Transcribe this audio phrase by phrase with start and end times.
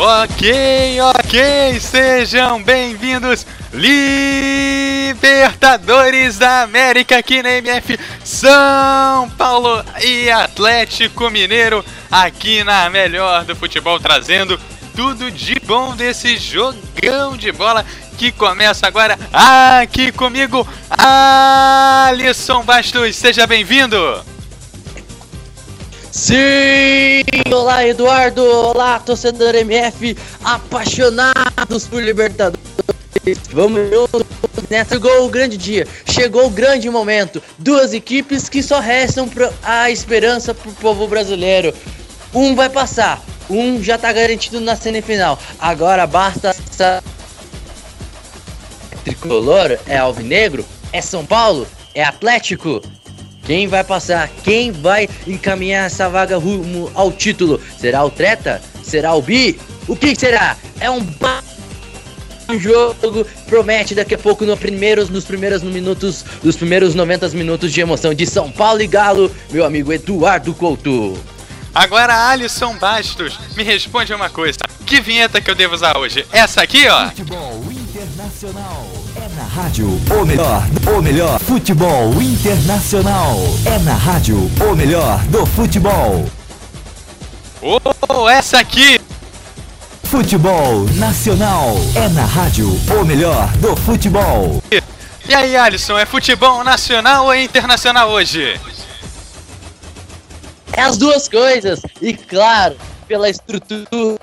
[0.00, 11.84] Ok, ok, sejam bem-vindos, Libertadores da América aqui na MF São Paulo e Atlético Mineiro
[12.08, 14.56] aqui na melhor do futebol, trazendo
[14.94, 17.84] tudo de bom desse jogão de bola
[18.16, 20.64] que começa agora aqui comigo,
[20.96, 23.98] Alisson Bastos, seja bem-vindo!
[26.10, 27.22] Sim!
[27.52, 28.42] Olá, Eduardo!
[28.42, 32.66] Olá, torcedor MF, apaixonados por Libertadores!
[33.52, 33.80] Vamos
[34.70, 34.94] nessa.
[34.94, 37.42] Chegou o grande dia, chegou o grande momento.
[37.58, 39.28] Duas equipes que só restam
[39.62, 41.74] a esperança pro povo brasileiro.
[42.34, 45.38] Um vai passar, um já tá garantido na semifinal.
[45.58, 46.54] Agora basta.
[49.04, 50.64] Tricolor é Alvinegro?
[50.90, 51.66] É São Paulo?
[51.94, 52.82] É Atlético?
[53.48, 54.28] Quem vai passar?
[54.44, 57.58] Quem vai encaminhar essa vaga rumo ao título?
[57.78, 58.60] Será o Treta?
[58.82, 59.58] Será o Bi?
[59.88, 60.54] O que será?
[60.78, 61.00] É um
[62.50, 67.72] um jogo promete daqui a pouco no primeiros, nos primeiros minutos, nos primeiros 90 minutos
[67.72, 71.18] de emoção de São Paulo e Galo, meu amigo Eduardo Couto.
[71.74, 74.58] Agora, Alisson Bastos, me responde uma coisa.
[74.84, 76.26] Que vinheta que eu devo usar hoje?
[76.32, 77.08] Essa aqui, ó.
[77.08, 78.97] Futebol Internacional.
[79.38, 80.64] É na rádio o melhor,
[80.96, 83.36] o melhor futebol internacional.
[83.64, 86.28] É na rádio o melhor do futebol.
[87.62, 89.00] Oh, essa aqui.
[90.02, 91.76] Futebol Nacional.
[91.94, 94.60] É na rádio o melhor do futebol.
[95.28, 98.60] E aí, Alisson, é futebol nacional ou é internacional hoje?
[100.72, 101.80] É as duas coisas.
[102.02, 102.76] E claro,
[103.06, 104.18] pela estrutura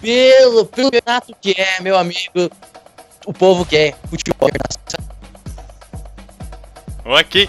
[0.00, 2.50] pelo, campeonato que é, meu amigo,
[3.26, 5.16] o povo quer futebol internacional.
[7.04, 7.48] Ok.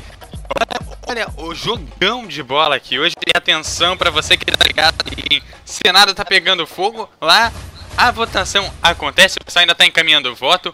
[1.07, 3.15] Olha, o jogão de bola aqui hoje.
[3.35, 4.95] Atenção para você que tá ligado
[5.29, 7.51] em Senado tá pegando fogo lá.
[7.97, 10.73] A votação acontece, o pessoal ainda tá encaminhando o voto.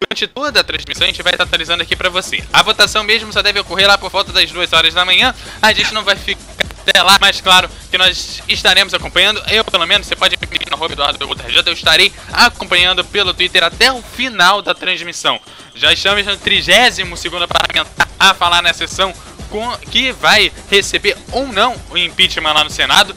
[0.00, 2.42] Durante toda a transmissão a gente vai estar atualizando aqui para você.
[2.52, 5.34] A votação mesmo só deve ocorrer lá por volta das 2 horas da manhã.
[5.60, 6.42] A gente não vai ficar
[6.86, 9.42] até lá, mas claro que nós estaremos acompanhando.
[9.48, 10.46] Eu, pelo menos, você pode me
[10.76, 11.18] no Eduardo
[11.66, 15.40] eu estarei acompanhando pelo Twitter até o final da transmissão.
[15.74, 19.12] Já estamos no 32 segundo parlamentar a falar na sessão
[19.50, 23.14] com, que vai receber ou não o impeachment lá no Senado.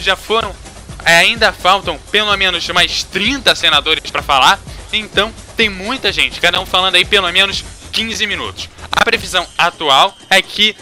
[0.00, 0.54] Já foram,
[1.04, 4.58] ainda faltam pelo menos mais 30 senadores para falar.
[4.92, 8.68] Então tem muita gente, cada um falando aí pelo menos 15 minutos.
[8.90, 10.76] A previsão atual é que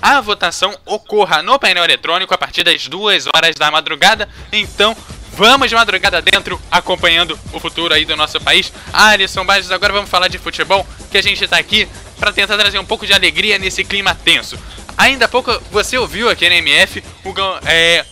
[0.00, 4.28] a votação ocorra no painel eletrônico a partir das 2 horas da madrugada.
[4.52, 4.96] Então,
[5.32, 8.72] vamos de madrugada dentro, acompanhando o futuro aí do nosso país.
[8.92, 11.88] Alisson Bages, agora vamos falar de futebol, que a gente está aqui
[12.18, 14.58] para tentar trazer um pouco de alegria nesse clima tenso.
[14.96, 17.34] Ainda há pouco você ouviu aqui na MF o
[17.66, 18.04] é,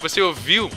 [0.00, 0.70] você ouviu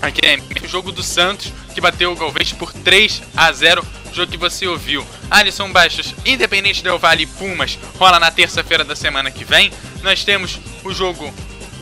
[0.00, 3.86] aqui na MF, o jogo do Santos que bateu o Galvez por 3 a 0
[4.12, 5.06] jogo que você ouviu.
[5.30, 9.72] Alisson Baixos, Independente Del Vale Pumas, rola na terça-feira da semana que vem.
[10.02, 11.32] Nós temos o jogo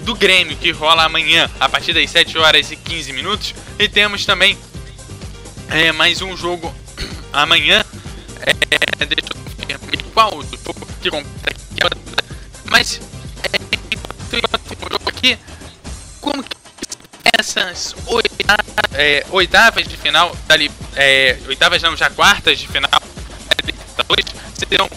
[0.03, 3.55] do Grêmio, que rola amanhã, a partir das 7 horas e 15 minutos.
[3.79, 4.57] E temos também
[5.69, 6.75] é, mais um jogo
[7.33, 7.85] amanhã.
[8.41, 9.33] É, deixa
[9.69, 11.11] eu ver qual o jogo que
[12.71, 13.01] Mas,
[13.43, 13.57] é,
[14.37, 15.39] o jogo aqui,
[16.21, 16.60] como que
[17.39, 22.91] essas oitavas, é, oitavas de final, dali, é, oitavas não, já quartas de final,
[23.51, 23.73] é,
[24.59, 24.89] serão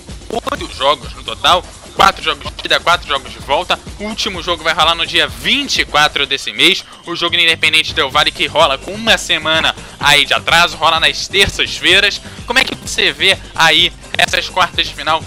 [0.51, 1.63] oito jogos no total.
[1.95, 3.79] quatro jogos de ida, quatro jogos de volta.
[3.99, 6.83] O último jogo vai rolar no dia 24 desse mês.
[7.05, 11.27] O jogo Independente Del Vale que rola com uma semana aí de atraso, rola nas
[11.27, 12.19] terças-feiras.
[12.47, 15.23] Como é que você vê aí essas quartas de final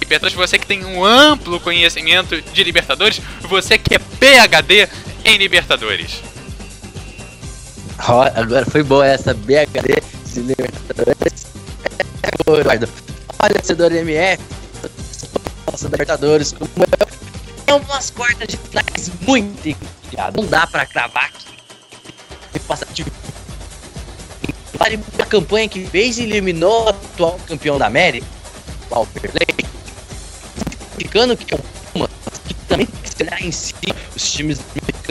[0.00, 4.88] Libertadores, você que tem um amplo conhecimento de Libertadores, você que é PHD
[5.24, 6.20] em Libertadores.
[8.04, 11.46] Agora foi boa essa BHD de Libertadores.
[12.24, 12.88] É boa, Eduardo.
[13.38, 14.42] Olha, torcedor MF,
[15.70, 17.08] nossa Libertadores, como eu.
[17.68, 20.34] É umas quartas de finais muito encaixadas.
[20.34, 21.46] Não dá pra cravar aqui.
[22.66, 23.04] Passar de
[25.20, 28.26] a campanha que fez e eliminou o atual campeão da América,
[28.90, 29.46] o Alperley,
[30.94, 31.58] indicando que é
[31.94, 32.08] uma
[32.48, 33.74] que também será em si
[34.16, 35.02] os times americanos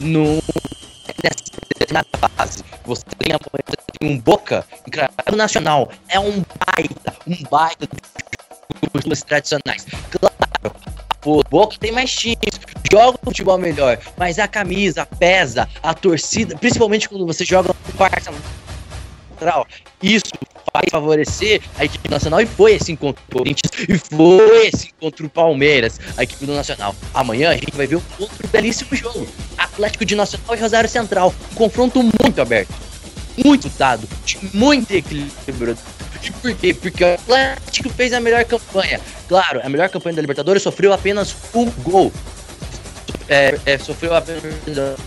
[0.00, 0.40] no
[1.92, 2.64] nessa fase.
[2.84, 3.38] Você tem, a,
[3.98, 4.64] tem um Boca
[5.30, 5.90] no Nacional.
[6.08, 7.88] É um baita, um baita
[9.04, 9.86] dos tradicionais.
[10.10, 10.76] Claro,
[11.24, 12.60] o Boca tem mais times,
[12.90, 17.94] joga o futebol melhor, mas a camisa pesa, a torcida, principalmente quando você joga no
[17.94, 18.22] Parque
[19.36, 19.66] Central,
[20.02, 20.32] isso
[20.72, 25.24] vai favorecer a equipe nacional e foi esse encontro do Corinthians e foi esse contra
[25.24, 26.94] o Palmeiras, a equipe do Nacional.
[27.14, 29.26] Amanhã a gente vai ver outro belíssimo jogo.
[29.58, 31.34] Atlético de Nacional e Rosário Central.
[31.52, 32.74] Um confronto muito aberto,
[33.44, 35.76] muito dado, de muito equilíbrio.
[36.22, 36.74] E por quê?
[36.74, 39.00] Porque o Atlético fez a melhor campanha.
[39.28, 42.12] Claro, a melhor campanha da Libertadores sofreu apenas um gol.
[43.28, 44.42] É, é, sofreu apenas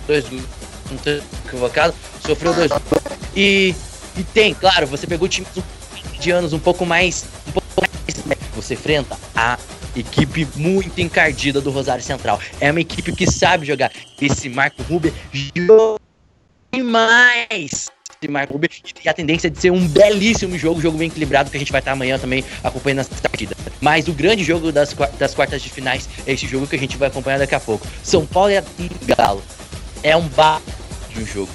[0.07, 0.43] dois gols.
[0.89, 1.13] Não estou
[1.45, 1.93] equivocado.
[2.25, 2.83] Sofreu dois gols.
[3.35, 3.75] E
[4.19, 5.49] e tem, claro, você pegou times
[6.19, 7.25] de anos um pouco mais.
[7.47, 8.35] Um pouco mais né?
[8.53, 9.57] você enfrenta a
[9.95, 12.39] equipe muito encardida do Rosário Central.
[12.59, 13.91] É uma equipe que sabe jogar.
[14.21, 15.97] Esse Marco Rubio jogou
[16.73, 17.89] demais.
[18.21, 18.69] Esse Marco Rubio
[19.03, 21.79] e a tendência de ser um belíssimo jogo, jogo bem equilibrado que a gente vai
[21.79, 23.55] estar amanhã também acompanhando essa partida.
[23.79, 26.97] Mas o grande jogo das, das quartas de finais é esse jogo que a gente
[26.97, 27.87] vai acompanhar daqui a pouco.
[28.03, 29.41] São Paulo e Galo.
[30.03, 30.61] É um bar
[31.09, 31.51] de um jogo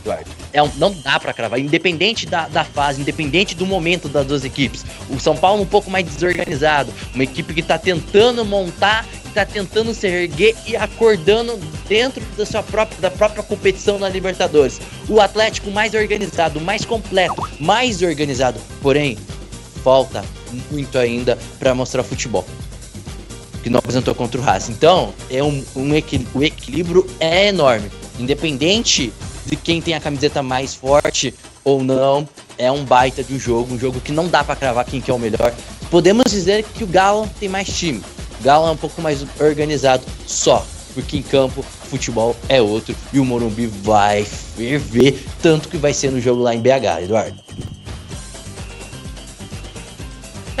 [0.00, 0.41] Eduardo.
[0.52, 4.44] É um, não dá para cravar, independente da, da fase, independente do momento das duas
[4.44, 4.84] equipes.
[5.08, 9.46] O São Paulo um pouco mais desorganizado, uma equipe que tá tentando montar, que tá
[9.46, 14.80] tentando se erguer e acordando dentro da sua própria, da própria competição na Libertadores.
[15.08, 19.16] O Atlético mais organizado, mais completo, mais organizado, porém
[19.82, 20.22] falta
[20.70, 22.46] muito ainda para mostrar futebol
[23.62, 24.68] que não apresentou contra o Haas.
[24.68, 25.90] Então, é um, um
[26.34, 27.90] o equilíbrio é enorme.
[28.18, 29.12] Independente
[29.46, 31.34] de quem tem a camiseta mais forte
[31.64, 32.28] ou não.
[32.58, 35.10] É um baita de um jogo, um jogo que não dá para cravar quem que
[35.10, 35.52] é o melhor.
[35.90, 38.02] Podemos dizer que o Galo tem mais time.
[38.40, 43.18] O Galo é um pouco mais organizado só, porque em campo futebol é outro e
[43.18, 47.38] o Morumbi vai ferver, tanto que vai ser no jogo lá em BH, Eduardo.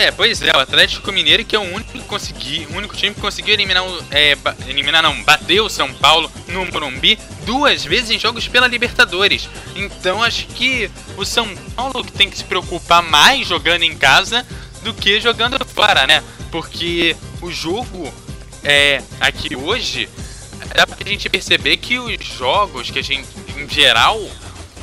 [0.02, 3.14] É, pois é, o Atlético Mineiro que é o único que conseguiu, o único time
[3.14, 7.16] que conseguiu eliminar o, é, eliminar não, bater o São Paulo no Morumbi
[7.46, 9.48] duas vezes em jogos pela Libertadores.
[9.76, 14.44] Então acho que o São Paulo que tem que se preocupar mais jogando em casa
[14.82, 16.20] do que jogando fora, né?
[16.50, 18.12] Porque o jogo
[18.64, 20.08] é aqui hoje
[20.74, 24.20] dá pra gente perceber que os jogos que a gente em geral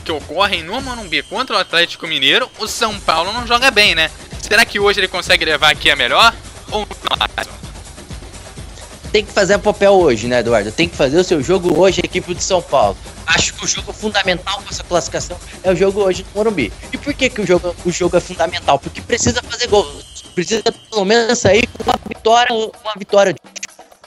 [0.06, 4.10] que ocorrem no Morumbi contra o Atlético Mineiro, o São Paulo não joga bem, né?
[4.50, 6.36] Será que hoje ele consegue levar aqui a melhor?
[6.72, 7.60] Ou não?
[9.12, 10.72] Tem que fazer o papel hoje, né, Eduardo?
[10.72, 12.98] Tem que fazer o seu jogo hoje, equipe de São Paulo.
[13.28, 16.74] Acho que o jogo fundamental para essa classificação é o jogo hoje no Morumbi.
[16.92, 18.80] E por que, que o, jogo, o jogo é fundamental?
[18.80, 20.24] Porque precisa fazer gols.
[20.34, 23.36] Precisa pelo menos sair com uma vitória, uma vitória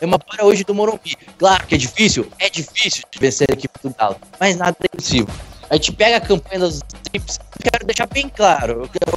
[0.00, 1.16] é uma vitória hoje do Morumbi.
[1.38, 4.86] Claro que é difícil, é difícil de vencer a equipe do Galo, mas nada é
[4.92, 5.32] impossível.
[5.70, 9.16] A gente pega a campanha das equipes, quero deixar bem claro, eu quero,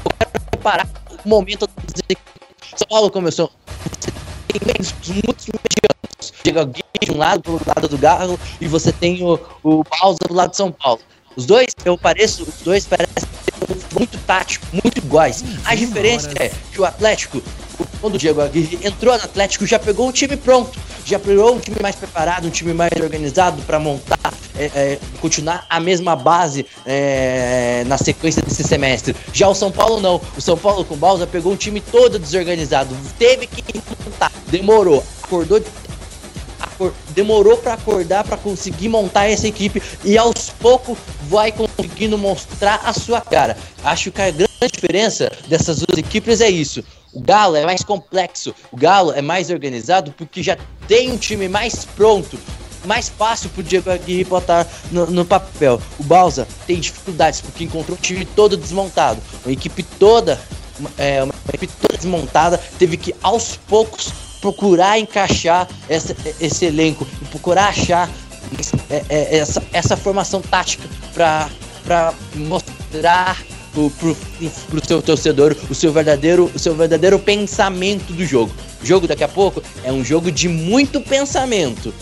[0.66, 0.88] preparar
[1.24, 1.70] o momento
[2.76, 3.52] São Paulo começou.
[4.48, 4.62] Tem
[5.24, 6.34] muitos medianos.
[6.44, 10.18] Chega Gui de um lado, pro lado do Galo, e você tem o, o Pausa
[10.28, 11.00] do lado de São Paulo.
[11.36, 13.30] Os dois, eu pareço, os dois parecem
[13.94, 15.44] muito tático, muito iguais.
[15.66, 17.42] A diferença é que o Atlético,
[18.02, 21.60] quando o Diego Aguirre entrou no Atlético, já pegou um time pronto, já pegou um
[21.60, 26.66] time mais preparado, um time mais organizado para montar, é, é, continuar a mesma base
[26.86, 29.16] é, na sequência desse semestre.
[29.34, 30.22] Já o São Paulo não.
[30.38, 33.64] O São Paulo com o Balsa pegou um time todo desorganizado, teve que
[34.06, 35.62] montar, demorou, acordou
[37.10, 40.98] demorou para acordar para conseguir montar essa equipe e aos poucos
[41.30, 43.58] vai conseguindo mostrar a sua cara.
[43.84, 46.84] Acho que a grande diferença dessas duas equipes é isso.
[47.14, 51.48] O Galo é mais complexo, o Galo é mais organizado porque já tem um time
[51.48, 52.38] mais pronto,
[52.86, 55.82] mais fácil pro Diego Aguirre botar no, no, papel.
[56.00, 60.40] O Balsa tem dificuldades porque encontrou um time todo desmontado, uma equipe toda
[60.98, 64.12] é, uma equipe toda desmontada, teve que aos poucos
[64.42, 68.10] procurar encaixar essa, esse elenco, procurar achar
[68.90, 73.42] é, é, essa, essa formação tática para mostrar
[73.74, 78.54] pro, pro, seu torcedor o seu verdadeiro o seu verdadeiro pensamento do jogo.
[78.82, 81.94] O jogo daqui a pouco é um jogo de muito pensamento.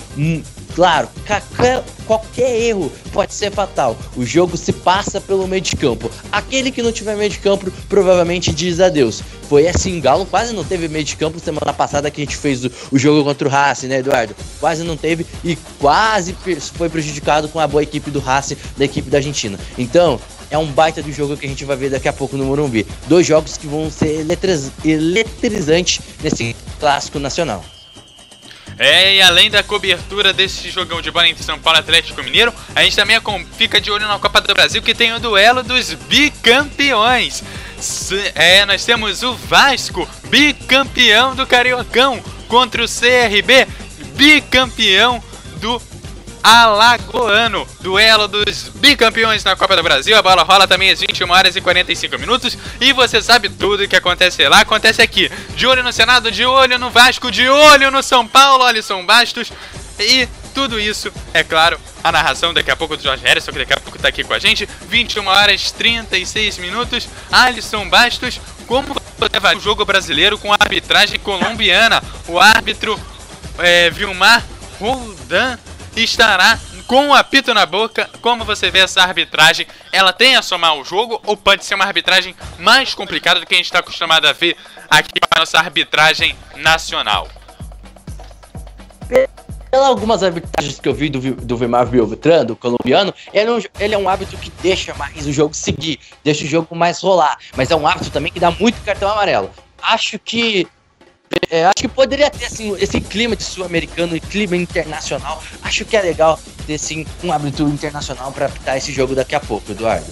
[0.75, 3.95] Claro, qualquer, qualquer erro pode ser fatal.
[4.15, 6.09] O jogo se passa pelo meio de campo.
[6.31, 9.21] Aquele que não tiver meio de campo provavelmente diz adeus.
[9.47, 12.65] Foi assim, Galo quase não teve meio de campo semana passada que a gente fez
[12.65, 14.35] o, o jogo contra o Racing, né, Eduardo?
[14.59, 16.35] Quase não teve e quase
[16.73, 19.59] foi prejudicado com a boa equipe do Racing, da equipe da Argentina.
[19.77, 22.45] Então, é um baita do jogo que a gente vai ver daqui a pouco no
[22.45, 22.85] Morumbi.
[23.07, 27.63] Dois jogos que vão ser eletriz eletrizantes nesse clássico nacional.
[28.77, 32.53] É, e além da cobertura desse jogão de bola entre São Paulo e Atlético Mineiro,
[32.75, 33.19] a gente também
[33.57, 37.43] fica de olho na Copa do Brasil que tem o duelo dos bicampeões.
[38.33, 43.67] É, nós temos o Vasco, bicampeão do Cariocão, contra o CRB,
[44.15, 45.21] bicampeão
[45.57, 45.81] do
[46.43, 47.65] Alagoano.
[47.79, 50.17] Duelo dos bicampeões na Copa do Brasil.
[50.17, 52.57] A bola rola também às 21 horas e 45 minutos.
[52.81, 55.31] E você sabe tudo que acontece lá, acontece aqui.
[55.55, 59.51] De olho no Senado, de olho no Vasco, de olho no São Paulo, Alisson Bastos.
[59.99, 63.73] E tudo isso, é claro, a narração daqui a pouco do Jorge Harrison, que daqui
[63.73, 64.67] a pouco está aqui com a gente.
[64.89, 67.07] 21 horas 36 minutos.
[67.31, 72.03] Alisson Bastos, como você vai o jogo brasileiro com a arbitragem colombiana?
[72.27, 72.99] O árbitro
[73.59, 74.43] é, Vilmar
[74.79, 75.57] Roldan
[76.01, 78.09] estará com o apito na boca.
[78.21, 79.67] Como você vê essa arbitragem?
[79.91, 83.53] Ela tem a somar o jogo ou pode ser uma arbitragem mais complicada do que
[83.53, 84.55] a gente está acostumado a ver
[84.89, 87.27] aqui para a nossa arbitragem nacional?
[89.07, 93.61] Pela algumas arbitragens que eu vi do, do Vimar Beltran, do colombiano, ele é, um,
[93.79, 97.39] ele é um árbitro que deixa mais o jogo seguir, deixa o jogo mais rolar.
[97.57, 99.49] Mas é um árbitro também que dá muito cartão amarelo.
[99.81, 100.67] Acho que
[101.49, 105.41] é, acho que poderia ter assim, esse clima de sul-americano e clima internacional.
[105.61, 109.39] Acho que é legal ter sim um árbitro internacional para apitar esse jogo daqui a
[109.39, 110.11] pouco, Eduardo.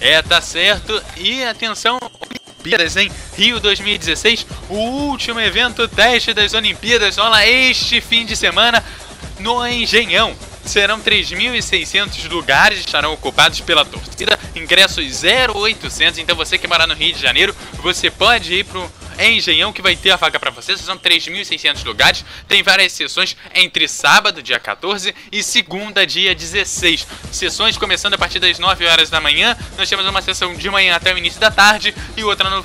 [0.00, 1.02] É, tá certo.
[1.16, 1.98] E atenção,
[2.28, 8.84] Olimpíadas em Rio 2016, o último evento teste das Olimpíadas rola este fim de semana
[9.38, 10.34] no Engenhão
[10.66, 16.18] serão 3.600 lugares estarão ocupados pela torcida, ingressos 0,800.
[16.18, 19.96] Então você que mora no Rio de Janeiro, você pode ir pro Engenhão que vai
[19.96, 20.76] ter a vaga para você.
[20.76, 22.24] São 3.600 lugares.
[22.46, 27.06] Tem várias sessões entre sábado, dia 14, e segunda, dia 16.
[27.32, 29.56] Sessões começando a partir das 9 horas da manhã.
[29.78, 32.64] Nós temos uma sessão de manhã até o início da tarde e outra no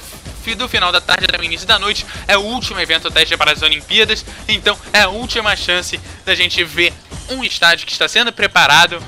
[0.55, 2.05] do final da tarde até o início da noite.
[2.27, 6.63] É o último evento teste para as Olimpíadas, então é a última chance da gente
[6.63, 6.93] ver
[7.29, 9.01] um estádio que está sendo preparado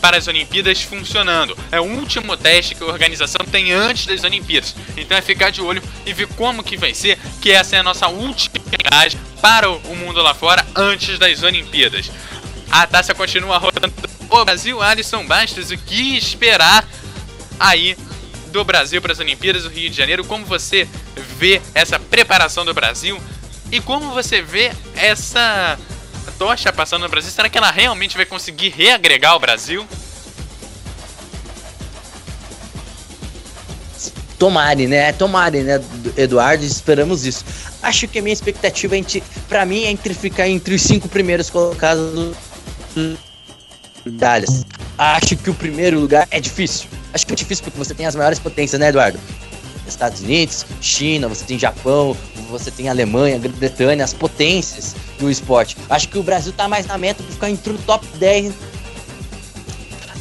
[0.00, 1.56] para as Olimpíadas funcionando.
[1.72, 4.74] É o último teste que a organização tem antes das Olimpíadas.
[4.96, 7.82] Então é ficar de olho e ver como que vai ser, que essa é a
[7.82, 12.10] nossa última viagem para o mundo lá fora antes das Olimpíadas.
[12.70, 13.92] A taça continua rodando
[14.30, 16.86] o Brasil, Alisson Bastos, o que esperar
[17.58, 17.96] aí
[18.56, 20.24] do Brasil para as Olimpíadas do Rio de Janeiro?
[20.24, 20.88] Como você
[21.38, 23.20] vê essa preparação do Brasil?
[23.70, 25.78] E como você vê essa
[26.38, 29.86] tocha passando no Brasil, será que ela realmente vai conseguir reagregar o Brasil?
[34.38, 35.12] Tomare, né?
[35.12, 35.82] Tomare, né,
[36.16, 36.64] Eduardo?
[36.64, 37.44] Esperamos isso.
[37.82, 39.04] Acho que a minha expectativa é
[39.48, 42.34] para mim é entre ficar entre os cinco primeiros colocados
[44.06, 44.64] medalhas.
[44.96, 46.88] Acho que o primeiro lugar é difícil.
[47.12, 49.18] Acho que é difícil porque você tem as maiores potências, né, Eduardo?
[49.86, 52.16] Estados Unidos, China, você tem Japão,
[52.50, 55.76] você tem Alemanha, Grã-Bretanha, as potências do esporte.
[55.88, 58.52] Acho que o Brasil tá mais na meta de ficar entre o top 10.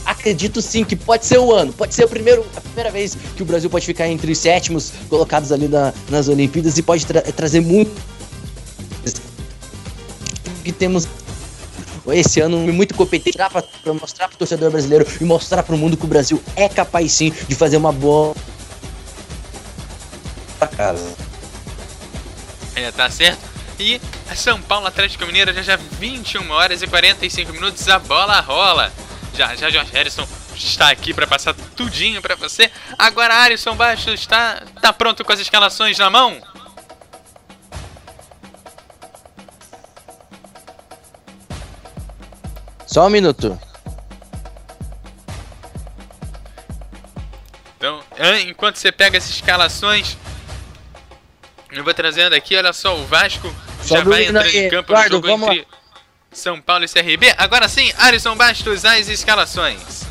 [0.05, 3.41] Acredito sim que pode ser o ano, pode ser o primeiro, a primeira vez que
[3.41, 7.21] o Brasil pode ficar entre os sétimos colocados ali na, nas Olimpíadas e pode tra
[7.21, 7.91] trazer muito.
[10.63, 11.07] Que temos
[12.13, 15.97] esse ano muito competente para mostrar para o torcedor brasileiro e mostrar para o mundo
[15.97, 18.35] que o Brasil é capaz sim de fazer uma boa
[20.75, 21.15] casa.
[22.75, 23.39] É, tá certo.
[23.79, 24.01] E
[24.35, 28.91] São Paulo Atlético Mineiro já já 21 horas e 45 minutos, a bola rola.
[29.33, 32.71] Já já Jorge Harrison está aqui para passar tudinho para você.
[32.97, 36.41] Agora Alisson Baixo está tá pronto com as escalações na mão?
[42.95, 43.59] Só um minuto.
[47.75, 48.01] Então,
[48.47, 50.15] enquanto você pega as escalações,
[51.73, 55.19] eu vou trazendo aqui, olha só, o Vasco só já vai entrar em campo Eduardo,
[55.19, 55.67] no jogo entre
[56.31, 57.35] São Paulo e CRB.
[57.37, 60.05] Agora sim, Alisson Bastos, as escalações.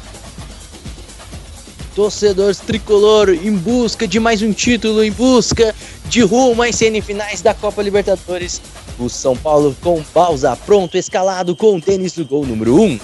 [1.94, 5.74] torcedores tricolor em busca de mais um título, em busca
[6.04, 8.60] de rumo às semifinais da Copa Libertadores.
[8.98, 13.00] O São Paulo com Balsa pronto, escalado com o tênis no gol número 1.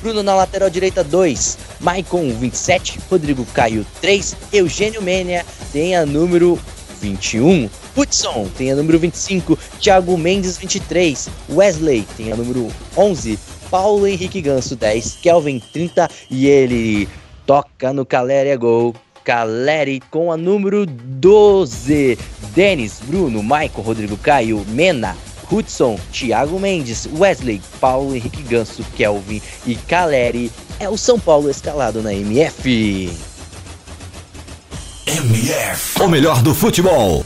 [0.00, 6.58] Bruno na lateral direita 2, Maicon 27, Rodrigo Caio 3, Eugênio Menia tem a número
[7.00, 7.70] 21.
[7.96, 13.38] Hudson tem a número 25, Thiago Mendes 23, Wesley tem a número 11,
[13.70, 17.08] Paulo Henrique Ganso 10, Kelvin 30 e ele
[17.46, 18.94] toca no Caleri é gol.
[19.24, 22.18] Caleri com a número 12,
[22.54, 25.16] Denis, Bruno, Michael, Rodrigo Caio, Mena,
[25.50, 30.50] Hudson, Thiago Mendes, Wesley, Paulo Henrique Ganso, Kelvin e Caleri.
[30.80, 33.10] É o São Paulo escalado na MF.
[35.06, 37.24] MF, o melhor do futebol.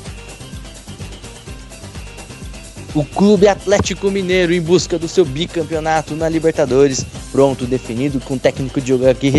[2.95, 8.39] O Clube Atlético Mineiro em busca do seu bicampeonato na Libertadores, pronto, definido com o
[8.39, 9.39] técnico Diogo Aguirre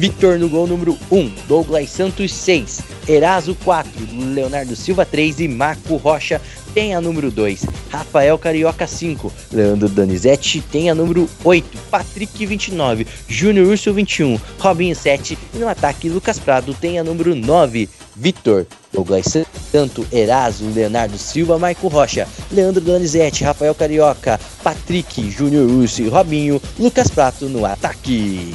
[0.00, 3.92] Victor no gol número 1, Douglas Santos 6, Eraso 4,
[4.32, 6.40] Leonardo Silva 3 e Marco Rocha
[6.72, 13.06] tem a número 2, Rafael Carioca 5, Leandro Donizete tem a número 8, Patrick 29,
[13.28, 17.86] Júnior Urso 21, Robinho 7 e no ataque Lucas Prado tem a número 9,
[18.16, 19.26] Vitor, Douglas
[19.70, 26.58] Santo, Eraso, Leonardo Silva, Marco Rocha, Leandro Donizete, Rafael Carioca, Patrick, Júnior Urso e Robinho,
[26.78, 28.54] Lucas Prato no ataque.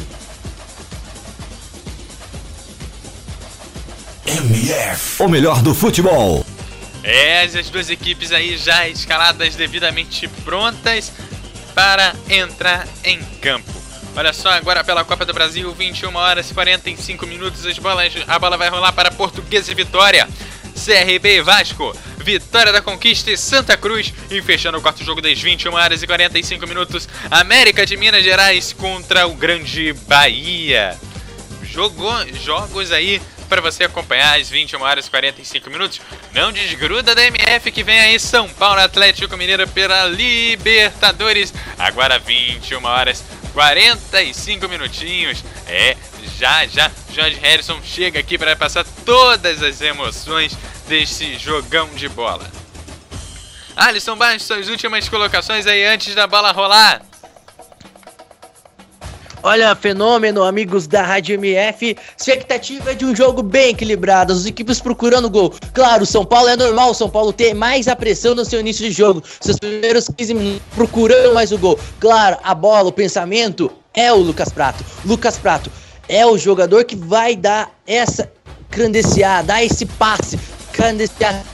[4.27, 6.43] MF, o melhor do futebol.
[7.03, 11.11] É, as duas equipes aí já escaladas devidamente prontas
[11.75, 13.71] para entrar em campo.
[14.15, 18.39] Olha só, agora pela Copa do Brasil, 21 horas e 45 minutos, as bolas, a
[18.39, 20.27] bola vai rolar para Portuguesa e Vitória.
[20.73, 24.11] CRB e Vasco, Vitória da Conquista e Santa Cruz.
[24.31, 28.73] E fechando o quarto jogo das 21 horas e 45 minutos, América de Minas Gerais
[28.73, 30.97] contra o Grande Bahia.
[31.63, 36.01] Jogou jogos aí para você acompanhar às 21 horas e 45 minutos.
[36.33, 41.53] Não desgruda da MF que vem aí São Paulo Atlético Mineiro pela Libertadores.
[41.77, 45.43] Agora 21 horas 45 minutinhos.
[45.67, 45.95] É,
[46.37, 52.45] já já Jorge Harrison chega aqui para passar todas as emoções desse jogão de bola.
[53.75, 57.01] Alisson Barros, suas últimas colocações aí antes da bola rolar.
[59.47, 61.95] Olha, fenômeno, amigos da Rádio MF.
[62.17, 65.53] Expectativa de um jogo bem equilibrado, as equipes procurando gol.
[65.71, 68.91] Claro, São Paulo é normal, São Paulo ter mais a pressão no seu início de
[68.91, 69.21] jogo.
[69.39, 71.79] Seus primeiros 15 minutos procurando mais o gol.
[71.99, 74.83] Claro, a bola, o pensamento é o Lucas Prato.
[75.05, 75.71] Lucas Prato
[76.09, 78.31] é o jogador que vai dar essa
[78.71, 80.39] clandestiar, dar esse passe,
[80.73, 81.45] clandestiar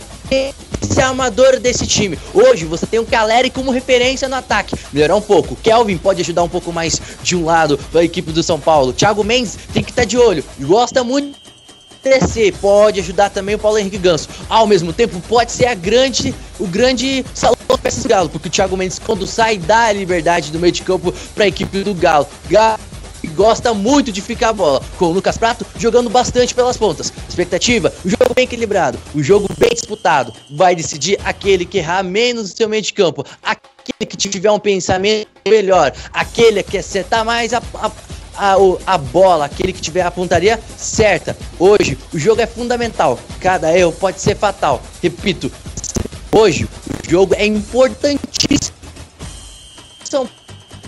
[0.82, 2.18] esse armador desse time.
[2.34, 4.76] Hoje você tem o Caleri como referência no ataque.
[4.92, 5.56] Melhorar um pouco.
[5.56, 8.94] Kelvin pode ajudar um pouco mais de um lado da equipe do São Paulo.
[8.94, 10.44] Thiago Mendes tem que estar tá de olho.
[10.60, 11.40] Gosta muito
[12.02, 14.28] crescer, pode ajudar também o Paulo Henrique Ganso.
[14.50, 18.52] Ao mesmo tempo, pode ser a grande, o grande salão peças do Galo, porque o
[18.52, 21.94] Thiago Mendes, quando sai, dá a liberdade do meio de campo para a equipe do
[21.94, 22.28] Galo.
[22.50, 22.80] Galo
[23.42, 27.12] gosta muito de ficar a bola, com o Lucas Prato jogando bastante pelas pontas.
[27.28, 30.32] Expectativa, o jogo bem equilibrado, o jogo bem disputado.
[30.52, 34.60] Vai decidir aquele que errar menos no seu meio de campo, aquele que tiver um
[34.60, 37.92] pensamento melhor, aquele que acertar mais a, a
[38.34, 41.36] a, a, bola, aquele que tiver a pontaria certa.
[41.60, 43.20] Hoje, o jogo é fundamental.
[43.42, 44.82] Cada erro pode ser fatal.
[45.04, 45.52] Repito,
[46.32, 48.74] hoje, o jogo é importantíssimo.
[50.06, 50.28] São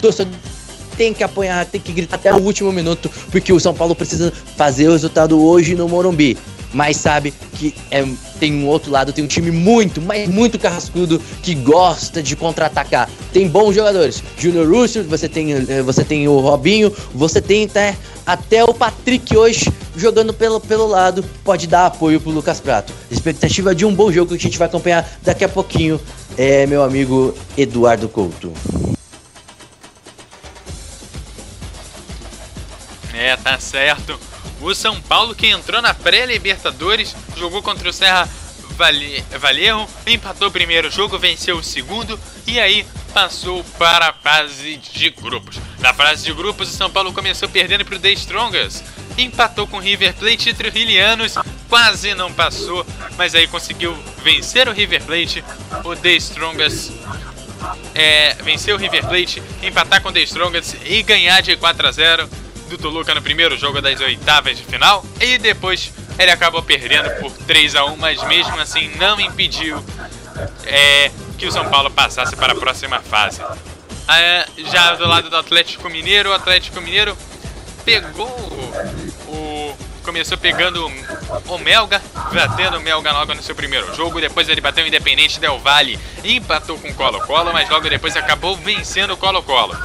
[0.01, 0.52] torcedores
[0.97, 4.31] tem que apanhar, tem que gritar até o último minuto, porque o São Paulo precisa
[4.55, 6.37] fazer o resultado hoje no Morumbi.
[6.73, 8.03] Mas sabe que é,
[8.39, 13.07] tem um outro lado, tem um time muito, mas muito carrascudo que gosta de contra-atacar.
[13.31, 14.23] Tem bons jogadores.
[14.39, 19.37] Júnior Russo, você tem, eh, você tem o Robinho, você tem até, até o Patrick
[19.37, 22.91] hoje jogando pelo, pelo lado, pode dar apoio pro Lucas Prato.
[23.11, 26.01] Expectativa de um bom jogo que a gente vai acompanhar daqui a pouquinho
[26.35, 28.51] é meu amigo Eduardo Couto.
[33.37, 34.19] Tá certo.
[34.61, 38.27] O São Paulo que entrou na pré-Libertadores, jogou contra o Serra
[39.39, 45.09] Valerro, empatou o primeiro jogo, venceu o segundo e aí passou para a fase de
[45.11, 45.57] grupos.
[45.79, 48.81] Na fase de grupos, o São Paulo começou perdendo para o The Strongest,
[49.17, 51.35] empatou com o River Plate e Trujillianos,
[51.69, 52.85] quase não passou,
[53.17, 55.43] mas aí conseguiu vencer o River Plate,
[55.83, 56.91] o The Strongest
[57.93, 61.91] é, vencer o River Plate, empatar com o The Strongest e ganhar de 4 a
[61.91, 62.29] 0
[62.73, 67.31] do Toluca no primeiro jogo das oitavas de final e depois ele acabou perdendo por
[67.31, 69.83] 3 a 1 mas mesmo assim não impediu
[70.65, 73.41] é, que o São Paulo passasse para a próxima fase.
[74.09, 77.15] É, já do lado do Atlético Mineiro, o Atlético Mineiro
[77.85, 78.73] pegou.
[80.03, 80.85] Começou pegando
[81.47, 84.19] o Melga, batendo o Melga logo no seu primeiro jogo.
[84.19, 88.15] Depois ele bateu o Independente Del Vale e empatou com o Colo-Colo, mas logo depois
[88.17, 89.75] acabou vencendo o Colo-Colo.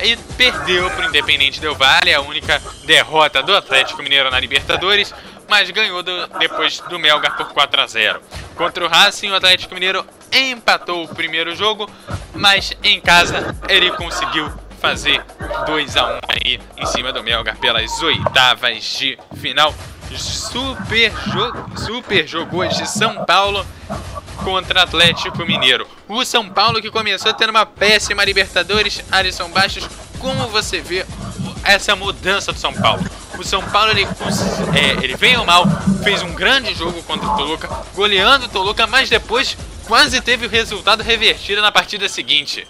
[0.00, 5.12] E perdeu para o Independente Del Vale, a única derrota do Atlético Mineiro na Libertadores,
[5.48, 8.20] mas ganhou do, depois do Melga por 4 a 0.
[8.54, 11.90] Contra o Racing, o Atlético Mineiro empatou o primeiro jogo,
[12.34, 15.22] mas em casa ele conseguiu fazer
[15.66, 19.74] 2 a 1 aí em cima do Melgar pelas oitavas de final.
[20.16, 23.66] Super jogo, super jogo de São Paulo
[24.44, 25.86] contra Atlético Mineiro.
[26.08, 31.04] O São Paulo que começou tendo uma péssima Libertadores, Alisson Bastos, como você vê
[31.64, 33.04] essa mudança do São Paulo?
[33.36, 35.64] O São Paulo ele, é, ele veio mal,
[36.02, 40.48] fez um grande jogo contra o Toluca, goleando o Toluca, mas depois quase teve o
[40.48, 42.66] resultado revertido na partida seguinte.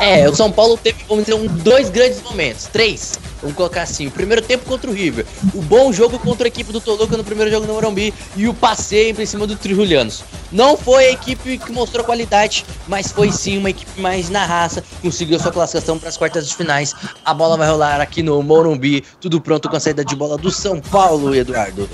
[0.00, 2.66] É, o São Paulo teve, vamos dizer, um, dois grandes momentos.
[2.66, 4.06] Três, vamos colocar assim.
[4.06, 5.26] O primeiro tempo contra o River.
[5.54, 8.14] O bom jogo contra a equipe do Toluca no primeiro jogo no Morumbi.
[8.36, 10.22] E o passeio em cima do Trijulianos.
[10.52, 14.84] Não foi a equipe que mostrou qualidade, mas foi sim uma equipe mais na raça.
[15.02, 16.94] Conseguiu sua classificação para as quartas de finais.
[17.24, 19.04] A bola vai rolar aqui no Morumbi.
[19.20, 21.88] Tudo pronto com a saída de bola do São Paulo, Eduardo.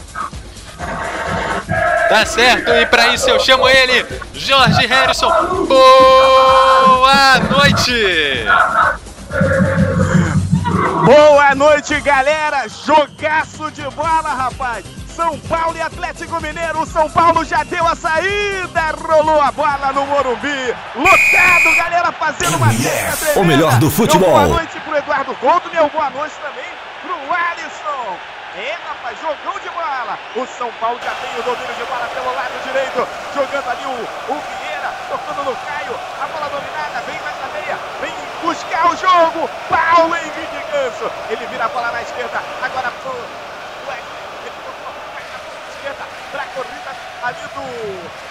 [2.08, 5.30] Tá certo, e para isso eu chamo ele, Jorge Harrison.
[5.66, 8.44] Boa noite!
[11.04, 12.66] Boa noite, galera!
[12.68, 14.84] Jogaço de bola, rapaz!
[15.14, 16.80] São Paulo e Atlético Mineiro.
[16.82, 20.74] O São Paulo já deu a saída, rolou a bola no Morumbi.
[20.96, 24.36] Lotado, galera, fazendo uma yeah, O melhor do futebol.
[24.36, 26.64] Meu boa noite pro Eduardo Couto, meu boa noite também
[27.00, 28.18] pro Alisson.
[28.56, 29.63] É, rapaz, jogão de.
[30.34, 33.06] O São Paulo já tem o domínio de bola pelo lado direito.
[33.32, 35.94] Jogando ali o, o Vieira, tocando no Caio.
[35.94, 37.78] A bola dominada, vem mais na meia.
[38.00, 39.48] Vem buscar o jogo.
[39.68, 41.08] Paulo Henrique Ganso.
[41.30, 42.42] Ele vira a bola na esquerda.
[42.60, 43.12] Agora pro
[43.86, 44.24] Wesley.
[44.42, 45.38] Ele tocou mais na
[45.70, 46.04] esquerda.
[46.32, 46.90] Pra corrida
[47.22, 48.24] ali do.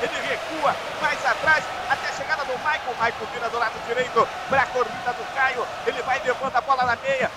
[0.00, 2.94] Ele recua mais atrás até a chegada do Michael.
[2.94, 5.66] Michael vira do lado direito para a corrida do Caio.
[5.88, 7.28] Ele vai levando a bola na meia.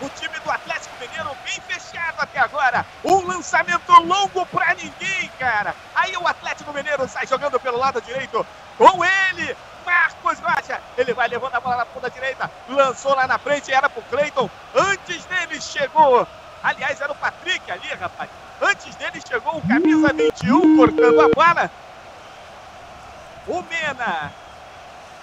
[0.00, 1.89] O time do Atlético Mineiro bem fechado
[2.20, 2.84] até agora.
[3.04, 5.74] Um lançamento longo para ninguém, cara.
[5.94, 8.46] Aí o Atlético Mineiro sai jogando pelo lado direito.
[8.76, 10.80] Com ele, Marcos Rocha.
[10.96, 12.50] Ele vai levando a bola na ponta direita.
[12.68, 14.48] Lançou lá na frente, era pro Cleiton.
[14.74, 16.26] Antes dele chegou.
[16.62, 18.30] Aliás, era o Patrick ali, rapaz.
[18.60, 21.70] Antes dele chegou o camisa 21 cortando a bola.
[23.46, 24.30] O Mena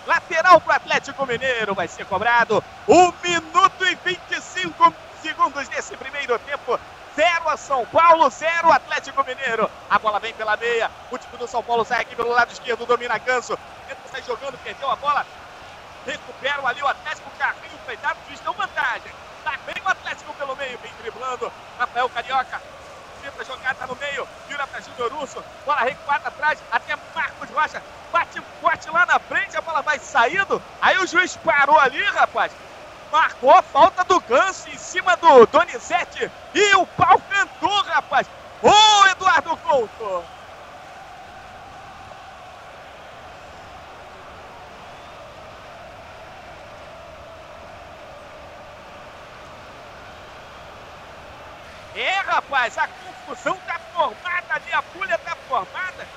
[0.07, 2.63] Lateral para o Atlético Mineiro vai ser cobrado.
[2.87, 4.93] Um minuto e 25
[5.27, 6.79] segundos nesse primeiro tempo.
[7.13, 9.69] Zero a São Paulo, zero Atlético Mineiro.
[9.89, 10.89] A bola vem pela meia.
[11.11, 13.59] O time do São Paulo sai aqui pelo lado esquerdo, domina Ganso.
[13.87, 15.25] Tenta sair jogando, perdeu a bola.
[16.05, 19.11] Recuperam ali o Atlético, carrinho freitado, juiz deu vantagem.
[19.43, 21.51] Tá bem o Atlético pelo meio, vem driblando.
[21.77, 22.61] Rafael Carioca
[23.21, 27.83] tenta jogar, tá no meio, vira para Júnior Russo, bola recuada atrás, até Marcos Rocha,
[28.13, 32.53] bate forte lá na frente, a bola vai saindo, aí o juiz parou ali, rapaz,
[33.11, 38.29] marcou a falta do Ganso em cima do Donizete, e o pau cantou, rapaz,
[38.61, 40.31] ô Eduardo Couto!
[51.93, 56.11] É, rapaz, a confusão tá formada ali, a pulha tá formada.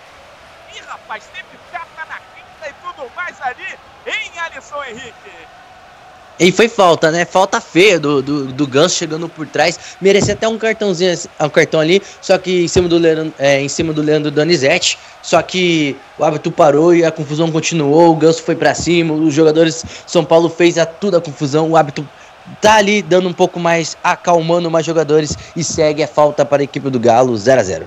[0.66, 5.50] Ih, rapaz, teve tapa na quinta e tudo mais ali, em Alisson Henrique.
[6.40, 7.26] E foi falta, né?
[7.26, 9.78] Falta feia do, do, do Ganso chegando por trás.
[10.00, 13.68] Merecia até um cartãozinho, um cartão ali, só que em cima do Leandro, é, em
[13.68, 14.98] cima do Leandro Donizete.
[15.20, 18.10] Só que o árbitro parou e a confusão continuou.
[18.12, 19.12] O Ganso foi para cima.
[19.12, 21.68] Os jogadores São Paulo fez a toda a confusão.
[21.68, 22.08] O árbitro
[22.58, 26.64] tá ali dando um pouco mais, acalmando mais jogadores e segue a falta para a
[26.64, 27.86] equipe do Galo 0 a 0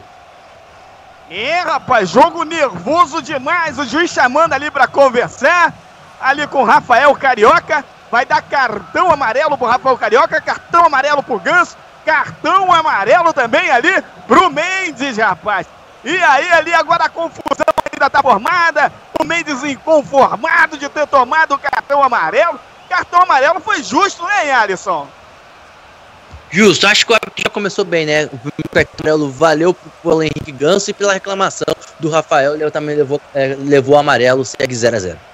[1.31, 3.79] É, rapaz, jogo nervoso demais.
[3.79, 5.73] O juiz chamando ali para conversar.
[6.21, 7.83] Ali com o Rafael Carioca.
[8.13, 13.89] Vai dar cartão amarelo pro Rafael Carioca, cartão amarelo pro Ganso, cartão amarelo também ali
[14.27, 15.65] pro Mendes, rapaz.
[16.03, 18.93] E aí, ali agora a confusão ainda tá formada.
[19.19, 25.07] O Mendes inconformado de ter tomado o cartão amarelo cartão amarelo foi justo, né, Alisson?
[26.51, 28.25] Justo, acho que já começou bem, né?
[28.25, 33.19] O cartão amarelo valeu pro Henrique Ganso e pela reclamação do Rafael, ele também levou,
[33.33, 35.32] é, levou amarelo, segue 0 a 0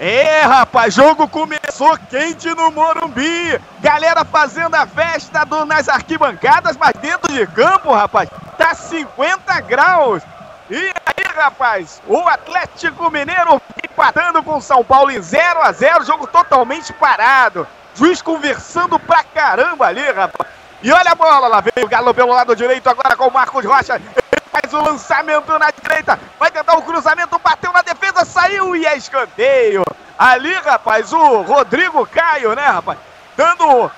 [0.00, 3.60] É, rapaz, jogo começou quente no Morumbi.
[3.80, 10.22] Galera fazendo a festa do, nas arquibancadas, mas dentro de campo, rapaz, tá 50 graus.
[10.70, 16.04] E aí, rapaz, o Atlético Mineiro empatando com o São Paulo em 0 a 0
[16.04, 17.66] jogo totalmente parado.
[17.96, 20.48] Juiz conversando pra caramba ali, rapaz.
[20.80, 23.64] E olha a bola, lá vem o Galo pelo lado direito agora com o Marcos
[23.64, 23.96] Rocha.
[23.96, 28.86] Ele faz o lançamento na direita, vai tentar o cruzamento, bateu na defesa, saiu e
[28.86, 29.82] é escanteio.
[30.18, 32.98] Ali, rapaz, o Rodrigo Caio, né, rapaz?
[33.36, 33.90] Dando.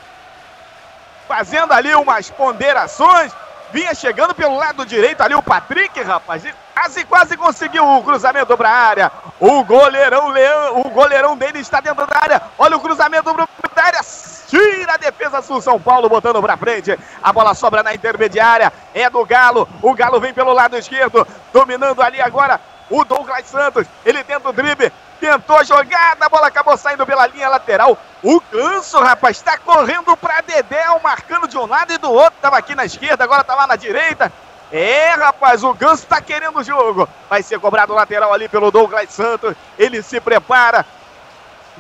[1.26, 3.32] Fazendo ali umas ponderações.
[3.72, 6.42] Vinha chegando pelo lado direito ali o Patrick, rapaz.
[6.74, 9.12] Quase, quase conseguiu o cruzamento para a área.
[9.38, 12.42] O goleirão Leão, o goleirão dele está dentro da área.
[12.58, 14.00] Olha o cruzamento para a área.
[14.48, 16.98] Tira a defesa do São Paulo, botando para frente.
[17.22, 18.72] A bola sobra na intermediária.
[18.92, 19.68] É do Galo.
[19.80, 21.26] O Galo vem pelo lado esquerdo.
[21.52, 23.86] Dominando ali agora o Douglas Santos.
[24.04, 24.92] Ele tenta o drible.
[25.20, 27.96] Tentou a jogada, a bola acabou saindo pela linha lateral.
[28.22, 32.34] O Ganso, rapaz, está correndo para Dedéu, marcando de um lado e do outro.
[32.36, 34.32] Estava aqui na esquerda, agora está lá na direita.
[34.72, 37.08] É, rapaz, o Ganso está querendo o jogo.
[37.28, 39.54] Vai ser cobrado lateral ali pelo Douglas Santos.
[39.78, 40.86] Ele se prepara.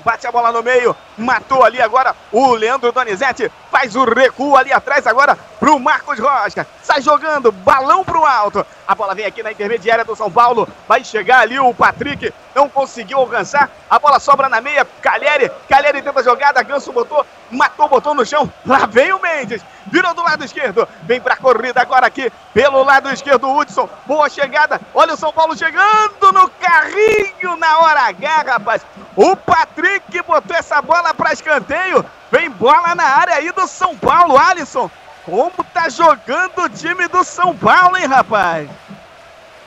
[0.04, 4.72] Bate a bola no meio, matou ali agora o Leandro Donizete, faz o recuo ali
[4.72, 9.52] atrás agora pro Marcos Rocha, sai jogando, balão pro alto, a bola vem aqui na
[9.52, 14.48] intermediária do São Paulo, vai chegar ali o Patrick, não conseguiu alcançar, a bola sobra
[14.48, 19.12] na meia, Calheri, Calheri tenta a jogada, Ganso botou, matou, botou no chão, lá vem
[19.12, 23.88] o Mendes, virou do lado esquerdo, vem pra corrida agora aqui, pelo lado esquerdo Hudson,
[24.06, 28.82] boa chegada, olha o São Paulo chegando no carrinho na hora H, rapaz,
[29.16, 34.38] o Patrick botou essa bola para escanteio, vem bola na área aí do São Paulo,
[34.38, 34.90] Alisson,
[35.24, 38.68] como tá jogando o time do São Paulo, hein, rapaz?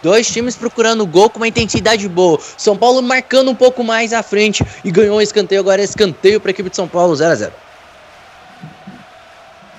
[0.03, 2.37] Dois times procurando gol com uma intensidade boa.
[2.57, 5.61] São Paulo marcando um pouco mais à frente e ganhou um escanteio.
[5.61, 7.53] Agora é escanteio para a equipe de São Paulo, 0 a 0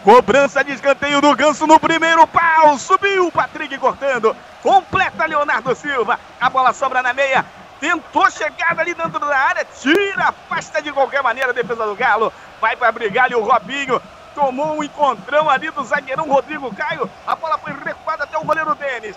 [0.03, 2.79] Cobrança de escanteio do Ganso no primeiro pau.
[2.79, 4.35] Subiu o Patrick cortando.
[4.63, 6.19] Completa Leonardo Silva.
[6.41, 7.45] A bola sobra na meia.
[7.79, 9.67] Tentou chegar ali dentro da área.
[9.79, 12.33] Tira, afasta de qualquer maneira a defesa do Galo.
[12.63, 14.01] Vai para brigar ali o Robinho
[14.35, 17.09] tomou um encontrão ali do zagueirão Rodrigo Caio.
[17.25, 19.17] A bola foi recuada até o goleiro Denis.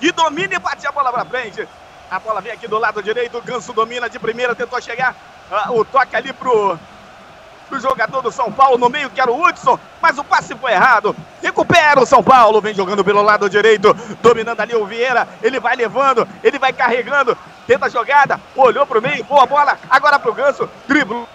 [0.00, 1.66] E domina e bate a bola para frente.
[2.10, 3.38] A bola vem aqui do lado direito.
[3.38, 5.14] O Ganso domina de primeira, tentou chegar.
[5.50, 6.78] Uh, o toque ali pro,
[7.68, 9.78] pro jogador do São Paulo no meio, que era o Hudson.
[10.00, 11.16] Mas o passe foi errado.
[11.42, 12.60] Recupera o São Paulo.
[12.60, 13.94] Vem jogando pelo lado direito.
[14.22, 15.26] Dominando ali o Vieira.
[15.42, 17.36] Ele vai levando, ele vai carregando.
[17.66, 18.40] Tenta a jogada.
[18.54, 19.24] Olhou pro meio.
[19.24, 19.78] Boa bola.
[19.90, 20.68] Agora pro Ganso.
[20.86, 21.28] Driblou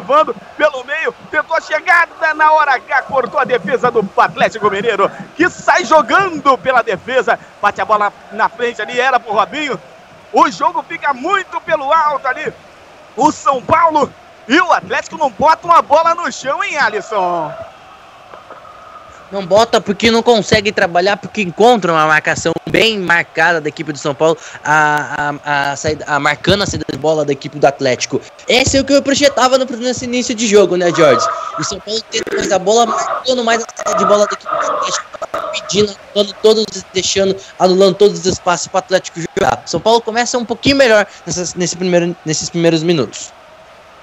[0.00, 5.10] levando pelo meio, tentou a chegada na hora H, cortou a defesa do Atlético Mineiro,
[5.36, 9.78] que sai jogando pela defesa, bate a bola na frente ali, era pro Robinho.
[10.32, 12.52] O jogo fica muito pelo alto ali.
[13.16, 14.12] O São Paulo
[14.48, 17.52] e o Atlético não botam a bola no chão, hein, Alisson?
[19.30, 23.98] Não bota porque não consegue trabalhar, porque encontra uma marcação bem marcada da equipe do
[23.98, 27.64] São Paulo, a, a, a, saída, a marcando a saída de bola da equipe do
[27.64, 28.20] Atlético.
[28.48, 31.26] Esse é o que eu projetava no, nesse início de jogo, né, Jorge?
[31.58, 34.50] O São Paulo tendo mais a bola, marcando mais a saída de bola da equipe
[34.50, 35.06] do Atlético,
[35.52, 39.62] pedindo, anulando todos, deixando, anulando todos os espaços para o Atlético jogar.
[39.66, 43.32] São Paulo começa um pouquinho melhor nessas, nesse primeiro, nesses primeiros minutos.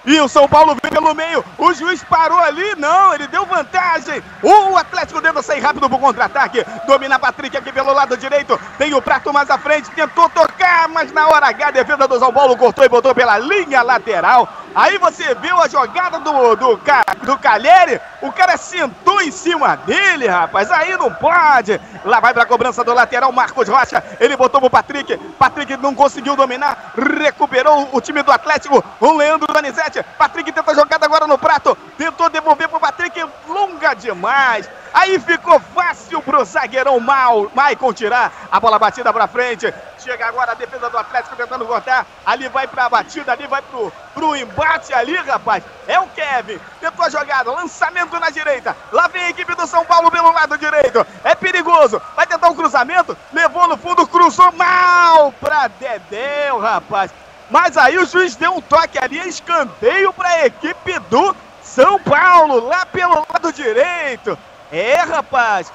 [0.08, 1.44] E o São Paulo vem pelo meio.
[1.58, 2.76] O juiz parou ali.
[2.78, 4.24] Não, ele deu vantagem.
[4.42, 6.66] O Atlético tenta sair rápido pro contra-ataque.
[6.88, 8.58] Domina Patrick aqui pelo lado direito.
[8.78, 9.92] Tem o prato mais à frente.
[9.92, 13.38] Tentou tocar, mas na hora H a defesa do São Paulo cortou e botou pela
[13.38, 14.48] linha lateral.
[14.74, 16.80] Aí você viu a jogada do, do,
[17.24, 18.00] do Calheri.
[18.22, 20.72] O cara sentou em cima dele, rapaz.
[20.72, 21.82] Aí não pode.
[22.06, 24.02] Lá vai pra cobrança do lateral Marcos Rocha.
[24.20, 25.18] Ele botou pro Patrick.
[25.38, 26.94] Patrick não conseguiu dominar.
[26.96, 28.82] Recuperou o time do Atlético.
[29.02, 29.97] O Leandro Danizete.
[30.18, 31.78] Patrick tenta a jogada agora no prato.
[31.98, 33.24] Tentou devolver pro Patrick.
[33.48, 34.70] Longa demais.
[34.94, 38.32] Aí ficou fácil pro zagueirão Mal, Maicon tirar.
[38.52, 39.74] A bola batida pra frente.
[40.00, 42.06] Chega agora a defesa do Atlético tentando cortar.
[42.26, 45.64] Ali vai pra batida, ali vai pro, pro embate ali, rapaz.
[45.88, 46.60] É o Kevin.
[46.80, 48.76] Tentou a jogada, lançamento na direita.
[48.92, 51.06] Lá vem a equipe do São Paulo pelo lado direito.
[51.24, 52.02] É perigoso.
[52.16, 53.18] Vai tentar um cruzamento.
[53.34, 57.12] Levou no fundo, cruzou mal pra Dedéu, rapaz.
[57.50, 62.68] Mas aí o juiz deu um toque ali, escanteio para a equipe do São Paulo,
[62.68, 64.38] lá pelo lado direito.
[64.72, 65.72] É, rapaz,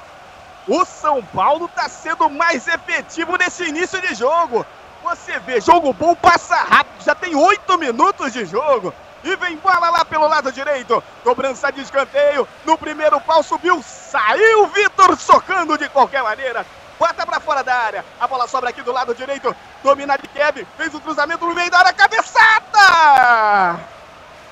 [0.68, 4.66] o São Paulo está sendo mais efetivo nesse início de jogo.
[5.02, 8.94] Você vê, jogo bom passa rápido, já tem oito minutos de jogo.
[9.24, 11.02] E vem bola lá pelo lado direito.
[11.22, 12.46] Cobrança de escanteio.
[12.64, 16.66] No primeiro pau subiu, saiu Vitor socando de qualquer maneira.
[16.98, 18.04] Bota para fora da área.
[18.20, 19.54] A bola sobra aqui do lado direito.
[19.82, 20.66] Domina de Kevin.
[20.76, 21.92] Fez o cruzamento no meio da área.
[21.92, 23.80] Cabeçada!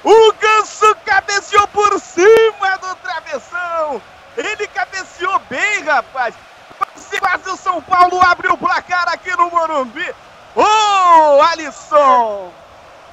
[0.02, 4.02] O Ganso cabeceou por cima do travessão.
[4.36, 6.34] Ele cabeceou bem, rapaz.
[7.18, 10.14] Quase o São Paulo abre o placar aqui no Morumbi.
[10.56, 12.52] Ô, oh, Alisson!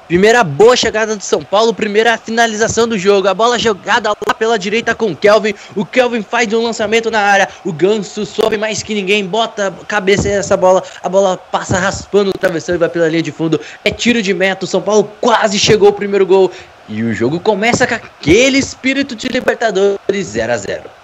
[0.07, 3.27] Primeira boa chegada do São Paulo, primeira finalização do jogo.
[3.27, 5.53] A bola jogada lá pela direita com o Kelvin.
[5.75, 7.49] O Kelvin faz um lançamento na área.
[7.65, 10.81] O Ganso sobe mais que ninguém, bota a cabeça nessa bola.
[11.03, 13.59] A bola passa raspando o travessão e vai pela linha de fundo.
[13.83, 14.63] É tiro de meta.
[14.63, 16.49] O São Paulo quase chegou ao primeiro gol.
[16.87, 20.96] E o jogo começa com aquele espírito de Libertadores 0 a 0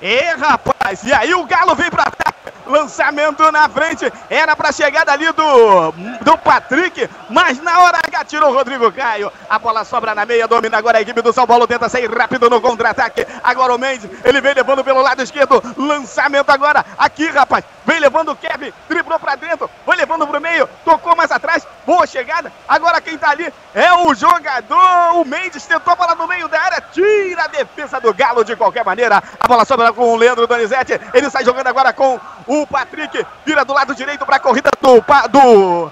[0.00, 2.38] E rapaz, e aí o Galo vem pra ataque.
[2.68, 4.12] Lançamento na frente.
[4.28, 7.08] Era pra chegada ali do, do Patrick.
[7.30, 9.32] Mas na hora H tirou o Rodrigo Caio.
[9.48, 10.46] A bola sobra na meia.
[10.46, 11.66] Domina agora a equipe do São Paulo.
[11.66, 13.26] Tenta sair rápido no contra-ataque.
[13.42, 14.10] Agora o Mendes.
[14.22, 15.62] Ele vem levando pelo lado esquerdo.
[15.78, 16.84] Lançamento agora.
[16.98, 17.64] Aqui, rapaz.
[17.86, 18.72] Vem levando o Kevin.
[18.86, 19.70] Driblou pra dentro.
[19.86, 20.68] Foi levando pro meio.
[20.84, 21.66] Tocou mais atrás.
[21.88, 22.52] Boa chegada.
[22.68, 25.14] Agora quem tá ali é o jogador.
[25.14, 26.84] O Mendes tentou a bola no meio da área.
[26.92, 29.22] Tira a defesa do Galo de qualquer maneira.
[29.40, 31.00] A bola sobra com o Leandro Donizete.
[31.14, 33.24] Ele sai jogando agora com o Patrick.
[33.46, 35.02] Vira do lado direito pra corrida do.
[35.30, 35.90] do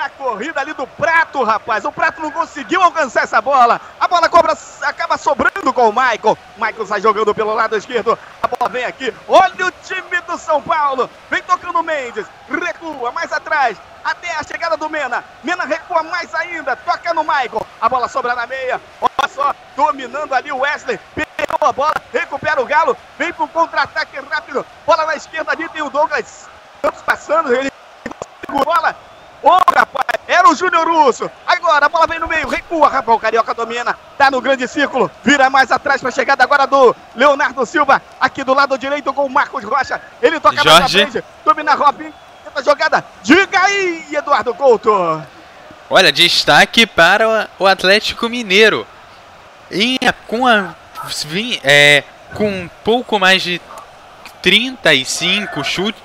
[0.00, 1.84] pra corrida ali do Prato, rapaz.
[1.84, 3.78] O Prato não conseguiu alcançar essa bola.
[4.00, 6.38] A bola cobra, acaba sobrando com o Michael.
[6.56, 8.18] Michael sai jogando pelo lado esquerdo.
[8.42, 9.14] A bola vem aqui.
[9.28, 11.10] Olha o time do São Paulo.
[11.30, 12.26] Vem tocando Mendes.
[12.48, 13.76] Recua mais atrás.
[14.02, 15.22] Até a chegada do Mena.
[15.44, 16.74] Mena recua mais ainda.
[16.76, 17.66] Toca no Michael.
[17.78, 18.80] A bola sobra na meia.
[19.02, 19.54] Olha só.
[19.76, 20.98] Dominando ali o Wesley.
[21.14, 21.94] Pegou a bola.
[22.10, 22.96] Recupera o Galo.
[23.18, 24.64] Vem pro contra-ataque rápido.
[24.86, 25.68] Bola na esquerda ali.
[25.68, 26.48] Tem o Douglas.
[26.76, 27.54] Estamos passando.
[27.54, 27.70] Ele
[28.64, 28.96] bola
[29.42, 31.30] Ô, oh, rapaz, era o Júnior Russo.
[31.46, 33.16] Agora a bola vem no meio, recua, rapaz.
[33.16, 35.10] O Carioca domina, tá no grande círculo.
[35.24, 38.00] Vira mais atrás pra chegada agora do Leonardo Silva.
[38.20, 40.00] Aqui do lado direito com o Marcos Rocha.
[40.22, 40.80] Ele toca Jorge.
[40.80, 42.12] mais frente, domina Robin.
[42.44, 43.04] Tenta jogada.
[43.22, 45.22] Diga aí, Eduardo Couto.
[45.88, 48.86] Olha, destaque para o Atlético Mineiro.
[49.70, 50.74] E com a.
[51.64, 53.60] É, com um pouco mais de
[54.42, 56.00] 35 chutes,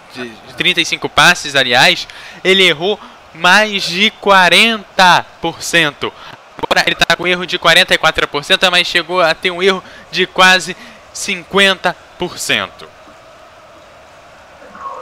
[0.58, 2.08] 35 passes, aliás,
[2.44, 3.00] ele errou
[3.36, 6.12] mais de 40%.
[6.58, 10.76] Agora ele está com erro de 44%, mas chegou a ter um erro de quase
[11.14, 12.70] 50%.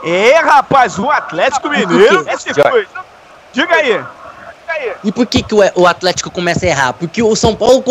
[0.04, 2.26] É, rapaz, o Atlético Mineiro.
[3.52, 4.04] Diga aí.
[5.02, 6.92] E por que, que o Atlético começa a errar?
[6.92, 7.82] Porque o São Paulo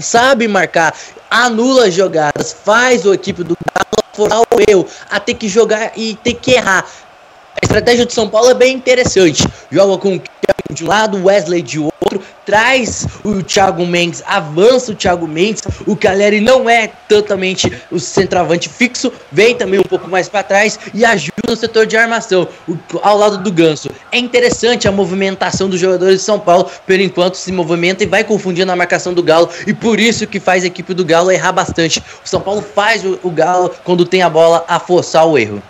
[0.00, 0.94] sabe marcar,
[1.30, 6.16] anula jogadas, faz o equipe do Galo forar o erro, a ter que jogar e
[6.16, 6.84] ter que errar.
[7.60, 9.46] A estratégia de São Paulo é bem interessante.
[9.70, 14.92] Joga com o Kevin de um lado, Wesley de outro, traz o Thiago Mendes, avança
[14.92, 15.62] o Thiago Mendes.
[15.84, 20.78] O Caleri não é totalmente o centroavante fixo, vem também um pouco mais para trás
[20.94, 22.46] e ajuda no setor de armação,
[23.02, 23.90] ao lado do Ganso.
[24.12, 28.22] É interessante a movimentação dos jogadores de São Paulo, por enquanto se movimenta e vai
[28.22, 31.52] confundindo a marcação do Galo, e por isso que faz a equipe do Galo errar
[31.52, 31.98] bastante.
[32.24, 35.60] O São Paulo faz o Galo, quando tem a bola, a forçar o erro.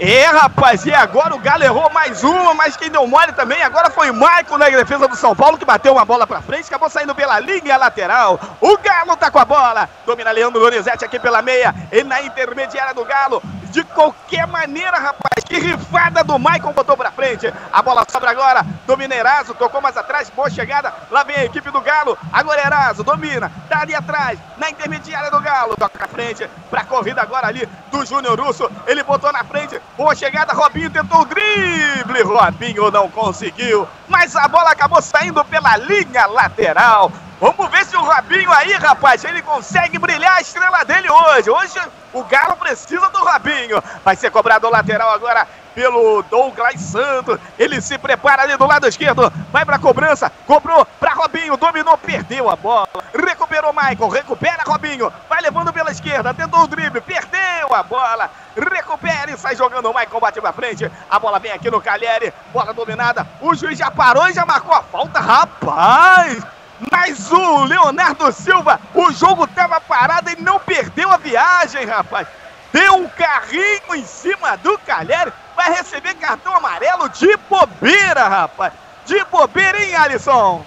[0.00, 3.90] É, rapaz, e agora o Galo errou mais uma, mas quem deu mole também agora
[3.90, 6.88] foi o Maicon na defesa do São Paulo, que bateu uma bola pra frente, acabou
[6.88, 8.38] saindo pela linha lateral.
[8.60, 12.94] O Galo tá com a bola, domina Leandro Lorenzetti aqui pela meia, e na intermediária
[12.94, 17.52] do Galo, de qualquer maneira, rapaz, que rifada do Maicon botou pra frente.
[17.72, 21.70] A bola sobra agora, domina Eraso, tocou mais atrás, boa chegada, lá vem a equipe
[21.70, 26.48] do Galo, agora Eraso, domina, tá ali atrás, na intermediária do Galo, toca pra frente,
[26.70, 31.22] pra corrida agora ali do Júnior Russo, ele botou na frente, Boa chegada, Robinho tentou
[31.22, 32.22] o drible.
[32.22, 37.10] Robinho não conseguiu, mas a bola acabou saindo pela linha lateral.
[37.40, 41.48] Vamos ver se o Robinho aí, rapaz, ele consegue brilhar a estrela dele hoje.
[41.48, 41.80] Hoje
[42.12, 43.82] o Galo precisa do Robinho.
[44.04, 47.38] Vai ser cobrado o lateral agora pelo Douglas Santos.
[47.56, 49.32] Ele se prepara ali do lado esquerdo.
[49.52, 50.32] Vai para cobrança.
[50.48, 51.56] Cobrou para Robinho.
[51.56, 52.88] Dominou, perdeu a bola.
[53.14, 54.08] Recuperou Michael.
[54.08, 55.12] Recupera Robinho.
[55.28, 56.34] Vai levando pela esquerda.
[56.34, 57.00] Tentou o drible.
[57.00, 58.28] Perdeu a bola.
[58.56, 59.88] Recupera e sai jogando.
[59.88, 60.90] O Michael bate pra frente.
[61.08, 62.34] A bola vem aqui no Calheri.
[62.52, 63.24] Bola dominada.
[63.40, 65.20] O juiz já parou e já marcou a falta.
[65.20, 66.57] Rapaz!
[66.90, 72.28] Mas o Leonardo Silva, o jogo estava parado e não perdeu a viagem, rapaz.
[72.72, 75.32] Deu um carrinho em cima do Calheri.
[75.56, 78.72] Vai receber cartão amarelo de bobeira, rapaz.
[79.06, 80.64] De bobeira, hein, Alisson?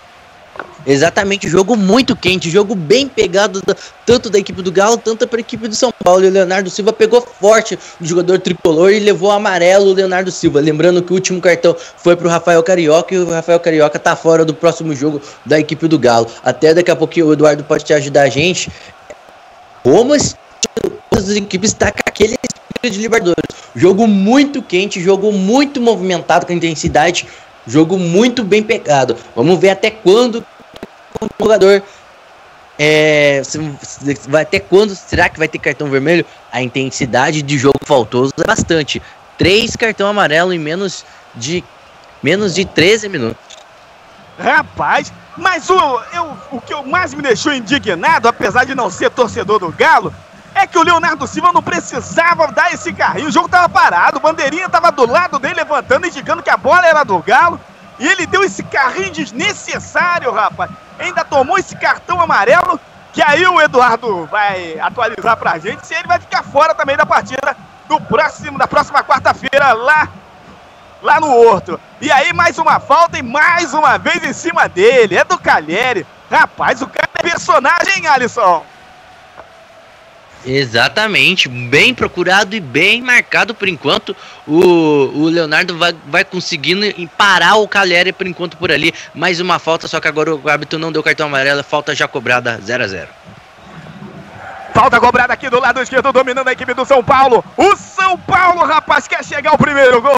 [0.86, 5.38] Exatamente, jogo muito quente, jogo bem pegado da, tanto da equipe do Galo, tanto para
[5.38, 6.24] a equipe do São Paulo.
[6.24, 10.60] E o Leonardo Silva pegou forte no jogador tricolor e levou amarelo o Leonardo Silva.
[10.60, 14.16] Lembrando que o último cartão foi para o Rafael Carioca e o Rafael Carioca tá
[14.16, 16.28] fora do próximo jogo da equipe do Galo.
[16.44, 18.72] Até daqui a pouquinho o Eduardo pode te ajudar a gente.
[19.84, 20.36] Como as
[21.36, 22.38] equipes está com aquele
[22.90, 23.36] de Libertadores.
[23.76, 27.28] Jogo muito quente, jogo muito movimentado com intensidade,
[27.72, 29.16] Jogo muito bem pegado.
[29.34, 30.46] Vamos ver até quando
[31.22, 31.82] o jogador
[32.78, 33.42] é,
[34.28, 36.26] vai até quando será que vai ter cartão vermelho?
[36.52, 39.02] A intensidade de jogo faltou bastante.
[39.38, 41.64] Três cartão amarelo em menos de
[42.22, 43.42] menos de 13 minutos.
[44.38, 49.60] Rapaz, mas o, eu, o que mais me deixou indignado, apesar de não ser torcedor
[49.60, 50.14] do Galo,
[50.54, 53.28] é que o Leonardo Silva não precisava dar esse carrinho.
[53.28, 56.86] O jogo tava parado, o bandeirinha tava do lado dele levantando, indicando que a bola
[56.86, 57.60] era do Galo.
[58.00, 60.72] E ele deu esse carrinho desnecessário, rapaz.
[61.00, 62.80] Ainda tomou esse cartão amarelo,
[63.14, 67.06] que aí o Eduardo vai atualizar pra gente se ele vai ficar fora também da
[67.06, 67.56] partida
[67.88, 70.10] do próximo, da próxima quarta-feira lá
[71.02, 71.80] lá no Horto.
[72.00, 75.18] E aí mais uma falta e mais uma vez em cima dele.
[75.18, 76.06] É do Calheri.
[76.30, 78.64] Rapaz, o cara é personagem, hein, Alisson?
[80.46, 84.16] Exatamente, bem procurado e bem marcado por enquanto.
[84.48, 86.86] O, o Leonardo vai, vai conseguindo
[87.18, 88.94] parar o Cagliari por enquanto por ali.
[89.14, 92.60] Mais uma falta, só que agora o árbitro não deu cartão amarelo, falta já cobrada
[92.62, 93.08] 0 a 0
[94.74, 97.44] Falta cobrada aqui do lado esquerdo, dominando a equipe do São Paulo.
[97.58, 100.18] O São Paulo, rapaz, quer chegar ao primeiro gol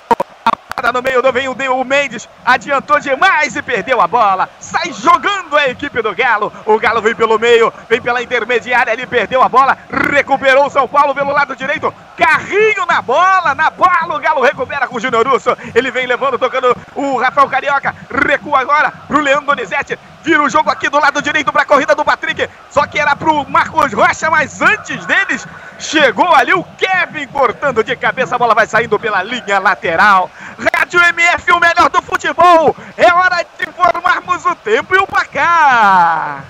[0.92, 4.50] no meio do veio o Mendes, adiantou demais e perdeu a bola.
[4.60, 6.52] Sai jogando a equipe do Galo.
[6.66, 9.78] O Galo vem pelo meio, vem pela intermediária, ele perdeu a bola,
[10.12, 11.94] recuperou o São Paulo pelo lado direito.
[12.18, 15.56] Carrinho na bola, na bola, o Galo recupera com o Júnior Russo.
[15.74, 17.96] Ele vem levando, tocando o Rafael Carioca.
[18.10, 19.98] Recua agora pro Leandro Donizete.
[20.24, 22.50] Vira o jogo aqui do lado direito para a corrida do Patrick.
[22.70, 25.46] Só que era pro Marcos Rocha, mas antes deles
[25.78, 28.36] chegou ali o Kevin cortando de cabeça.
[28.36, 30.30] A bola vai saindo pela linha lateral.
[30.76, 32.76] Rádio MF, o melhor do futebol.
[32.98, 36.44] É hora de informarmos o tempo e o placar.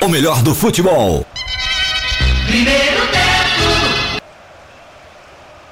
[0.00, 1.26] O melhor do futebol.
[2.46, 3.34] Primeiro tempo.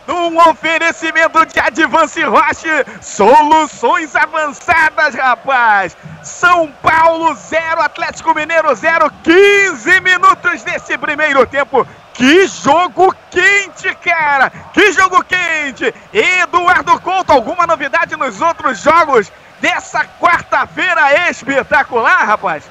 [0.09, 2.69] Um oferecimento de Advance Roche,
[3.01, 5.97] soluções avançadas, rapaz.
[6.23, 11.87] São Paulo 0, Atlético Mineiro 0, 15 minutos desse primeiro tempo.
[12.15, 14.51] Que jogo quente, cara!
[14.73, 15.93] Que jogo quente!
[16.13, 22.65] Eduardo Couto, alguma novidade nos outros jogos dessa quarta-feira espetacular, rapaz?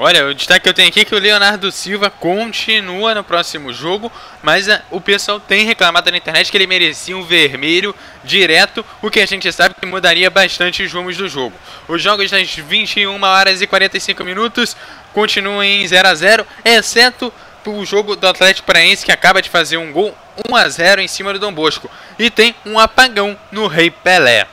[0.00, 3.72] Olha, o destaque que eu tenho aqui é que o Leonardo Silva continua no próximo
[3.72, 7.92] jogo, mas a, eh, o pessoal tem reclamado na internet que ele merecia um vermelho
[8.22, 11.52] direto, o que a gente sabe que mudaria bastante os rumos do jogo.
[11.88, 14.76] Os jogos das 21 horas e 45 minutos
[15.12, 17.32] continuam em 0 a 0 exceto
[17.66, 20.14] o jogo do Atlético Paraense que acaba de fazer um gol
[20.48, 24.46] 1 a 0 em cima do Dom Bosco e tem um apagão no Rei Pelé.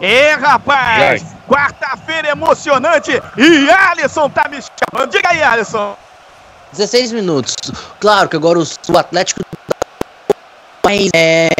[0.00, 1.24] É, rapaz!
[1.48, 5.10] Quarta-feira emocionante e Alisson tá me chamando.
[5.10, 5.96] Diga aí, Alisson.
[6.72, 7.54] 16 minutos.
[7.98, 9.40] Claro que agora o Atlético
[10.88, 11.50] mais, é,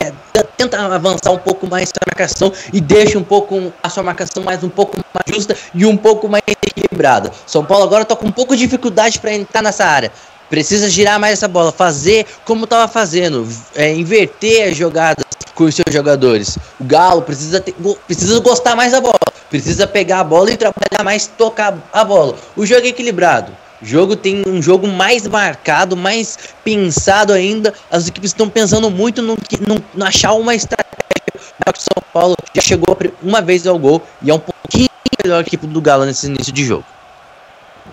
[0.56, 4.64] tenta avançar um pouco mais sua marcação e deixa um pouco a sua marcação mais
[4.64, 7.30] um pouco mais justa e um pouco mais equilibrada.
[7.46, 10.10] São Paulo agora está com um pouco de dificuldade para entrar nessa área.
[10.48, 15.74] Precisa girar mais essa bola, fazer como estava fazendo, é, inverter as jogadas com os
[15.74, 16.56] seus jogadores.
[16.80, 17.74] O Galo precisa, ter,
[18.06, 19.18] precisa gostar mais da bola,
[19.50, 22.34] precisa pegar a bola e trabalhar mais, tocar a bola.
[22.56, 23.52] O jogo é equilibrado.
[23.80, 27.72] Jogo tem um jogo mais marcado, mais pensado ainda.
[27.90, 30.88] As equipes estão pensando muito no, no, no achar uma estratégia.
[31.66, 34.88] O São Paulo já chegou uma vez ao gol e é um pouquinho
[35.22, 36.84] melhor a equipe do Galo nesse início de jogo.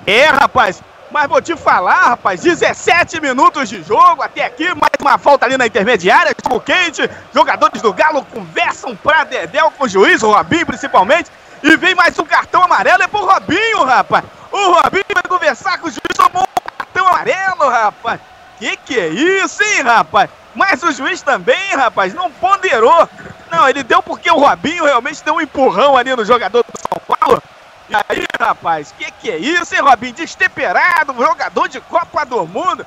[0.08, 0.82] É, rapaz,
[1.12, 5.58] mas vou te falar, rapaz, 17 minutos de jogo até aqui, mais uma falta ali
[5.58, 10.66] na intermediária, jogo quente, jogadores do Galo conversam pra Dedéu com o juiz, o Robinho
[10.66, 11.30] principalmente,
[11.64, 14.24] e vem mais um cartão amarelo, é pro Robinho, rapaz.
[14.51, 18.20] O Robinho vai conversar com o juiz, tomou um cartão amarelo, rapaz.
[18.60, 20.30] Que que é isso, hein, rapaz?
[20.53, 23.10] Mas o juiz também, rapaz, não ponderou.
[23.51, 27.18] Não, ele deu porque o Robinho realmente deu um empurrão ali no jogador do São
[27.18, 27.43] Paulo.
[27.89, 30.14] E aí, rapaz, que que é isso, hein, Robinho?
[30.14, 32.86] Destemperado, jogador de Copa do Mundo.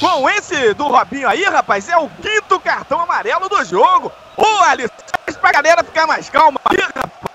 [0.00, 4.12] Com esse do Robinho aí, rapaz, é o quinto cartão amarelo do jogo.
[4.36, 4.92] Ô, Alisson,
[5.40, 7.26] pra galera ficar mais calma aí, rapaz.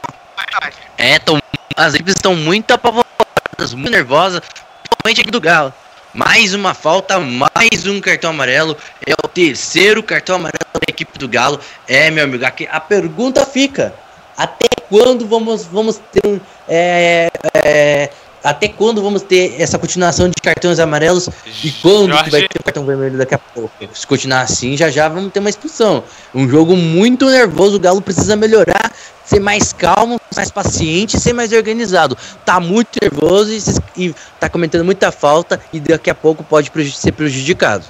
[0.98, 1.40] É, tão,
[1.76, 4.42] as equipes estão muito apavoradas, muito nervosas,
[4.84, 5.74] principalmente aqui do Galo.
[6.14, 8.78] Mais uma falta, mais um cartão amarelo.
[9.06, 11.60] É o terceiro cartão amarelo da equipe do Galo.
[11.88, 13.94] É, meu amigo, aqui a pergunta fica:
[14.38, 16.40] até quando vamos, vamos ter um.
[16.68, 18.10] É, é,
[18.44, 21.30] até quando vamos ter essa continuação de cartões amarelos
[21.64, 22.30] e quando Jorge...
[22.30, 23.72] vai ter o cartão vermelho daqui a pouco?
[23.94, 26.04] Se continuar assim, já já vamos ter uma expulsão.
[26.34, 28.92] Um jogo muito nervoso, o Galo precisa melhorar,
[29.24, 32.18] ser mais calmo, mais paciente, ser mais organizado.
[32.44, 33.52] Tá muito nervoso
[33.96, 37.86] e, e tá cometendo muita falta e daqui a pouco pode ser prejudicado.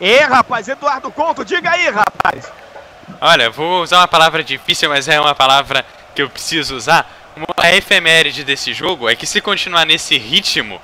[0.00, 2.52] É, rapaz, Eduardo Couto, diga aí, rapaz.
[3.20, 7.10] Olha, vou usar uma palavra difícil, mas é uma palavra que eu preciso usar.
[7.56, 10.80] A efeméride desse jogo é que se continuar nesse ritmo,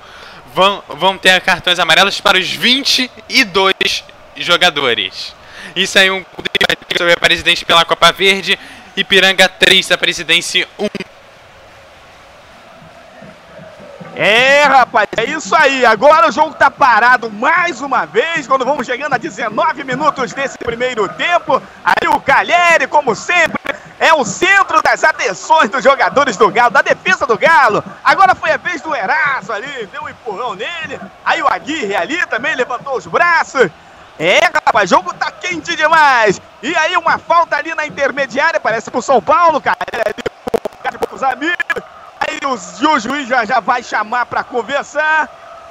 [0.53, 4.03] vão, vão ter cartões amarelos para os 22
[4.37, 5.35] jogadores.
[5.75, 6.23] Isso aí um
[6.95, 8.59] sobre a presidente pela Copa Verde,
[8.95, 11.12] Ipiranga 3, a presidência 1.
[14.15, 15.85] É, rapaz, é isso aí.
[15.85, 20.57] Agora o jogo tá parado mais uma vez, quando vamos chegando a 19 minutos desse
[20.57, 21.61] primeiro tempo.
[21.83, 23.59] Aí o Calheri, como sempre,
[23.99, 27.83] é o centro das atenções dos jogadores do Galo, da defesa do Galo.
[28.03, 30.99] Agora foi a vez do Eraso ali, deu um empurrão nele.
[31.25, 33.67] Aí o Aguirre ali também levantou os braços.
[34.19, 36.39] É, rapaz, o jogo tá quente demais.
[36.61, 39.77] E aí uma falta ali na intermediária, parece pro São Paulo, cara.
[39.91, 41.57] É ali, os amigos.
[42.45, 45.29] O, o juiz já, já vai chamar para conversar.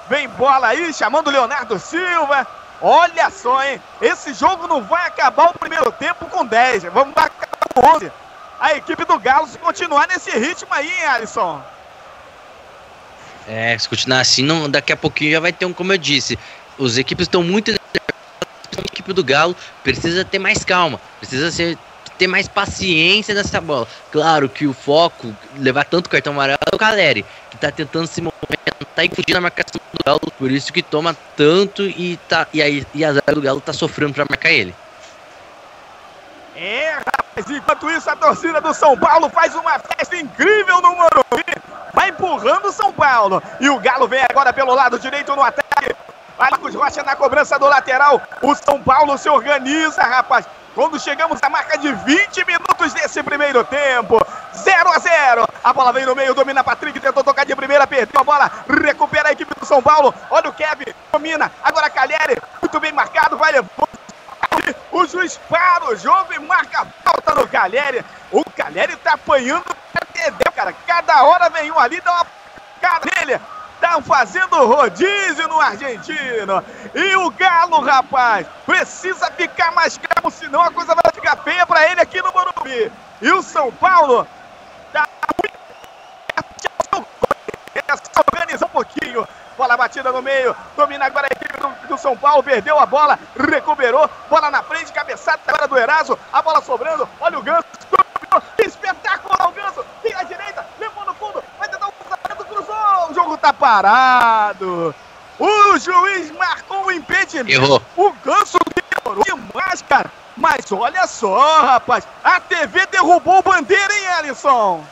[0.08, 2.46] Vem bola aí, chamando o Leonardo Silva.
[2.80, 3.80] Olha só, hein?
[4.00, 6.84] Esse jogo não vai acabar o primeiro tempo com 10.
[6.84, 8.10] Vamos acabar com 11.
[8.58, 11.62] A equipe do Galo se continuar nesse ritmo aí, hein, Alisson?
[13.48, 16.38] É, se continuar assim, não, daqui a pouquinho já vai ter um, como eu disse.
[16.78, 17.70] Os equipes estão muito.
[17.70, 21.00] A equipe do Galo precisa ter mais calma.
[21.18, 21.78] Precisa ser
[22.18, 23.86] ter mais paciência nessa bola.
[24.10, 28.20] Claro que o foco, levar tanto cartão amarelo é o Caleri, que tá tentando se
[28.20, 32.62] movimentar e fugir na marcação do Galo, por isso que toma tanto e, tá, e,
[32.62, 34.74] aí, e a zaga do Galo tá sofrendo para marcar ele.
[36.56, 41.44] É, rapaz, enquanto isso a torcida do São Paulo faz uma festa incrível no Morumbi,
[41.94, 45.94] vai empurrando o São Paulo, e o Galo vem agora pelo lado direito no ataque,
[46.38, 48.20] Marcos Rocha na cobrança do lateral.
[48.40, 53.64] O São Paulo se organiza, rapaz quando chegamos à marca de 20 minutos desse primeiro
[53.64, 54.18] tempo.
[54.55, 55.49] 0 a 0.
[55.62, 59.29] A bola vem no meio, domina Patrick, tentou tocar de primeira, perdeu a bola, recupera
[59.29, 60.14] a equipe do São Paulo.
[60.31, 61.51] Olha o Kevin, domina.
[61.62, 63.89] Agora Calheri, muito bem marcado, vai levando.
[64.91, 68.05] O juiz para o jogo e marca a falta no Calheri.
[68.31, 69.64] O Calheri tá apanhando,
[70.55, 70.75] cara.
[70.87, 72.27] Cada hora vem um ali, dá uma
[72.81, 73.41] cara nele.
[73.83, 76.64] Estão fazendo rodízio no argentino.
[76.95, 81.91] E o Galo, rapaz, precisa ficar mais calmo, senão a coisa vai ficar feia para
[81.91, 82.93] ele aqui no Morumbi.
[83.20, 84.24] E o São Paulo
[84.93, 85.09] tá
[85.43, 85.59] muito
[88.14, 89.26] só organizar um pouquinho.
[89.59, 90.55] Bola batida no meio.
[90.76, 92.45] Domina agora a equipe do, do, São Paulo.
[92.45, 93.18] Perdeu a bola.
[93.37, 94.09] Recuperou.
[94.30, 94.93] Bola na frente.
[94.93, 96.16] Cabeçada agora do Eraso.
[96.33, 97.09] A bola sobrando.
[97.20, 97.64] Olha o Ganso.
[98.59, 99.85] Espetáculo o Ganso.
[100.03, 100.64] Tem a direita.
[100.78, 101.43] Levou no fundo.
[101.59, 102.45] Vai tentar um cruzamento.
[102.45, 103.11] Cruzou.
[103.11, 104.95] O jogo tá parado.
[105.38, 107.51] O juiz marcou o impedimento.
[107.51, 107.82] Errou.
[107.97, 108.57] O Ganso
[109.05, 110.11] demorou demais, cara.
[110.36, 112.07] Mas olha só, rapaz.
[112.22, 114.84] A TV derrubou o bandeira, hein, Alisson?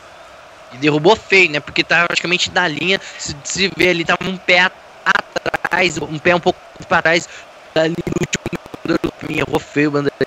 [0.72, 1.60] E derrubou feio, né?
[1.60, 3.00] Porque tava praticamente na linha.
[3.18, 4.70] Se, se vê ali, tava um pé
[5.04, 7.28] atrás, um pé um pouco para trás.
[7.74, 10.26] Ali no último errou feio o bandeira.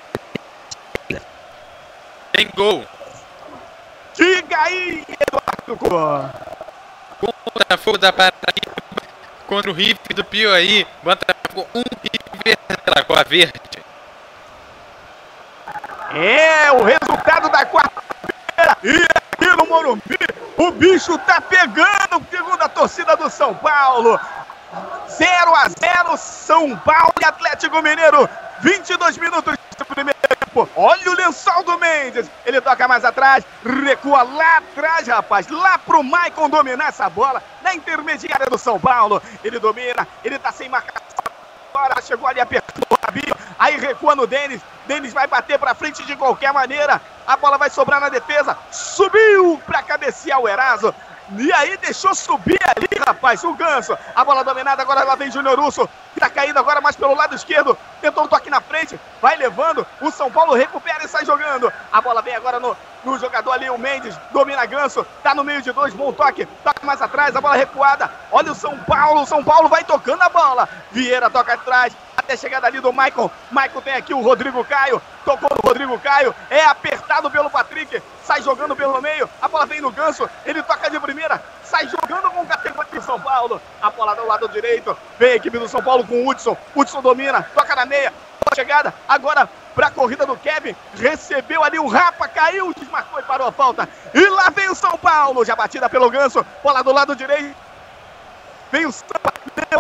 [2.32, 2.86] Tem gol.
[4.16, 6.63] Diga aí, Eduardo
[7.84, 8.34] fogo da Paraíba
[9.48, 10.88] contra o Riff do Pio aí.
[11.04, 12.58] Botafogo 1 um River
[13.28, 13.62] verde.
[16.16, 18.78] É o resultado da quarta-feira.
[18.84, 20.18] E aqui no Morumbi,
[20.58, 24.20] o bicho tá pegando, segundo a torcida do São Paulo.
[25.10, 28.30] 0 a 0 São Paulo e Atlético Mineiro.
[28.62, 30.70] 22 minutos do primeiro tempo.
[30.76, 32.30] Olha o lençol do Mendes.
[32.46, 35.48] Ele toca mais atrás, recua lá atrás, rapaz.
[35.48, 39.22] Lá pro Maicon dominar essa bola na intermediária do São Paulo.
[39.44, 41.02] Ele domina, ele tá sem marcação.
[41.74, 43.36] Agora chegou ali, apertou o Rabinho.
[43.58, 44.62] Aí recua no Denis.
[44.86, 47.02] Denis vai bater pra frente de qualquer maneira.
[47.26, 48.58] A bola vai sobrar na defesa.
[48.72, 50.94] Subiu pra cabecear o Eraso.
[51.38, 53.98] E aí deixou subir ali, rapaz, o Ganso.
[54.16, 55.90] A bola dominada, agora lá vem Júnior Urso.
[56.20, 57.78] Tá caindo agora mais pelo lado esquerdo.
[58.02, 59.86] Tentou um toque na frente, vai levando.
[60.00, 61.72] O São Paulo recupera e sai jogando.
[61.92, 64.16] A bola vem agora no, no jogador ali, o Mendes.
[64.32, 66.46] Domina Ganso, tá no meio de dois, bom toque.
[66.64, 68.10] Toca mais atrás, a bola recuada.
[68.32, 70.70] Olha o São Paulo, o São Paulo vai tocando a bola.
[70.92, 73.32] Vieira toca atrás, até chegada ali do Michael.
[73.52, 75.02] Michael tem aqui o Rodrigo Caio.
[75.26, 76.34] Tocou no Rodrigo Caio.
[76.50, 78.02] É apertado pelo Patrick.
[78.24, 79.30] Sai jogando pelo meio.
[79.42, 80.30] A bola vem no ganso.
[80.46, 81.44] Ele toca de primeira.
[81.64, 83.62] Sai jogando com categoria São Paulo.
[83.82, 84.98] A bola do lado direito.
[85.20, 86.58] Vem a equipe do São Paulo com o Hudson.
[86.76, 87.48] Hudson domina.
[87.54, 88.12] Toca na meia.
[88.56, 88.94] Chegada.
[89.08, 90.76] Agora para a corrida do Kevin.
[90.96, 92.28] Recebeu ali o Rapa.
[92.28, 92.74] Caiu.
[92.74, 93.88] Desmarcou e parou a falta.
[94.14, 95.46] E lá vem o São Paulo.
[95.46, 96.46] Já batida pelo ganso.
[96.64, 97.56] Bola do lado direito.
[98.74, 99.32] Vem o Sampa,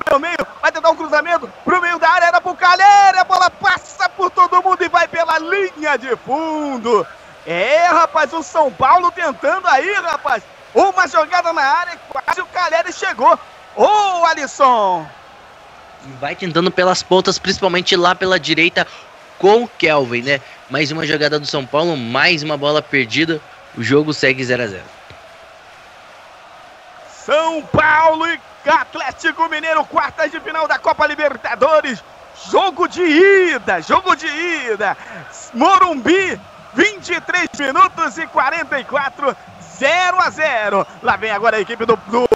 [0.05, 3.49] pelo meio, vai tentar um cruzamento pro meio da área, era pro Calheira, a bola
[3.49, 7.03] passa por todo mundo e vai pela linha de fundo.
[7.43, 10.43] É, rapaz, o São Paulo tentando aí, rapaz.
[10.73, 13.37] Uma jogada na área, quase o Calheira chegou.
[13.75, 15.07] Ô, oh, Alisson!
[16.19, 18.87] Vai tentando pelas pontas, principalmente lá pela direita,
[19.37, 20.41] com o Kelvin, né?
[20.69, 23.39] Mais uma jogada do São Paulo, mais uma bola perdida.
[23.77, 24.83] O jogo segue 0 a 0
[27.25, 32.03] São Paulo e Atlético Mineiro, quartas de final da Copa Libertadores.
[32.49, 34.97] Jogo de ida, jogo de ida.
[35.53, 36.39] Morumbi,
[36.73, 39.35] 23 minutos e 44,
[39.77, 40.87] 0 a 0.
[41.01, 42.27] Lá vem agora a equipe do, do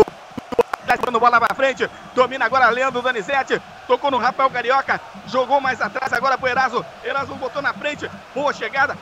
[0.87, 1.89] Levando bola pra frente.
[2.15, 3.61] Domina agora Leandro Donizete.
[3.87, 5.01] Tocou no Rafael Carioca.
[5.27, 6.85] Jogou mais atrás agora pro Eraso.
[7.03, 8.09] Eraso botou na frente.
[8.33, 8.97] Boa chegada.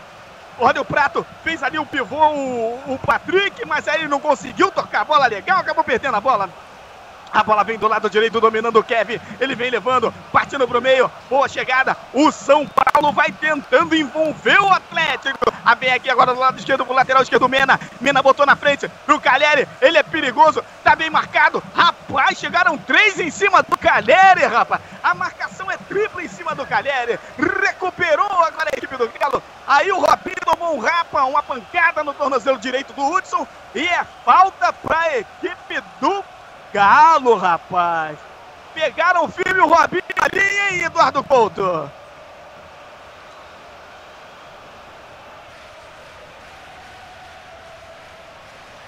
[0.57, 4.71] Olha o Prato, fez ali o pivô, o, o Patrick, mas aí ele não conseguiu
[4.71, 6.49] tocar a bola legal, acabou perdendo a bola.
[7.35, 9.19] A bola vem do lado direito, dominando o Kevin.
[9.41, 11.11] Ele vem levando, partindo pro meio.
[11.29, 11.97] Boa chegada.
[12.13, 15.37] O São Paulo vai tentando envolver o Atlético.
[15.65, 17.77] A bem aqui agora do lado esquerdo, pro lateral esquerdo, Mena.
[17.99, 19.67] Mena botou na frente pro Calheri.
[19.81, 21.61] Ele é perigoso, tá bem marcado.
[21.75, 24.81] Rapaz, chegaram três em cima do Calheri, rapaz.
[25.03, 27.19] A marcação é tripla em cima do Calheri.
[27.37, 29.43] Recuperou agora a equipe do Galo.
[29.67, 33.45] Aí o Robinho tomou um rapa, uma pancada no tornozelo direito do Hudson.
[33.73, 36.23] E é falta pra equipe do
[36.75, 38.19] Galo, rapaz.
[38.73, 41.89] Pegaram o filho e o Robinho ali, hein, Eduardo Couto?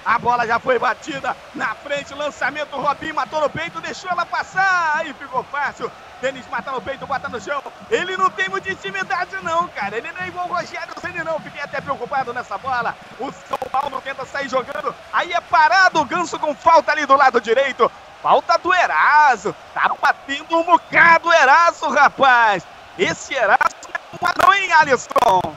[0.06, 4.98] A bola já foi batida na frente, lançamento, Robinho matou no peito, deixou ela passar,
[4.98, 5.90] aí ficou fácil.
[6.22, 7.62] Denis mata no peito, bota no chão.
[7.90, 9.98] Ele não tem muita intimidade não, cara.
[9.98, 11.40] Ele não é igual o Rogério Ceni não.
[11.40, 12.96] Fiquei até preocupado nessa bola.
[13.20, 14.94] O São Paulo tenta sair jogando.
[15.14, 17.92] Aí é parado o Ganso com falta ali do lado direito.
[18.22, 19.56] Falta do Eraso.
[19.74, 22.66] Tá batendo um bocado o Eraso, rapaz.
[22.98, 23.60] Esse Eraso
[23.94, 25.56] é um anão, hein, Alisson?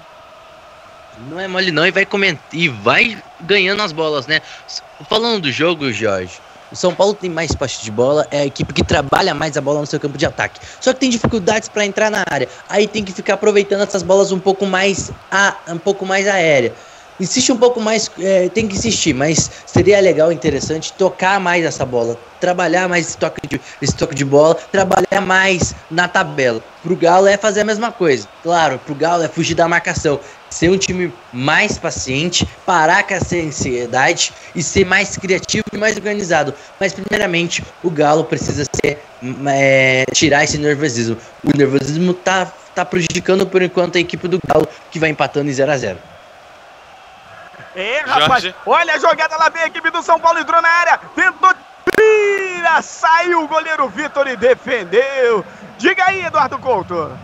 [1.29, 4.41] Não é mole não e vai comentar e vai ganhando as bolas, né?
[5.09, 6.41] Falando do jogo, Jorge,
[6.71, 9.61] o São Paulo tem mais posse de bola, é a equipe que trabalha mais a
[9.61, 10.61] bola no seu campo de ataque.
[10.81, 12.49] Só que tem dificuldades para entrar na área.
[12.69, 16.73] Aí tem que ficar aproveitando essas bolas um pouco mais a, um pouco mais aérea.
[17.21, 21.85] Insiste um pouco mais, é, tem que insistir, mas seria legal, interessante tocar mais essa
[21.85, 26.63] bola, trabalhar mais esse toque de, esse toque de bola, trabalhar mais na tabela.
[26.83, 28.27] Pro Galo é fazer a mesma coisa.
[28.43, 30.19] Claro, pro Galo é fugir da marcação,
[30.51, 35.97] ser um time mais paciente, parar com essa ansiedade e ser mais criativo e mais
[35.97, 36.53] organizado.
[36.79, 39.03] Mas primeiramente, o Galo precisa ser
[39.49, 41.17] é, tirar esse nervosismo.
[41.45, 45.53] O nervosismo tá, tá prejudicando por enquanto a equipe do Galo, que vai empatando em
[45.53, 45.99] 0 a 0
[47.75, 48.43] é, rapaz.
[48.43, 48.55] Jorge.
[48.67, 51.01] Olha a jogada lá vem a equipe do São Paulo entrou na área.
[51.15, 51.55] Tentou
[51.97, 55.45] tira, saiu o goleiro Vitor e defendeu.
[55.79, 57.17] Diga aí, Eduardo Couto.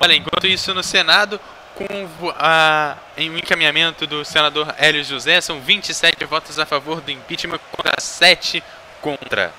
[0.00, 1.40] Olha, enquanto isso no Senado,
[1.78, 7.12] com a, em um encaminhamento do senador Hélio José, são 27 votos a favor do
[7.12, 8.62] impeachment contra 7
[9.00, 9.52] contra.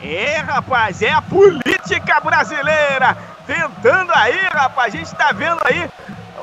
[0.00, 3.16] É, rapaz, é a política brasileira
[3.46, 4.94] tentando aí, rapaz.
[4.94, 5.90] A gente tá vendo aí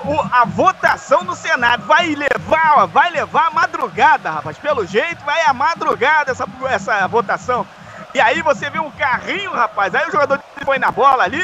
[0.05, 1.85] o, a votação no Senado.
[1.85, 4.57] Vai levar, vai levar a madrugada, rapaz.
[4.57, 7.65] Pelo jeito, vai a madrugada essa, essa votação.
[8.13, 9.95] E aí você vê um carrinho, rapaz.
[9.95, 11.43] Aí o jogador foi na bola ali.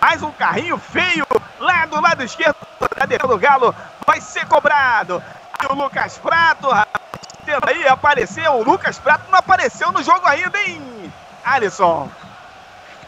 [0.00, 1.26] Mais um carrinho feio
[1.58, 2.56] lá do lado esquerdo
[3.26, 3.74] do Galo.
[4.06, 5.22] Vai ser cobrado.
[5.58, 6.68] Aí o Lucas Prato.
[6.72, 8.52] Aí apareceu.
[8.52, 11.12] O Lucas Prato não apareceu no jogo ainda, hein,
[11.44, 12.08] Alisson?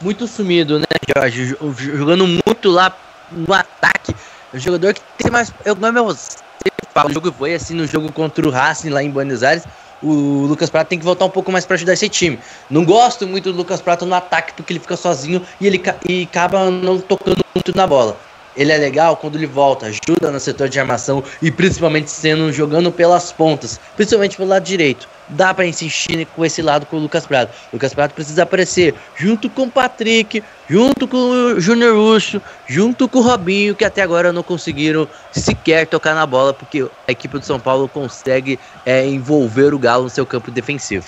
[0.00, 1.56] Muito sumido, né, Jorge?
[1.76, 2.92] Jogando muito lá
[3.30, 4.16] no ataque.
[4.52, 5.52] O jogador que tem mais.
[5.64, 6.06] Eu, não é meu.
[6.06, 9.64] O jogo foi assim no jogo contra o Racing lá em Buenos Aires.
[10.02, 12.38] O Lucas Prato tem que voltar um pouco mais para ajudar esse time.
[12.70, 16.22] Não gosto muito do Lucas Prato no ataque porque ele fica sozinho e ele e
[16.22, 18.16] acaba não tocando muito na bola.
[18.56, 22.90] Ele é legal quando ele volta, ajuda no setor de armação e principalmente sendo jogando
[22.90, 27.26] pelas pontas, principalmente pelo lado direito dá para insistir com esse lado com o Lucas
[27.26, 27.52] Prato.
[27.72, 33.08] O Lucas Prato precisa aparecer junto com o Patrick, junto com o Júnior Urso, junto
[33.08, 37.38] com o Robinho, que até agora não conseguiram sequer tocar na bola, porque a equipe
[37.38, 41.06] do São Paulo consegue é, envolver o Galo no seu campo defensivo.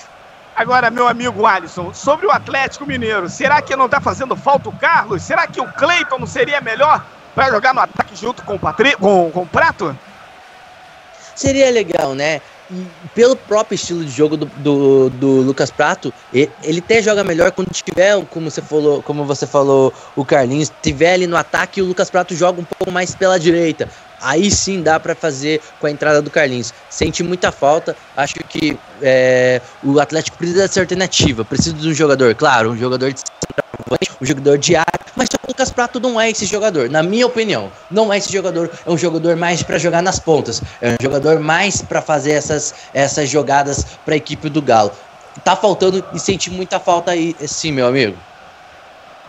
[0.55, 4.71] Agora, meu amigo Alisson, sobre o Atlético Mineiro, será que não está fazendo falta o
[4.71, 5.23] Carlos?
[5.23, 8.95] Será que o Cleiton não seria melhor para jogar no ataque junto com o, Patri
[8.95, 9.97] com, com o Prato?
[11.35, 12.41] Seria legal, né?
[13.13, 17.69] pelo próprio estilo de jogo do, do, do, Lucas Prato, ele até joga melhor quando
[17.69, 22.09] tiver, como você falou, como você falou, o Carlinhos, tiver ali no ataque, o Lucas
[22.09, 23.89] Prato joga um pouco mais pela direita.
[24.23, 26.73] Aí sim dá para fazer com a entrada do Carlinhos.
[26.89, 27.95] Sente muita falta.
[28.15, 31.43] Acho que é, o Atlético precisa ser alternativa.
[31.43, 33.21] Precisa de um jogador, claro, um jogador de
[34.21, 37.71] um jogador de área, mas o Lucas Prato não é esse jogador, na minha opinião.
[37.91, 41.39] Não é esse jogador, é um jogador mais para jogar nas pontas, é um jogador
[41.39, 44.91] mais para fazer essas, essas jogadas para a equipe do Galo.
[45.43, 48.15] Tá faltando e sente muita falta aí, sim, meu amigo.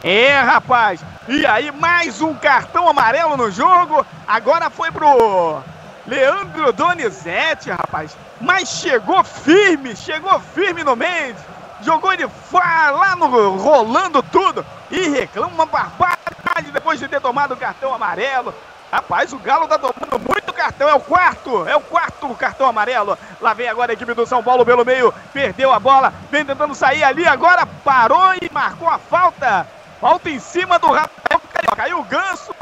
[0.04, 1.02] É, rapaz.
[1.26, 4.04] E aí, mais um cartão amarelo no jogo.
[4.28, 5.62] Agora foi pro
[6.06, 8.14] Leandro Donizete, rapaz.
[8.38, 11.42] Mas chegou firme, chegou firme no Mendes.
[11.80, 17.56] Jogou ele lá no rolando tudo e reclama uma barbaridade depois de ter tomado o
[17.56, 18.54] cartão amarelo.
[18.92, 20.86] Rapaz, o Galo tá tomando muito cartão.
[20.86, 23.16] É o quarto, é o quarto cartão amarelo.
[23.40, 25.14] Lá vem agora a equipe do São Paulo pelo meio.
[25.32, 27.26] Perdeu a bola, vem tentando sair ali.
[27.26, 29.66] Agora parou e marcou a falta.
[30.04, 31.76] Falta em cima do Rafael Carioca.
[31.76, 32.54] Caiu o ganso.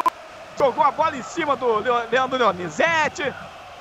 [0.57, 3.34] Jogou a bola em cima do Leandro Leonizete.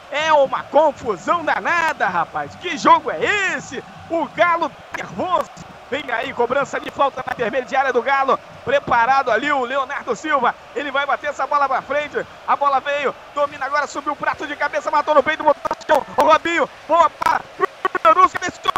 [0.10, 2.56] É uma confusão danada, rapaz.
[2.56, 3.84] Que jogo é esse?
[4.10, 5.48] O Galo nervoso.
[5.92, 8.40] Vem aí, cobrança de falta na intermediária do Galo.
[8.66, 10.56] Preparado ali o Leonardo Silva.
[10.76, 12.26] Ele vai bater essa bola pra frente.
[12.48, 15.86] A bola veio, domina agora, subiu o prato de cabeça, matou no peito, botou no
[15.86, 16.06] chão.
[16.18, 17.42] O Robinho, boa para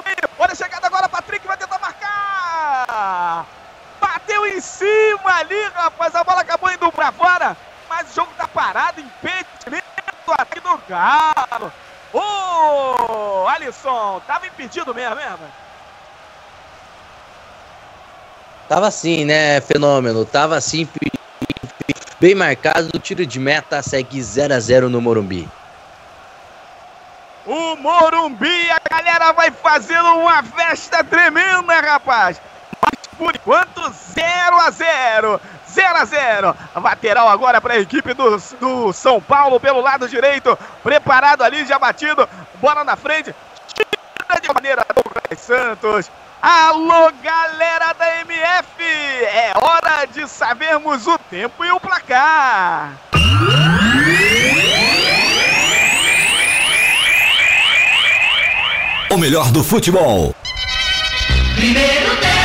[0.03, 0.29] meio.
[0.38, 3.62] Olha a chegada agora, Patrick vai tentar marcar.
[4.46, 6.16] Em cima ali, rapaz.
[6.16, 7.58] A bola acabou indo pra fora.
[7.89, 9.84] Mas o jogo tá parado, impedimento
[10.38, 11.72] aqui do Galo.
[12.14, 15.39] Ô, oh, Alisson, tava impedido mesmo, mesmo.
[18.70, 20.26] Tava assim, né, fenômeno?
[20.26, 20.88] Tava assim,
[22.20, 22.89] bem marcado.
[22.94, 25.50] O tiro de meta segue 0 a 0 no Morumbi.
[27.46, 32.39] O Morumbi, a galera vai fazendo uma festa tremenda, rapaz.
[32.84, 33.81] Mas por enquanto,
[34.13, 35.41] 0 a 0
[35.73, 40.57] 0 a 0 Lateral agora para a equipe do, do São Paulo pelo lado direito.
[40.84, 42.27] Preparado ali, já batido.
[42.55, 43.34] Bola na frente.
[43.73, 46.11] Tira de maneira Douglas Santos.
[46.41, 48.84] Alô, galera da MF!
[48.84, 52.91] É hora de sabermos o tempo e o placar.
[59.09, 60.36] O melhor do futebol.
[61.55, 62.43] Primeiro tempo.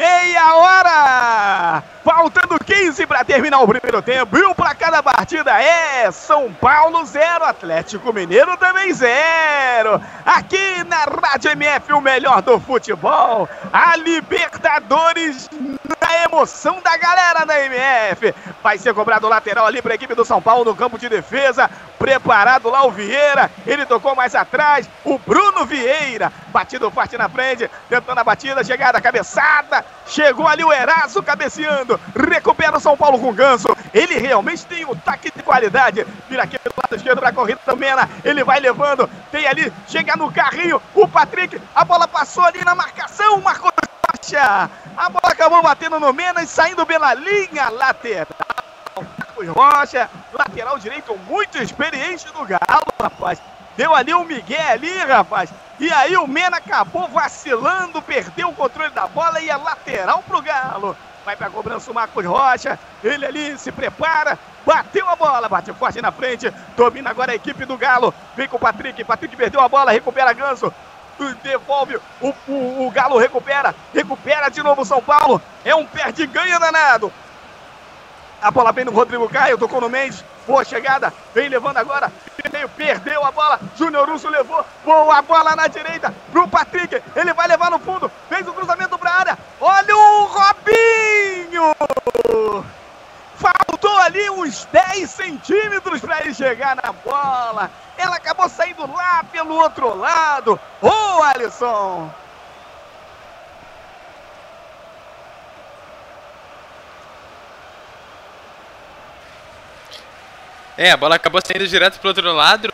[0.00, 1.84] Meia hora!
[2.02, 4.36] Faltando 15 para terminar o primeiro tempo.
[4.36, 10.00] E o placar da partida é São Paulo 0, Atlético Mineiro também 0.
[10.24, 13.48] Aqui na Rádio MF, o melhor do futebol.
[13.72, 15.48] A Libertadores
[16.00, 18.34] na emoção da galera da MF.
[18.62, 21.70] Vai ser cobrado lateral ali para a equipe do São Paulo no campo de defesa.
[21.98, 23.50] Preparado lá o Vieira.
[23.66, 24.88] Ele tocou mais atrás.
[25.04, 26.32] O Bruno Vieira.
[26.48, 27.70] Batido forte na frente.
[27.88, 28.64] Tentando a batida.
[28.64, 29.84] Chegada, cabeçada.
[30.06, 31.89] Chegou ali o Eraso cabeceando.
[32.14, 33.74] Recupera o São Paulo com Ganso.
[33.94, 36.06] Ele realmente tem um taque de qualidade.
[36.28, 38.08] Vira aqui do lado esquerdo para a corrida do Mena.
[38.24, 39.08] Ele vai levando.
[39.32, 39.72] Tem ali.
[39.88, 40.80] Chega no carrinho.
[40.94, 41.60] O Patrick.
[41.74, 43.40] A bola passou ali na marcação.
[43.40, 43.72] Marcou
[44.10, 44.70] Rocha.
[44.96, 48.26] A bola acabou batendo no Mena e saindo pela linha lateral.
[49.48, 53.40] Rocha, lateral direito muito experiente do Galo, rapaz.
[53.76, 55.50] Deu ali um Miguel ali, rapaz.
[55.78, 60.42] E aí o Mena acabou vacilando, perdeu o controle da bola e é lateral pro
[60.42, 60.96] Galo.
[61.24, 62.78] Vai pra cobrança o Marcos Rocha.
[63.02, 64.38] Ele ali se prepara.
[64.64, 66.52] Bateu a bola, bateu forte na frente.
[66.76, 68.14] Domina agora a equipe do Galo.
[68.36, 69.04] Vem com o Patrick.
[69.04, 70.72] Patrick perdeu a bola, recupera Ganso
[71.42, 76.58] devolve, o, o, o, Galo recupera, recupera de novo o São Paulo, é um perde-ganha
[76.58, 77.12] danado.
[78.40, 82.10] A bola vem no Rodrigo Caio, tocou no Mendes, boa chegada, vem levando agora,
[82.74, 87.70] perdeu a bola, Júnior Russo levou, boa bola na direita, pro Patrick, ele vai levar
[87.70, 88.89] no fundo, fez o cruzamento
[89.20, 91.74] área, olha o Robinho!
[93.36, 97.70] Faltou ali uns 10 centímetros para ele chegar na bola.
[97.96, 100.60] Ela acabou saindo lá pelo outro lado.
[100.82, 102.10] Ô, oh, Alisson!
[110.76, 112.70] É, a bola acabou saindo direto pro outro lado.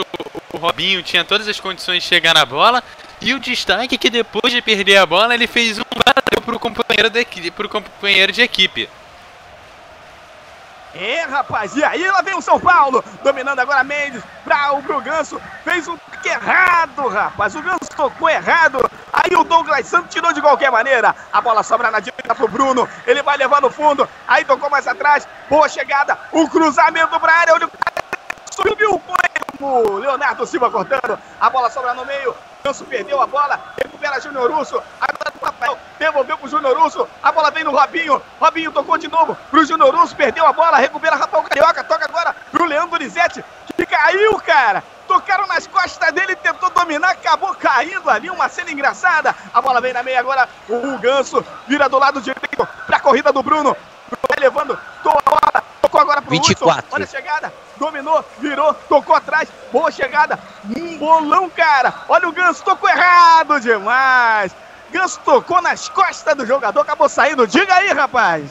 [0.53, 2.82] O Robinho tinha todas as condições de chegar na bola.
[3.20, 6.58] E o destaque é que depois de perder a bola, ele fez um bateu pro
[6.58, 7.10] companheiro,
[7.52, 8.88] pro companheiro de equipe.
[10.98, 12.10] É, rapaz, e aí?
[12.10, 16.28] Lá vem o São Paulo, dominando agora Mendes para o pro Ganso, fez um toque
[16.28, 18.78] errado, rapaz, o Ganso tocou errado,
[19.12, 22.88] aí o Douglas Santos tirou de qualquer maneira, a bola sobra na direita pro Bruno,
[23.06, 27.52] ele vai levar no fundo, aí tocou mais atrás, boa chegada, o cruzamento pra área,
[27.52, 27.68] olha
[28.50, 29.02] subiu
[29.60, 32.34] o Leonardo Silva cortando, a bola sobra no meio,
[32.66, 37.30] Ganso perdeu a bola, recupera Júnior Russo, agora o Rafael devolveu pro Júnior Russo, a
[37.30, 41.14] bola vem no Robinho, Robinho tocou de novo pro Júnior Russo, perdeu a bola, recupera
[41.14, 43.44] Rafael Carioca, toca agora pro Leandro Lizete,
[43.76, 44.82] que caiu, cara.
[45.16, 49.34] Tocaram nas costas dele, tentou dominar, acabou caindo ali, uma cena engraçada.
[49.54, 53.42] A bola vem na meia agora, o Ganso vira do lado direito pra corrida do
[53.42, 53.74] Bruno.
[54.28, 56.84] Vai levando, toa a bola, tocou agora pro 24.
[56.84, 56.94] Hudson.
[56.94, 60.38] Olha a chegada, dominou, virou, tocou atrás, boa chegada,
[60.76, 61.94] um bolão, cara.
[62.10, 64.54] Olha o Ganso, tocou errado demais.
[64.90, 67.46] Ganso tocou nas costas do jogador, acabou saindo.
[67.46, 68.50] Diga aí, rapaz.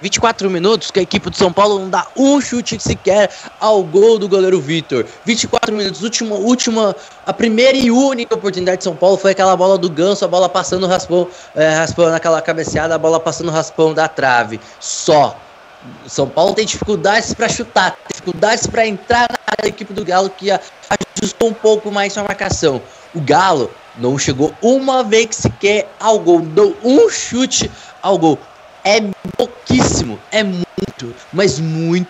[0.00, 4.18] 24 minutos que a equipe do São Paulo não dá um chute sequer ao gol
[4.18, 5.06] do goleiro Vitor.
[5.24, 9.78] 24 minutos, última, última, a primeira e única oportunidade de São Paulo foi aquela bola
[9.78, 14.08] do Ganso, a bola passando raspão, é, raspão naquela cabeceada, a bola passando raspão da
[14.08, 14.60] trave.
[14.80, 15.38] Só.
[16.06, 20.28] São Paulo tem dificuldades para chutar, dificuldades para entrar na área da equipe do Galo
[20.28, 22.82] que ajustou um pouco mais sua marcação.
[23.14, 27.70] O Galo não chegou uma vez sequer ao gol, deu um chute
[28.02, 28.36] ao gol
[28.86, 29.00] é
[29.36, 32.08] pouquíssimo, é muito, mas muito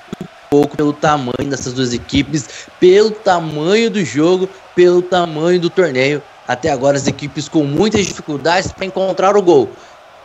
[0.51, 6.23] pouco pelo tamanho dessas duas equipes, pelo tamanho do jogo, pelo tamanho do torneio.
[6.47, 9.71] Até agora as equipes com muitas dificuldades para encontrar o gol.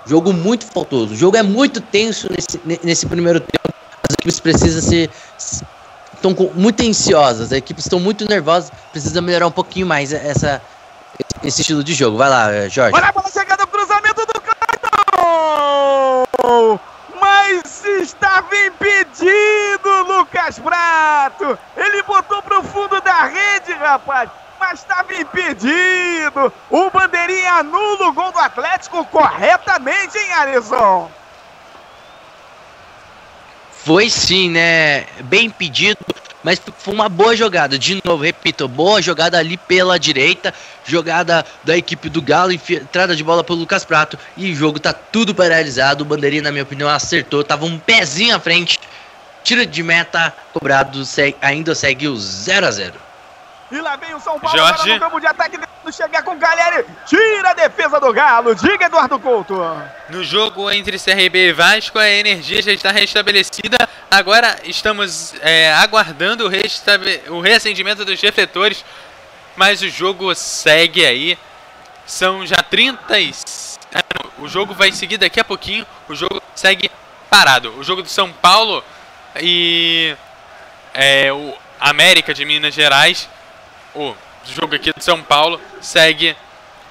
[0.06, 1.14] Jogo muito faltoso.
[1.14, 3.74] O jogo é muito tenso nesse, nesse primeiro tempo.
[4.10, 5.10] As equipes precisam ser
[6.14, 10.62] estão muito ansiosas, as equipes estão muito nervosas, precisa melhorar um pouquinho mais essa
[11.44, 12.18] esse estilo de jogo.
[12.18, 12.94] Vai lá, Jorge.
[12.94, 14.42] Olha a bola chegando, cruzamento do
[17.20, 21.58] mas estava impedido, Lucas Prato!
[21.76, 24.30] Ele botou pro fundo da rede, rapaz!
[24.60, 26.54] Mas estava impedido!
[26.70, 31.12] O bandeirinha anula o gol do Atlético corretamente, hein, Alisson?
[33.84, 35.06] Foi sim, né?
[35.24, 35.98] Bem impedido.
[36.44, 37.78] Mas foi uma boa jogada.
[37.78, 40.54] De novo, repito, boa jogada ali pela direita.
[40.86, 44.18] Jogada da equipe do Galo, entrada de bola pelo Lucas Prato.
[44.36, 46.04] E o jogo tá tudo paralisado.
[46.04, 47.44] O Bandeirinha, na minha opinião, acertou.
[47.44, 48.80] Tava um pezinho à frente.
[49.44, 51.02] Tiro de meta cobrado.
[51.42, 53.11] Ainda segue o 0 a 0
[53.72, 54.94] e lá vem o São Paulo Jorge.
[54.94, 56.86] no campo de ataque, tentando chegar com o Cagliari.
[57.06, 58.54] Tira a defesa do Galo.
[58.54, 59.56] Diga, Eduardo Couto.
[60.10, 63.78] No jogo entre CRB e Vasco, a energia já está restabelecida.
[64.10, 68.84] Agora estamos é, aguardando o, o reacendimento dos refletores.
[69.56, 71.38] Mas o jogo segue aí.
[72.06, 73.32] São já 30 e...
[74.40, 75.86] O jogo vai seguir daqui a pouquinho.
[76.10, 76.92] O jogo segue
[77.30, 77.74] parado.
[77.78, 78.84] O jogo do São Paulo
[79.40, 80.16] e
[80.94, 83.30] é, o América de Minas Gerais
[83.96, 84.16] o
[84.46, 86.36] jogo aqui do São Paulo segue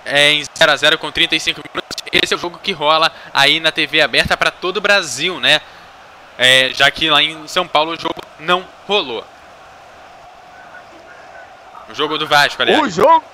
[0.04, 1.96] é, em 0 a 0 com 35 minutos.
[2.12, 5.60] Esse é o jogo que rola aí na TV aberta para todo o Brasil, né?
[6.38, 9.24] É, já que lá em São Paulo o jogo não rolou.
[11.88, 12.80] O jogo do Vasco, aliás.
[12.80, 13.24] O jogo.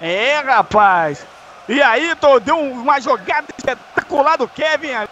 [0.00, 1.26] É, rapaz.
[1.68, 5.08] E aí, tô, deu uma jogada espetacular do Kevin ali.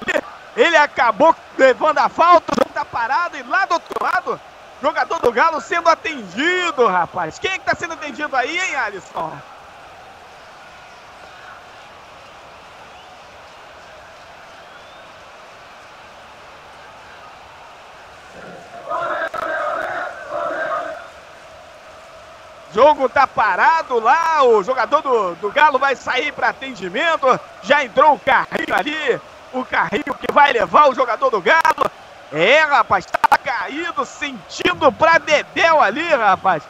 [0.57, 4.41] Ele acabou levando a falta, o jogo tá parado e lá do outro lado
[4.83, 7.39] Jogador do Galo sendo atendido, rapaz.
[7.39, 9.33] Quem é que tá sendo atendido aí, hein, Alisson?
[22.75, 27.39] Jogo tá parado lá, o jogador do, do Galo vai sair para atendimento.
[27.63, 29.21] Já entrou o carrinho ali,
[29.53, 31.89] o carrinho que vai levar o jogador do Galo.
[32.33, 36.63] É, rapaz, tá caído, sentindo pra Dedéu ali, rapaz.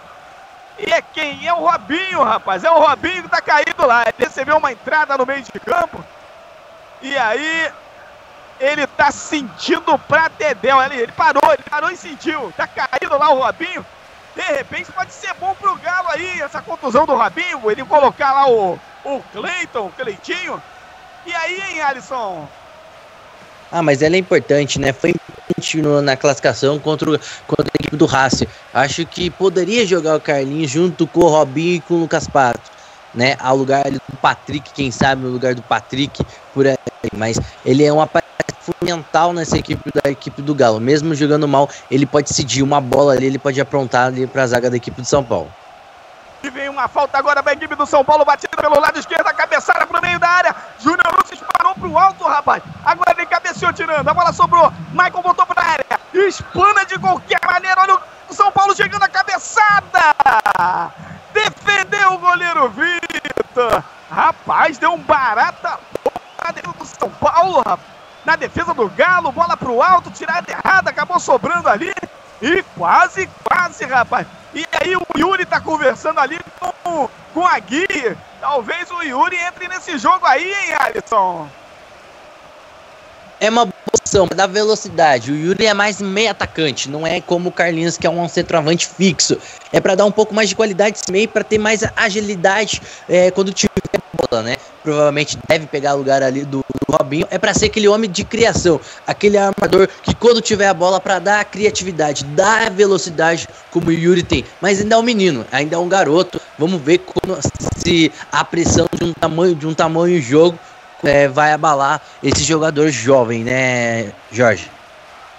[0.79, 1.47] E é quem?
[1.47, 2.65] É o Robinho, rapaz.
[2.65, 4.03] É o Robinho que tá caído lá.
[4.03, 6.05] Ele recebeu uma entrada no meio de campo.
[7.01, 7.73] E aí,
[8.61, 10.83] ele tá sentindo pra Dedéu.
[10.83, 12.53] Ele, ele parou, ele parou e sentiu.
[12.57, 13.85] Tá caído lá o Robinho.
[14.35, 17.71] De repente pode ser bom pro Galo aí, essa contusão do Robinho.
[17.71, 20.63] Ele colocar lá o, o Cleiton, o Cleitinho.
[21.25, 22.49] E aí, hein, Alisson?
[23.73, 24.93] Ah, mas ela é importante, né?
[24.93, 28.47] Foi importante na classificação contra, o, contra a equipe do Racing.
[28.75, 32.71] Acho que poderia jogar o Carlinhos junto com o Robinho e com o Lucas Pato,
[33.15, 33.35] né?
[33.39, 36.77] Ao lugar do Patrick, quem sabe no lugar do Patrick, por aí.
[37.17, 38.07] Mas ele é uma
[38.61, 40.79] fundamental nessa equipe da equipe do Galo.
[40.79, 44.47] Mesmo jogando mal, ele pode decidir uma bola ali, ele pode aprontar ali para a
[44.47, 45.51] zaga da equipe do São Paulo.
[46.43, 49.29] E vem uma falta agora para a equipe do São Paulo, batida pelo lado esquerdo,
[49.29, 50.57] a cabeçada pro meio da área.
[50.81, 52.63] Júnior Lúcio parou pro alto, rapaz.
[52.85, 54.73] Agora ele cabeceou tirando, a bola sobrou.
[54.93, 55.87] Maicon voltou pra área.
[56.13, 60.15] Espana de qualquer maneira, olha o São Paulo chegando a cabeçada.
[61.33, 63.85] Defendeu o goleiro Vitor.
[64.11, 65.79] Rapaz, deu um barata
[66.53, 67.93] dentro do São Paulo, rapaz.
[68.25, 71.95] Na defesa do Galo, bola pro alto, tirada errada, acabou sobrando ali.
[72.41, 74.27] E quase, quase, rapaz.
[74.55, 78.17] E aí o Yuri tá conversando ali com, com a Gui.
[78.41, 81.49] Talvez o Yuri entre nesse jogo aí, hein, Alisson?
[83.43, 85.33] É uma opção da velocidade.
[85.33, 88.87] O Yuri é mais meio atacante, não é como o Carlinhos que é um centroavante
[88.87, 89.37] fixo.
[89.73, 93.53] É para dar um pouco mais de qualidade meio, para ter mais agilidade é, quando
[93.53, 93.73] tiver
[94.31, 94.57] bola, né?
[94.85, 97.27] Provavelmente deve pegar lugar ali do, do Robinho.
[97.33, 101.19] É para ser aquele homem de criação, aquele armador que quando tiver a bola para
[101.19, 104.45] dar a criatividade, dar a velocidade como o Yuri tem.
[104.61, 106.41] Mas ainda é um menino, ainda é um garoto.
[106.57, 107.39] Vamos ver como,
[107.77, 110.57] se a pressão de um tamanho de um tamanho jogo
[111.03, 114.71] é, vai abalar esse jogador jovem, né, Jorge?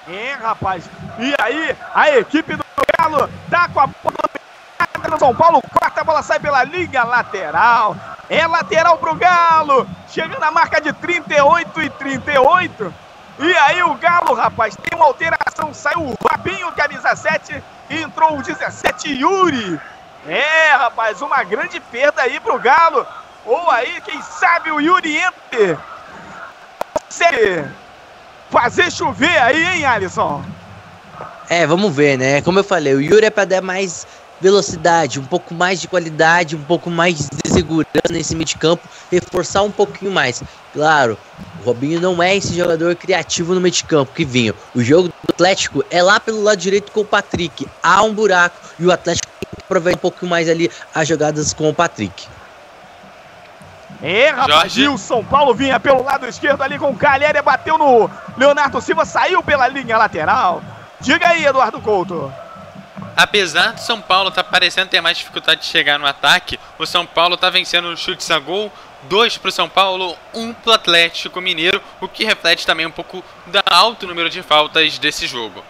[0.07, 0.84] É, rapaz.
[1.18, 2.64] E aí, a equipe do
[2.97, 4.24] Galo tá com a bola
[5.09, 7.95] no São Paulo, corta a bola, sai pela linha lateral.
[8.30, 9.88] É lateral pro Galo.
[10.09, 12.93] Chegando a marca de 38 e 38.
[13.39, 15.74] E aí o Galo, rapaz, tem uma alteração.
[15.74, 19.80] Saiu o Rabinho, camisa 7, e entrou o 17, Yuri.
[20.28, 23.05] É, rapaz, uma grande perda aí pro Galo.
[23.46, 25.78] Ou aí, quem sabe o Yuri entre.
[26.94, 27.66] Consegue
[28.50, 30.44] fazer chover aí, hein, Alisson?
[31.50, 32.41] É, vamos ver, né?
[32.41, 34.08] Como eu falei, o Yuri é para dar mais
[34.39, 38.88] velocidade, um pouco mais de qualidade, um pouco mais de segurança nesse meio de campo,
[39.12, 40.44] reforçar um pouquinho mais.
[40.74, 41.18] Claro,
[41.62, 44.54] o Robinho não é esse jogador criativo no meio de campo que vinha.
[44.76, 47.68] O jogo do Atlético é lá pelo lado direito com o Patrick.
[47.82, 51.70] Há um buraco e o Atlético tem que um pouco mais ali as jogadas com
[51.70, 52.28] o Patrick.
[54.04, 57.78] É, rapaz, e o São Paulo vinha pelo lado esquerdo ali com o Calhéria, bateu
[57.78, 60.62] no Leonardo Silva, saiu pela linha lateral.
[60.99, 62.32] Diga aí, Eduardo Couto.
[63.16, 66.86] Apesar do São Paulo estar tá parecendo ter mais dificuldade de chegar no ataque, o
[66.86, 68.70] São Paulo está vencendo no chutes a gol,
[69.04, 72.91] dois para o São Paulo, um para o Atlético Mineiro, o que reflete também um
[72.91, 75.64] pouco da alto número de faltas desse jogo.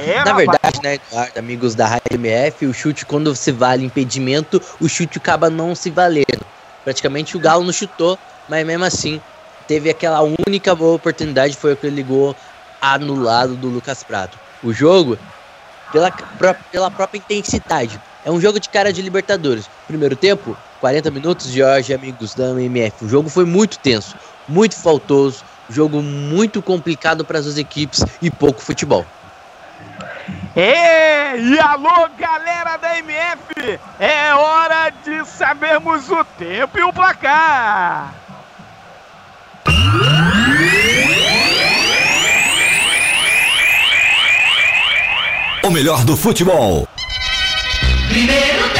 [0.00, 4.60] É, Na verdade, né, Eduardo, amigos da Rádio MF, o chute, quando se vale impedimento,
[4.80, 6.46] o chute acaba não se valendo.
[6.84, 9.20] Praticamente o Galo não chutou, mas mesmo assim,
[9.66, 12.34] teve aquela única boa oportunidade, foi o que ele ligou
[12.80, 14.38] anulado do Lucas Prato.
[14.62, 15.18] O jogo,
[15.92, 16.10] pela,
[16.70, 19.68] pela própria intensidade, é um jogo de cara de Libertadores.
[19.86, 23.04] Primeiro tempo, 40 minutos, Jorge, amigos da MF.
[23.04, 24.16] O jogo foi muito tenso,
[24.48, 29.06] muito faltoso, jogo muito complicado para as duas equipes e pouco futebol.
[30.54, 33.78] É, e alô, galera da MF!
[33.98, 38.14] É hora de sabermos o tempo e o placar!
[45.62, 46.88] O melhor do futebol.
[48.08, 48.79] Primeiro tempo.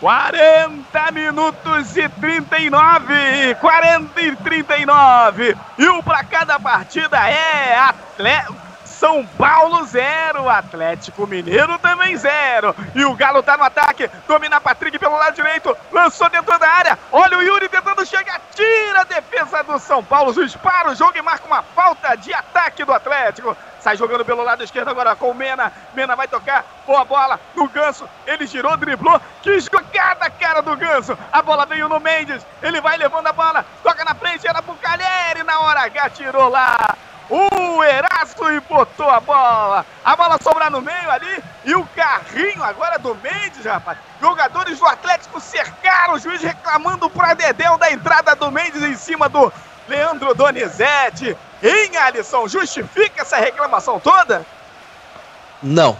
[0.00, 3.54] 40 minutos e 39.
[3.60, 5.56] 40 e 39.
[5.76, 8.67] E o placar da partida é Atlético.
[8.98, 12.74] São Paulo 0, Atlético Mineiro também 0.
[12.96, 16.98] E o Galo tá no ataque, domina Patrick pelo lado direito, lançou dentro da área.
[17.12, 20.34] Olha o Yuri tentando chegar, tira a defesa do São Paulo.
[20.34, 23.56] Juiz para o jogo e marca uma falta de ataque do Atlético.
[23.78, 25.72] Sai jogando pelo lado esquerdo agora com o Mena.
[25.94, 26.64] Mena vai tocar.
[26.84, 28.08] Boa bola no Ganso.
[28.26, 29.20] Ele girou, driblou.
[29.42, 31.16] Que jogada, cara do Ganso.
[31.32, 32.44] A bola veio no Mendes.
[32.60, 33.64] Ele vai levando a bola.
[33.82, 34.48] Toca na frente.
[34.48, 35.44] Era pro Calheri.
[35.44, 36.96] Na hora H tirou lá.
[37.30, 39.84] O Erasto e botou a bola.
[40.04, 41.44] A bola sobrar no meio ali.
[41.64, 43.98] E o carrinho agora do Mendes, rapaz.
[44.20, 49.28] Jogadores do Atlético cercaram o juiz reclamando para Dedéu da entrada do Mendes em cima
[49.28, 49.52] do
[49.86, 51.36] Leandro Donizete.
[51.62, 52.48] Hein, Alisson?
[52.48, 54.44] Justifica essa reclamação toda?
[55.62, 55.96] Não.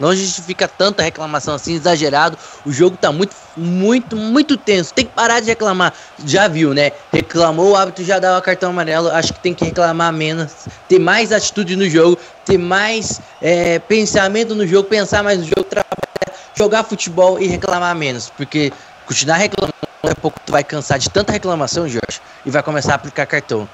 [0.00, 2.38] Não justifica tanta reclamação assim, exagerado.
[2.64, 4.94] O jogo tá muito, muito, muito tenso.
[4.94, 5.92] Tem que parar de reclamar.
[6.24, 6.92] Já viu, né?
[7.12, 9.10] Reclamou, o árbitro já o cartão amarelo.
[9.10, 10.52] Acho que tem que reclamar menos.
[10.88, 12.18] Ter mais atitude no jogo.
[12.46, 14.88] Ter mais é, pensamento no jogo.
[14.88, 15.64] Pensar mais no jogo.
[15.64, 18.30] Trabalhar, jogar futebol e reclamar menos.
[18.30, 18.72] Porque
[19.04, 22.22] continuar reclamando, daqui a pouco tu vai cansar de tanta reclamação, Jorge.
[22.46, 23.68] E vai começar a aplicar cartão.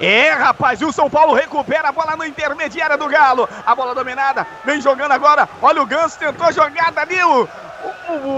[0.00, 3.48] É, rapaz, e o São Paulo recupera a bola no intermediária do Galo.
[3.66, 5.48] A bola dominada, vem jogando agora.
[5.60, 7.48] Olha o Ganso, tentou a jogada o,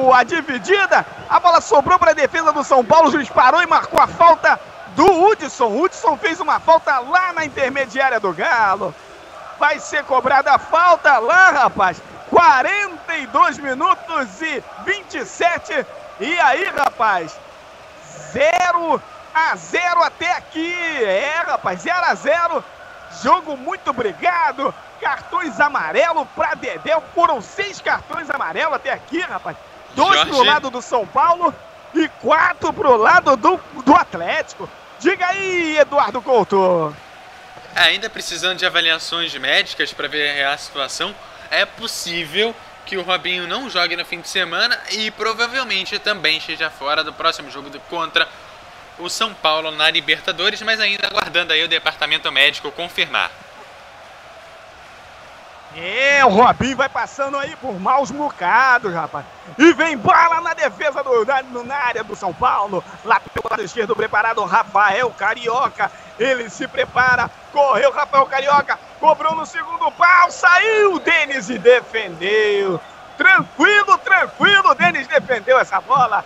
[0.06, 1.04] o, a dividida.
[1.28, 3.08] A bola sobrou para a defesa do São Paulo.
[3.08, 4.58] O juiz parou e marcou a falta
[4.96, 5.66] do Hudson.
[5.66, 8.94] Hudson fez uma falta lá na intermediária do Galo.
[9.58, 12.00] Vai ser cobrada a falta lá, rapaz.
[12.30, 15.86] 42 minutos e 27.
[16.20, 17.38] E aí, rapaz?
[18.32, 19.00] Zero
[19.34, 20.74] a 0 até aqui.
[21.02, 22.64] É, rapaz, 0 a 0.
[23.22, 24.74] Jogo muito brigado.
[25.00, 27.00] Cartões amarelo para Dedé.
[27.14, 29.56] Foram seis cartões amarelos até aqui, rapaz.
[29.94, 30.30] Dois Jorge.
[30.30, 31.54] pro lado do São Paulo
[31.94, 34.68] e quatro pro lado do, do Atlético.
[34.98, 36.94] Diga aí, Eduardo Couto.
[37.74, 41.14] É, ainda precisando de avaliações médicas para ver a situação,
[41.50, 42.54] é possível
[42.84, 47.12] que o Robinho não jogue no fim de semana e provavelmente também esteja fora do
[47.12, 48.28] próximo jogo contra
[49.00, 53.30] o São Paulo na Libertadores, mas ainda aguardando aí o departamento médico confirmar.
[55.76, 59.24] É, o Robinho vai passando aí por maus bocados, rapaz.
[59.56, 62.82] E vem bala na defesa do, na, na área do São Paulo.
[63.04, 65.90] Lá pelo lado esquerdo, preparado o Rafael Carioca.
[66.18, 72.80] Ele se prepara, correu Rafael Carioca, cobrou no segundo pau, saiu Denis e defendeu.
[73.16, 76.24] Tranquilo, tranquilo, Denis defendeu essa bola.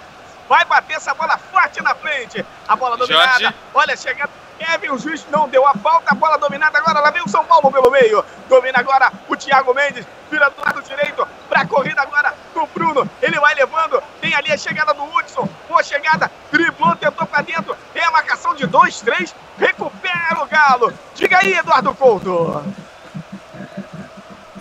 [0.48, 2.44] Vai bater essa bola forte na frente.
[2.68, 3.40] A bola dominada.
[3.40, 3.54] Jorge.
[3.74, 7.22] Olha, chegando Kevin, o juiz não deu a falta, a bola dominada agora, lá vem
[7.22, 11.66] o São Paulo pelo meio, domina agora o Thiago Mendes, vira do lado direito, pra
[11.66, 16.30] corrida agora do Bruno, ele vai levando, tem ali a chegada do Hudson, boa chegada,
[16.52, 21.54] driblou, tentou pra dentro, tem a marcação de dois, três, recupera o Galo, diga aí
[21.54, 22.64] Eduardo Couto.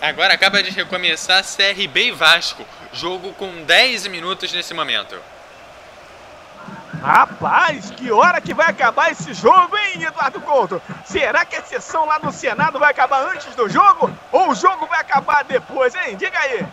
[0.01, 5.15] Agora acaba de recomeçar CRB e Vasco, jogo com 10 minutos nesse momento.
[7.03, 10.81] Rapaz, que hora que vai acabar esse jogo, hein, Eduardo Couto?
[11.03, 14.09] Será que a sessão lá no Senado vai acabar antes do jogo?
[14.31, 16.15] Ou o jogo vai acabar depois, hein?
[16.15, 16.65] Diga aí.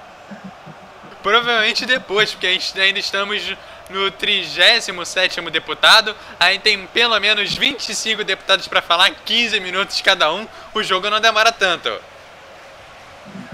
[1.21, 3.57] Provavelmente depois, porque ainda estamos
[3.91, 6.15] no 37 deputado.
[6.39, 10.47] Aí tem pelo menos 25 deputados para falar, 15 minutos cada um.
[10.73, 11.91] O jogo não demora tanto.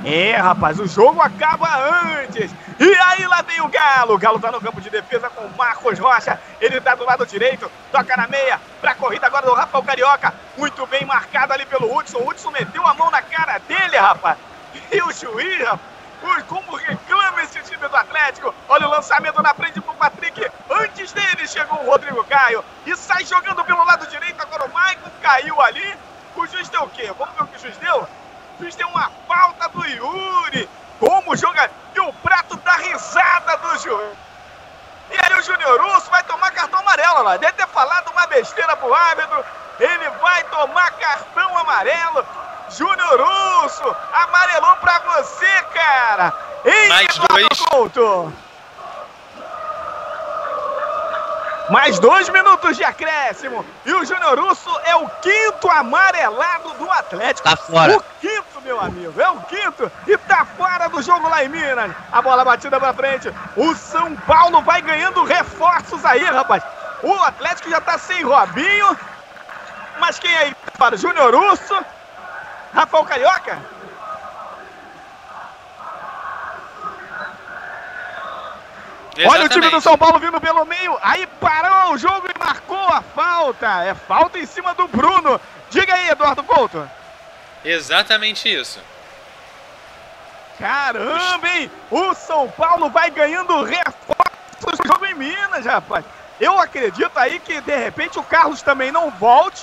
[0.05, 1.69] É, rapaz, o jogo acaba
[2.21, 2.55] antes.
[2.79, 4.15] E aí lá vem o Galo.
[4.15, 6.39] O Galo tá no campo de defesa com o Marcos Rocha.
[6.61, 10.35] Ele tá do lado direito, toca na meia pra corrida agora do Rafael Carioca.
[10.57, 12.19] Muito bem marcado ali pelo Hudson.
[12.19, 14.37] O Hudson meteu a mão na cara dele, rapaz.
[14.93, 15.97] E o juiz, rapaz.
[16.49, 18.55] Como reclama esse time do Atlético.
[18.69, 20.51] Olha o lançamento na frente pro Patrick.
[20.71, 22.65] Antes dele chegou o Rodrigo Caio.
[22.85, 24.41] E sai jogando pelo lado direito.
[24.41, 25.97] Agora o Maicon caiu ali.
[26.35, 27.13] O juiz deu o quê?
[27.19, 28.09] Vamos ver o que o juiz deu?
[28.59, 30.69] Fiz tem uma falta do Yuri.
[30.99, 31.71] Como joga.
[31.95, 34.17] E o prato da risada do juiz.
[35.11, 37.37] E aí o Júnior Urso vai tomar cartão amarelo lá.
[37.37, 39.45] Deve ter falado uma besteira pro árbitro.
[39.79, 42.27] Ele vai tomar cartão amarelo.
[42.71, 43.21] Júnior
[43.63, 46.33] Urso amarelou pra você, cara.
[46.65, 47.61] Ei, Mais dois.
[47.71, 48.33] Couto.
[51.71, 53.65] Mais dois minutos de acréscimo.
[53.85, 57.49] E o Júnior Russo é o quinto amarelado do Atlético.
[57.49, 57.97] Tá fora.
[57.97, 59.21] O quinto, meu amigo.
[59.21, 59.91] É o quinto.
[60.07, 61.91] E tá fora do jogo lá em Minas.
[62.13, 63.33] A bola batida pra frente.
[63.57, 66.63] O São Paulo vai ganhando reforços aí, rapaz.
[67.03, 68.97] O Atlético já tá sem Robinho.
[69.99, 70.97] Mas quem aí para?
[70.97, 71.75] Júnior Russo.
[72.75, 73.59] Rafael Carioca?
[79.17, 79.29] Exatamente.
[79.29, 80.99] Olha o time do São Paulo vindo pelo meio.
[81.03, 83.85] Aí parou o jogo e marcou a falta.
[83.85, 85.41] É falta em cima do Bruno.
[85.71, 86.89] Diga aí, Eduardo Couto.
[87.65, 88.79] Exatamente isso.
[90.59, 91.71] Caramba, hein?
[91.91, 96.05] O São Paulo vai ganhando reforços no jogo em Minas, rapaz.
[96.41, 99.63] Eu acredito aí que de repente o Carlos também não volte.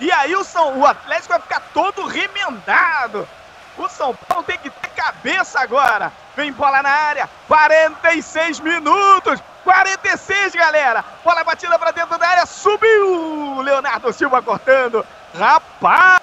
[0.00, 3.28] E aí o, São, o Atlético vai ficar todo remendado.
[3.76, 6.12] O São Paulo tem que ter cabeça agora.
[6.36, 7.28] Vem bola na área.
[7.48, 9.40] 46 minutos.
[9.64, 11.04] 46, galera.
[11.24, 12.46] Bola batida para dentro da área.
[12.46, 13.60] Subiu.
[13.62, 15.04] Leonardo Silva cortando.
[15.36, 16.20] Rapaz.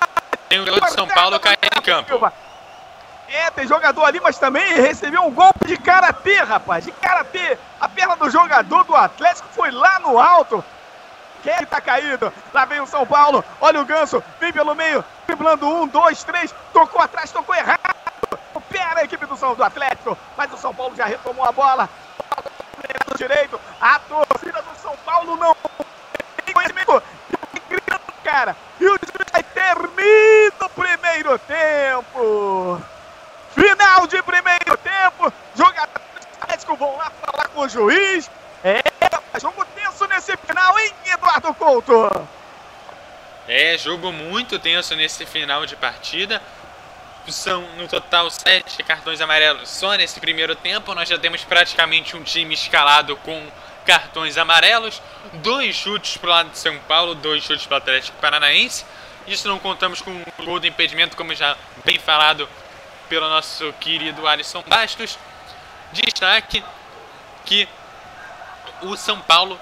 [0.48, 2.10] Tem o jogador de São Paulo caindo em campo.
[2.10, 2.34] Silva.
[3.28, 6.84] É, tem jogador ali, mas também recebeu um golpe de karatê, rapaz.
[6.86, 7.57] De karatê.
[7.80, 10.64] A perna do jogador do Atlético foi lá no alto.
[11.43, 12.31] Quem tá caído?
[12.53, 13.43] Lá vem o São Paulo.
[13.59, 14.23] Olha o ganso.
[14.39, 15.03] Vem pelo meio.
[15.26, 16.53] Driblando um, dois, três.
[16.72, 17.80] Tocou atrás, tocou errado.
[18.69, 20.18] Pera a equipe do São do Atlético.
[20.38, 21.89] Mas o São Paulo já retomou a bola.
[23.07, 23.59] Do direito.
[23.80, 25.55] A torcida do São Paulo não
[26.45, 27.01] tem conhecimento.
[28.23, 28.55] Cara.
[28.80, 32.81] E o juiz termina o primeiro tempo.
[33.53, 35.34] Final de primeiro tempo.
[35.55, 38.30] Jogadores do Atlético vão lá falar com o juiz.
[38.63, 38.81] É,
[39.39, 42.27] jogo tenso nesse final, hein, Eduardo Couto?
[43.47, 46.41] É, jogo muito tenso nesse final de partida.
[47.27, 50.93] São no total sete cartões amarelos só nesse primeiro tempo.
[50.93, 53.47] Nós já temos praticamente um time escalado com
[53.85, 55.01] cartões amarelos.
[55.33, 58.85] Dois chutes para o lado de São Paulo, dois chutes para o Atlético Paranaense.
[59.27, 61.55] Isso não contamos com o gol do impedimento, como já
[61.85, 62.49] bem falado
[63.07, 65.17] pelo nosso querido Alisson Bastos.
[65.93, 66.63] Destaque
[67.45, 67.67] que
[68.81, 69.59] o São Paulo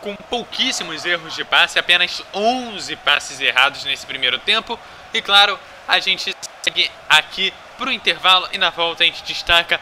[0.00, 4.78] com pouquíssimos erros de passe, apenas 11 passes errados nesse primeiro tempo.
[5.12, 9.80] E claro, a gente segue aqui para o intervalo e na volta a gente destaca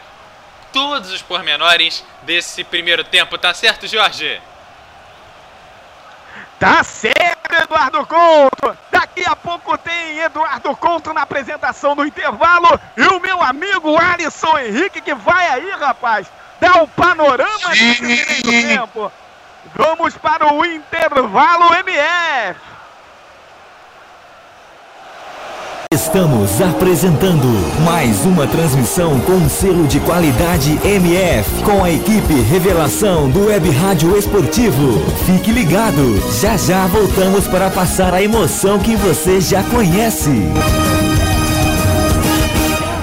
[0.71, 4.41] todos os pormenores desse primeiro tempo, tá certo, Jorge?
[6.59, 8.77] Tá certo, Eduardo Couto!
[8.91, 12.67] Daqui a pouco tem Eduardo Couto na apresentação do intervalo
[12.97, 16.27] e o meu amigo Alisson Henrique que vai aí, rapaz,
[16.59, 17.93] dar o panorama Sim.
[17.95, 19.11] primeiro tempo.
[19.75, 22.69] Vamos para o intervalo MF.
[25.91, 27.47] Estamos apresentando
[27.83, 34.17] mais uma transmissão com selo de qualidade MF com a equipe Revelação do Web Rádio
[34.17, 34.99] Esportivo.
[35.25, 40.31] Fique ligado, já já voltamos para passar a emoção que você já conhece.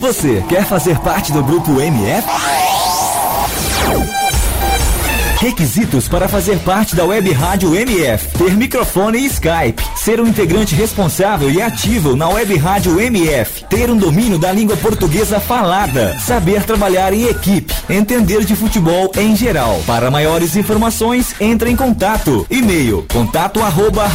[0.00, 2.28] Você quer fazer parte do grupo MF?
[5.40, 10.74] Requisitos para fazer parte da Web Rádio MF: ter microfone e Skype, ser um integrante
[10.74, 16.64] responsável e ativo na Web Rádio MF, ter um domínio da língua portuguesa falada, saber
[16.64, 19.80] trabalhar em equipe, entender de futebol em geral.
[19.86, 22.44] Para maiores informações, entre em contato.
[22.50, 24.08] E-mail: contato arroba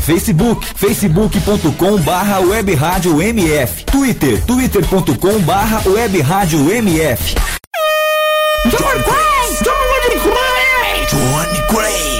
[0.00, 7.34] Facebook, facebook.com barra web rádio MF, Twitter, twitter.com barra web rádio MF.
[8.68, 9.62] Johnny Craze!
[9.64, 11.10] Johnny Craze!
[11.10, 12.19] Johnny Craze!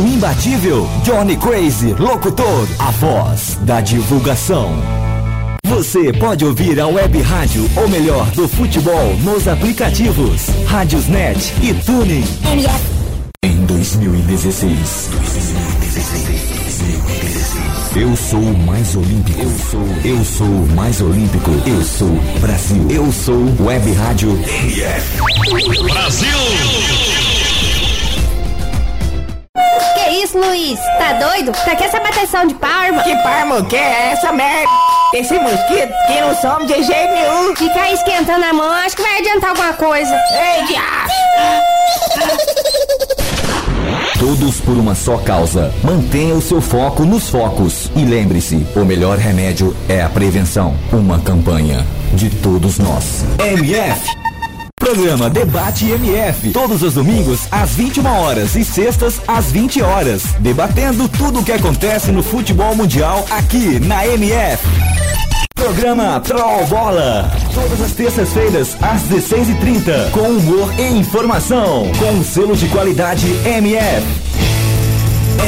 [0.00, 0.88] imbatível.
[1.04, 4.72] Johnny Crazy Locutor, a voz da divulgação.
[5.66, 12.24] Você pode ouvir a web rádio, ou melhor, do futebol, nos aplicativos Rádiosnet e Tuning.
[13.44, 15.08] Em 2016.
[15.10, 16.52] 2016.
[17.94, 19.38] Eu sou o mais olímpico.
[19.38, 19.86] Eu sou.
[20.02, 21.50] Eu sou o mais olímpico.
[21.66, 22.08] Eu sou
[22.40, 22.86] Brasil.
[22.90, 24.38] Eu sou Web Rádio.
[25.90, 27.11] Brasil!
[30.32, 30.80] Isso, Luiz?
[30.98, 31.52] Tá doido?
[31.52, 33.02] Pra que essa bateção de palma?
[33.02, 34.70] Que palma que é essa merda?
[35.14, 37.54] Esse mosquito que não some de jeito nenhum.
[37.54, 40.14] Ficar esquentando a mão, acho que vai adiantar alguma coisa.
[40.14, 41.12] Ei, diacho!
[44.18, 45.72] Todos por uma só causa.
[45.82, 47.90] Mantenha o seu foco nos focos.
[47.94, 50.74] E lembre-se: o melhor remédio é a prevenção.
[50.92, 51.84] Uma campanha
[52.14, 53.24] de todos nós.
[53.38, 54.31] MF.
[54.82, 56.50] Programa Debate MF.
[56.50, 60.24] Todos os domingos às 21 horas e sextas às 20 horas.
[60.40, 64.66] Debatendo tudo o que acontece no futebol mundial aqui na MF.
[65.54, 67.30] Programa Troll Bola.
[67.54, 70.10] Todas as terças-feiras, às 16h30.
[70.10, 71.84] Com humor e informação.
[72.00, 74.04] Com um selo de qualidade MF.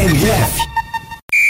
[0.05, 0.74] MF.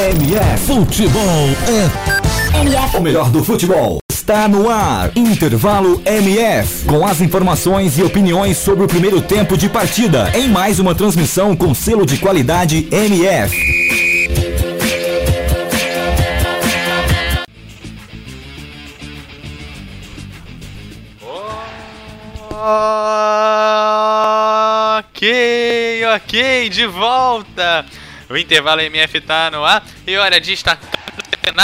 [0.00, 1.22] MF Futebol
[1.68, 2.96] é MF.
[2.96, 5.12] O melhor do futebol está no ar.
[5.14, 10.78] Intervalo MF com as informações e opiniões sobre o primeiro tempo de partida em mais
[10.78, 13.54] uma transmissão com selo de qualidade MF.
[25.02, 27.84] Ok, ok, de volta.
[28.30, 29.84] O intervalo MF tá no ar.
[30.06, 30.88] E olha, destacando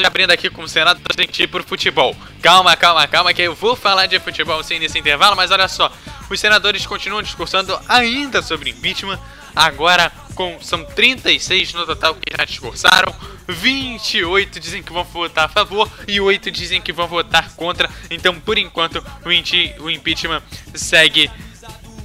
[0.05, 2.14] abrindo aqui com o Senado transmitir por futebol.
[2.43, 5.93] Calma, calma, calma, que eu vou falar de futebol sim nesse intervalo, mas olha só,
[6.28, 9.18] os senadores continuam discursando ainda sobre impeachment.
[9.55, 13.14] Agora, com são 36 no total que já discursaram,
[13.48, 17.88] 28 dizem que vão votar a favor e 8 dizem que vão votar contra.
[18.10, 20.43] Então, por enquanto, o impeachment
[20.74, 21.30] segue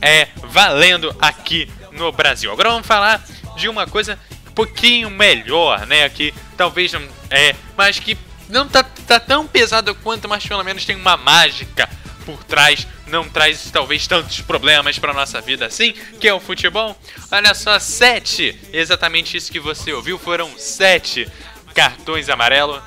[0.02, 2.52] é valendo aqui no Brasil.
[2.52, 3.24] Agora vamos falar
[3.58, 4.18] de uma coisa
[4.54, 6.08] pouquinho melhor, né?
[6.10, 8.18] Que talvez não é, mas que
[8.50, 11.90] não tá, tá tão pesado quanto, mas pelo menos tem uma mágica
[12.26, 16.96] por trás, não traz talvez tantos problemas para nossa vida assim, que é o futebol.
[17.32, 21.28] Olha só, sete, exatamente isso que você ouviu, foram sete
[21.74, 22.82] cartões amarelos,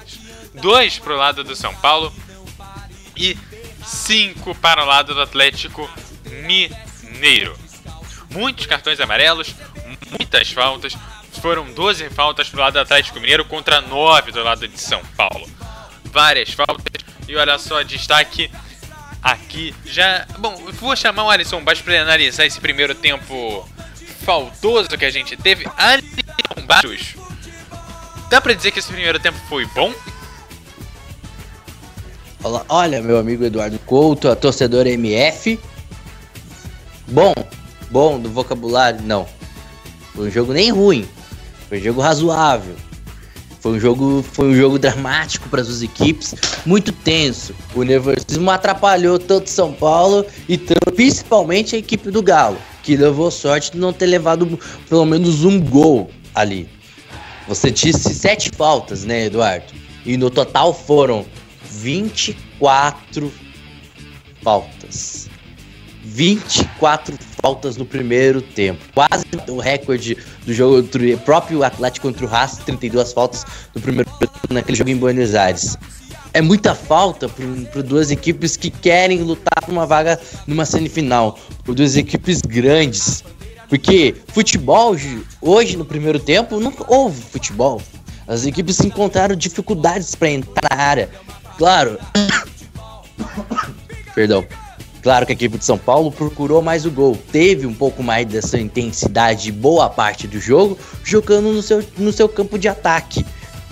[0.54, 2.14] dois pro lado do São Paulo
[3.16, 3.36] e
[3.84, 5.90] cinco para o lado do Atlético
[6.46, 6.84] Mineiro.
[7.14, 7.56] Mineiro.
[8.30, 9.54] Muitos cartões amarelos,
[10.10, 10.94] muitas faltas.
[11.38, 15.48] Foram 12 faltas do lado do Atlético Mineiro contra 9 do lado de São Paulo.
[16.04, 17.04] Várias faltas.
[17.28, 18.50] E olha só, destaque
[19.22, 20.26] aqui já.
[20.38, 23.68] Bom, vou chamar o Alisson Baixo para analisar esse primeiro tempo
[24.24, 25.66] faltoso que a gente teve.
[25.76, 27.14] Alisson Baixos.
[28.30, 29.92] Dá para dizer que esse primeiro tempo foi bom?
[32.68, 35.58] Olha, meu amigo Eduardo Couto, a torcedor MF.
[37.08, 37.32] Bom,
[37.90, 39.26] bom do vocabulário, não.
[40.14, 41.08] Foi um jogo nem ruim.
[41.68, 42.74] Foi um jogo razoável.
[43.60, 46.34] Foi um jogo, foi um jogo dramático para as duas equipes,
[46.66, 47.54] muito tenso.
[47.74, 53.30] O nervosismo atrapalhou tanto São Paulo e tanto, principalmente a equipe do Galo, que levou
[53.30, 56.68] sorte de não ter levado pelo menos um gol ali.
[57.48, 59.72] Você disse sete faltas, né, Eduardo?
[60.04, 61.24] E no total foram
[61.70, 63.32] 24
[64.42, 65.23] faltas.
[66.14, 68.80] 24 faltas no primeiro tempo.
[68.94, 70.16] Quase o recorde
[70.46, 74.90] do jogo do próprio Atlético contra o Haas, 32 faltas no primeiro tempo naquele jogo
[74.90, 75.76] em Buenos Aires.
[76.32, 81.36] É muita falta para duas equipes que querem lutar por uma vaga numa semifinal.
[81.64, 83.24] Por duas equipes grandes.
[83.68, 84.94] Porque futebol,
[85.40, 87.82] hoje no primeiro tempo, nunca houve futebol.
[88.28, 91.10] As equipes encontraram dificuldades para entrar na área.
[91.58, 91.98] Claro.
[94.14, 94.46] Perdão.
[95.04, 98.26] Claro que a equipe de São Paulo procurou mais o gol, teve um pouco mais
[98.26, 103.22] dessa intensidade boa parte do jogo, jogando no seu, no seu campo de ataque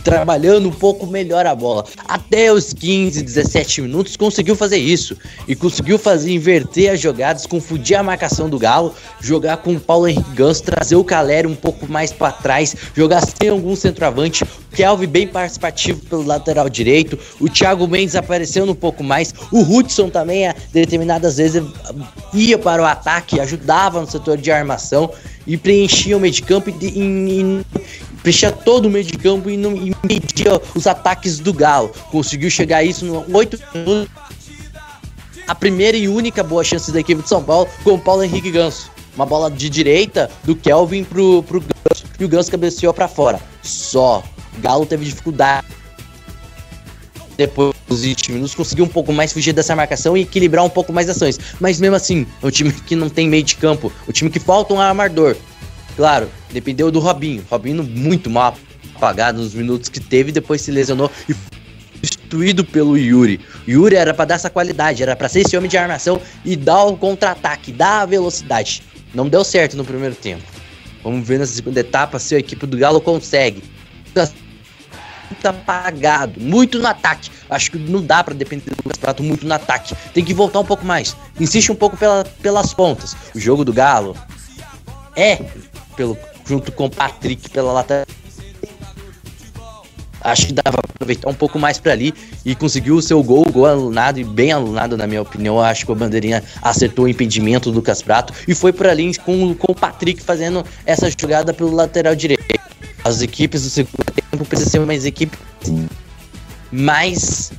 [0.02, 1.84] trabalhando um pouco melhor a bola.
[2.06, 5.16] Até os 15, 17 minutos conseguiu fazer isso.
[5.46, 10.08] E conseguiu fazer inverter as jogadas, confundir a marcação do Galo, jogar com o Paulo
[10.08, 15.06] Henrique Ganso, trazer o Caleri um pouco mais para trás, jogar sem algum centroavante, Kelvin
[15.06, 20.48] bem participativo pelo lateral direito, o Thiago Mendes aparecendo um pouco mais, o Hudson também
[20.48, 21.62] a determinadas vezes
[22.32, 25.10] ia para o ataque, ajudava no setor de armação
[25.46, 27.64] e preenchia o meio de campo e, e,
[28.22, 31.90] fechar todo o meio de campo e, não, media os ataques do Galo.
[32.10, 34.08] Conseguiu chegar a isso no 8 minutos.
[35.46, 38.50] A primeira e única boa chance da equipe de São Paulo com o Paulo Henrique
[38.50, 38.90] Ganso.
[39.14, 43.40] Uma bola de direita do Kelvin pro, pro Ganso e o Ganso cabeceou para fora.
[43.62, 44.22] Só.
[44.58, 45.66] Galo teve dificuldade.
[47.36, 50.92] Depois dos 20 minutos, conseguiu um pouco mais fugir dessa marcação e equilibrar um pouco
[50.92, 51.38] mais ações.
[51.58, 54.30] Mas mesmo assim, é um time que não tem meio de campo, o um time
[54.30, 55.36] que falta um armador.
[55.96, 57.44] Claro, dependeu do Robinho.
[57.50, 58.56] Robinho muito mal
[58.94, 61.34] apagado nos minutos que teve, depois se lesionou e
[62.02, 63.40] substituído pelo Yuri.
[63.66, 66.84] Yuri era para dar essa qualidade, era para ser esse homem de armação e dar
[66.84, 68.82] o contra-ataque, dar a velocidade.
[69.14, 70.42] Não deu certo no primeiro tempo.
[71.02, 73.62] Vamos ver na segunda etapa se a equipe do Galo consegue.
[75.30, 77.30] Muito apagado, muito no ataque.
[77.50, 79.94] Acho que não dá para depender do Lucas Prato muito no ataque.
[80.14, 81.16] Tem que voltar um pouco mais.
[81.40, 83.16] Insiste um pouco pela, pelas pontas.
[83.34, 84.16] O jogo do Galo
[85.16, 85.38] é
[85.92, 86.16] pelo,
[86.46, 88.06] junto com o Patrick pela lateral.
[90.24, 92.14] Acho que dava pra aproveitar um pouco mais para ali
[92.44, 95.60] e conseguiu o seu gol, gol alunado e bem alunado, na minha opinião.
[95.60, 99.52] Acho que o Bandeirinha acertou o impedimento do Lucas Prato e foi por ali com,
[99.54, 102.42] com o Patrick fazendo essa jogada pelo lateral direito.
[103.04, 105.36] As equipes do segundo tempo precisam ser uma equipe
[106.70, 107.52] mais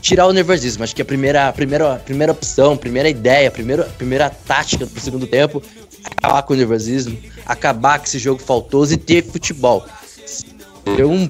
[0.00, 0.84] tirar o nervosismo.
[0.84, 3.90] Acho que a primeira, a primeira, a primeira opção, a primeira ideia, a primeira, a
[3.90, 5.60] primeira tática pro segundo tempo
[6.10, 9.84] acabar com o nervosismo, acabar com esse jogo faltoso e ter futebol.
[11.04, 11.28] um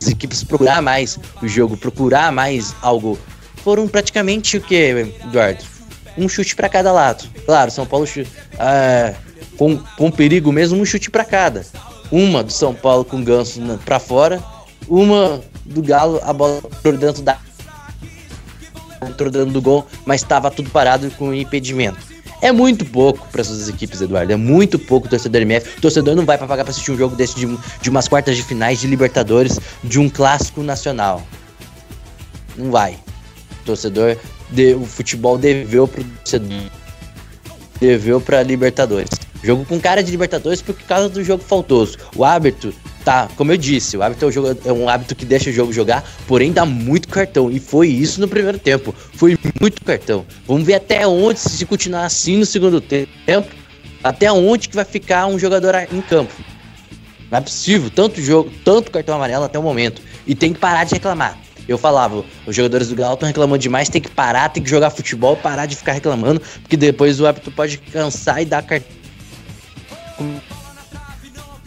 [0.00, 3.18] as equipes procurar mais o jogo, procurar mais algo.
[3.62, 4.74] Foram praticamente o que,
[5.24, 5.64] Eduardo?
[6.18, 7.28] Um chute para cada lado.
[7.46, 9.16] Claro, São Paulo uh,
[9.56, 11.64] com, com perigo mesmo, um chute para cada.
[12.10, 14.42] Uma do São Paulo com ganso para fora,
[14.88, 17.38] uma do Galo, a bola por dentro da
[19.06, 22.11] entrou dentro do gol, mas estava tudo parado com impedimento.
[22.42, 24.32] É muito pouco para essas equipes, Eduardo.
[24.32, 25.80] É muito pouco torcedor MF.
[25.80, 27.46] Torcedor não vai para pagar para assistir um jogo desse de,
[27.80, 31.22] de umas quartas de finais de Libertadores, de um clássico nacional.
[32.56, 32.94] Não vai.
[32.94, 34.16] O torcedor,
[34.50, 36.68] de, o futebol deveu pro torcedor.
[37.80, 39.10] Deveu para Libertadores.
[39.44, 41.96] Jogo com cara de Libertadores por causa do jogo faltoso.
[42.16, 42.74] O árbitro
[43.04, 45.52] Tá, como eu disse, o hábito é um, jogo, é um hábito que deixa o
[45.52, 47.50] jogo jogar, porém dá muito cartão.
[47.50, 48.94] E foi isso no primeiro tempo.
[49.14, 50.24] Foi muito cartão.
[50.46, 53.48] Vamos ver até onde, se continuar assim no segundo tempo,
[54.04, 56.32] até onde que vai ficar um jogador em campo.
[57.28, 60.00] Não é possível, tanto jogo, tanto cartão amarelo até o momento.
[60.24, 61.36] E tem que parar de reclamar.
[61.66, 64.90] Eu falava, os jogadores do Galo estão reclamando demais, tem que parar, tem que jogar
[64.90, 68.92] futebol, parar de ficar reclamando, porque depois o hábito pode cansar e dar cartão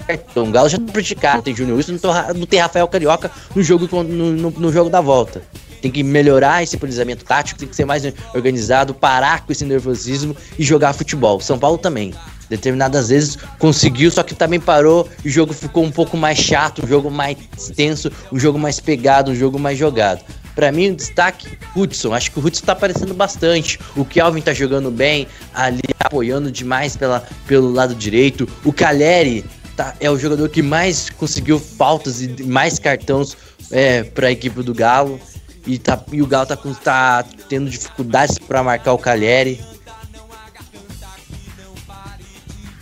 [0.08, 0.48] cartão.
[0.48, 1.98] O Galo já tá praticado, tem Júnior Wilson,
[2.36, 5.42] não tem Rafael Carioca no jogo, no, no, no jogo da volta.
[5.82, 8.04] Tem que melhorar esse policiamento tático, tem que ser mais
[8.34, 11.40] organizado, parar com esse nervosismo e jogar futebol.
[11.40, 12.14] São Paulo também.
[12.50, 16.88] Determinadas vezes conseguiu, só que também parou o jogo ficou um pouco mais chato, um
[16.88, 17.38] jogo mais
[17.76, 20.24] tenso, um jogo mais pegado, um jogo mais jogado.
[20.56, 22.14] Para mim, o destaque, Hudson.
[22.14, 23.78] Acho que o Hudson tá aparecendo bastante.
[23.96, 28.48] O Kelvin tá jogando bem, ali apoiando demais pela, pelo lado direito.
[28.64, 29.44] O Caleri
[29.76, 33.36] tá, é o jogador que mais conseguiu faltas e mais cartões
[33.72, 35.20] é, para a equipe do Galo.
[35.68, 39.60] E, tá, e o Galo tá, tá tendo dificuldades para marcar o Cagliari.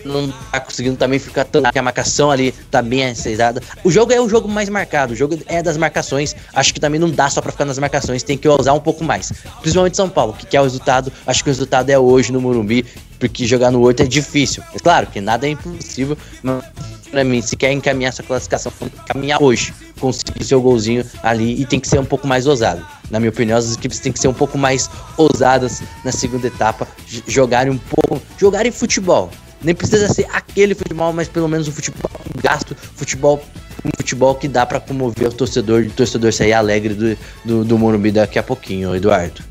[0.05, 1.61] Não tá conseguindo também ficar tão.
[1.73, 3.61] A marcação ali tá bem aceitada.
[3.83, 6.35] O jogo é o jogo mais marcado, o jogo é das marcações.
[6.53, 9.03] Acho que também não dá só para ficar nas marcações, tem que usar um pouco
[9.03, 9.31] mais.
[9.61, 11.11] Principalmente São Paulo, que quer o resultado.
[11.25, 12.85] Acho que o resultado é hoje no Morumbi
[13.19, 14.61] porque jogar no Horto é difícil.
[14.75, 16.61] É claro que nada é impossível, mas
[17.09, 18.71] pra mim, se quer encaminhar essa classificação,
[19.07, 22.85] caminhar hoje, conseguir seu golzinho ali e tem que ser um pouco mais ousado.
[23.09, 26.85] Na minha opinião, as equipes têm que ser um pouco mais ousadas na segunda etapa,
[27.25, 29.31] jogarem um pouco, jogarem futebol.
[29.63, 32.11] Nem precisa ser aquele futebol, mas pelo menos um futebol
[32.41, 33.43] gasto, futebol
[33.85, 37.77] um futebol que dá para comover o torcedor o torcedor sair alegre do, do, do
[37.77, 39.43] Morumbi daqui a pouquinho, Eduardo.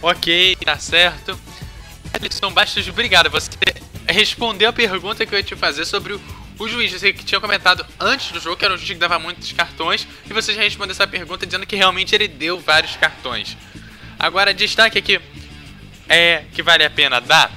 [0.00, 1.38] Ok, tá certo.
[2.12, 3.30] Alisson Bastos, obrigado.
[3.30, 3.50] Você
[4.06, 6.20] respondeu a pergunta que eu ia te fazer sobre o,
[6.58, 6.92] o juiz.
[6.92, 10.06] Você que tinha comentado antes do jogo que era um juiz que dava muitos cartões.
[10.28, 13.56] E você já respondeu essa pergunta dizendo que realmente ele deu vários cartões.
[14.18, 15.20] Agora, destaque aqui
[16.08, 17.52] é que vale a pena dar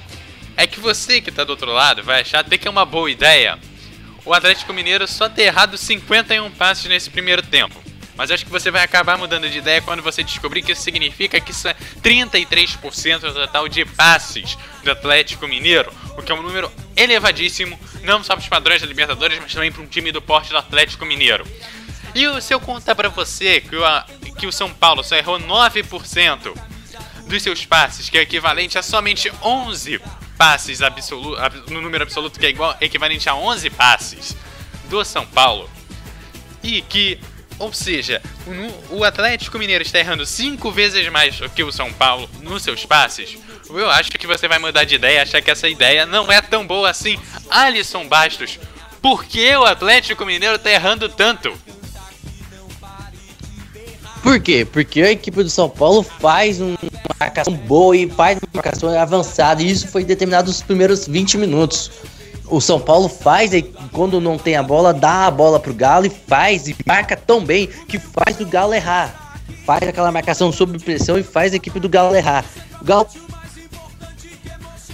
[0.61, 3.09] é que você que está do outro lado vai achar até que é uma boa
[3.09, 3.57] ideia
[4.23, 7.81] o Atlético Mineiro só ter errado 51 passes nesse primeiro tempo.
[8.15, 11.39] Mas acho que você vai acabar mudando de ideia quando você descobrir que isso significa
[11.39, 16.43] que isso é 33% do total de passes do Atlético Mineiro, o que é um
[16.43, 20.21] número elevadíssimo, não só para os padrões da Libertadores, mas também para um time do
[20.21, 21.47] porte do Atlético Mineiro.
[22.13, 26.55] E se eu contar para você que o, que o São Paulo só errou 9%
[27.25, 29.99] dos seus passes, que é equivalente a somente 11
[30.41, 31.39] passes absoluto,
[31.71, 34.35] no número absoluto que é igual, equivalente a 11 passes
[34.89, 35.69] do São Paulo,
[36.63, 37.19] e que
[37.59, 38.19] ou seja,
[38.89, 42.87] o Atlético Mineiro está errando cinco vezes mais do que o São Paulo nos seus
[42.87, 43.37] passes.
[43.69, 46.65] Eu acho que você vai mudar de ideia, achar que essa ideia não é tão
[46.65, 47.19] boa assim.
[47.47, 48.57] Alisson Bastos,
[48.99, 51.55] por que o Atlético Mineiro está errando tanto?
[54.21, 54.65] Por quê?
[54.71, 56.77] Porque a equipe do São Paulo faz uma
[57.19, 61.91] marcação boa e faz uma marcação avançada, e isso foi determinado nos primeiros 20 minutos
[62.51, 63.61] o São Paulo faz, e
[63.93, 67.43] quando não tem a bola, dá a bola pro Galo e faz, e marca tão
[67.43, 69.39] bem que faz o Galo errar.
[69.65, 72.43] Faz aquela marcação sob pressão e faz a equipe do Galo errar.
[72.81, 73.07] O Galo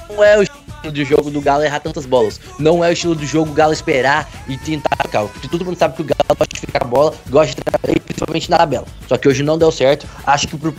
[0.07, 0.43] não é o
[0.88, 2.39] estilo de jogo do Galo errar tantas bolas.
[2.59, 5.23] Não é o estilo do jogo o Galo esperar e tentar ficar.
[5.26, 7.99] Porque todo mundo sabe que o Galo gosta de ficar a bola, gosta de trabalhar,
[8.01, 8.88] principalmente na tabela.
[9.07, 10.07] Só que hoje não deu certo.
[10.26, 10.73] Acho que por,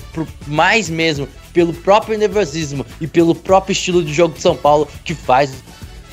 [0.46, 5.14] mais mesmo pelo próprio nervosismo e pelo próprio estilo de jogo de São Paulo que
[5.14, 5.52] faz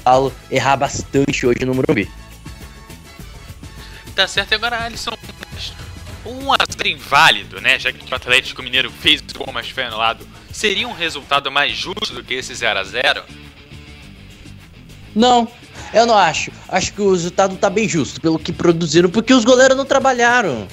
[0.04, 2.10] Paulo errar bastante hoje no Morumbi.
[4.16, 5.12] Tá certo, agora Alisson,
[6.26, 6.58] um a
[6.88, 7.78] inválido, né?
[7.78, 11.76] Já que o Atlético Mineiro fez o gol, mas foi anulado, seria um resultado mais
[11.76, 13.24] justo do que esse 0 a 0
[15.16, 15.48] Não,
[15.94, 16.52] eu não acho.
[16.68, 20.68] Acho que o resultado tá bem justo pelo que produziram, porque os goleiros não trabalharam.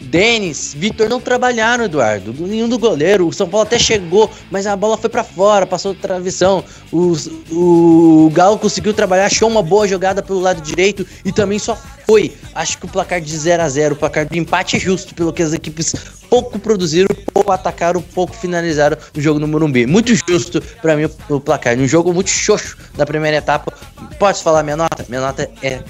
[0.00, 2.34] Denis, Vitor não trabalharam, Eduardo.
[2.38, 3.28] Nenhum do goleiro.
[3.28, 6.64] O São Paulo até chegou, mas a bola foi para fora, passou travessão.
[6.90, 7.14] O,
[7.52, 12.34] o Galo conseguiu trabalhar, achou uma boa jogada pelo lado direito e também só foi.
[12.54, 15.32] Acho que o placar de 0 a 0 o placar do empate é justo, pelo
[15.32, 15.94] que as equipes
[16.28, 19.86] pouco produziram, pouco atacaram, pouco finalizaram no jogo no Morumbi.
[19.86, 21.76] Muito justo para mim o placar.
[21.76, 23.72] Num jogo muito xoxo da primeira etapa.
[24.18, 25.04] Posso falar minha nota?
[25.08, 25.80] Minha nota é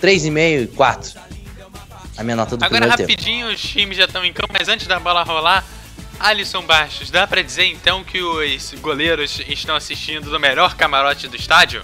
[0.00, 1.26] 3,5 e 4
[2.16, 3.56] a minha nota do Agora rapidinho, tempo.
[3.56, 5.64] os times já estão em campo, mas antes da bola rolar,
[6.18, 11.36] Alisson Bastos, dá para dizer então que os goleiros estão assistindo do melhor camarote do
[11.36, 11.82] estádio?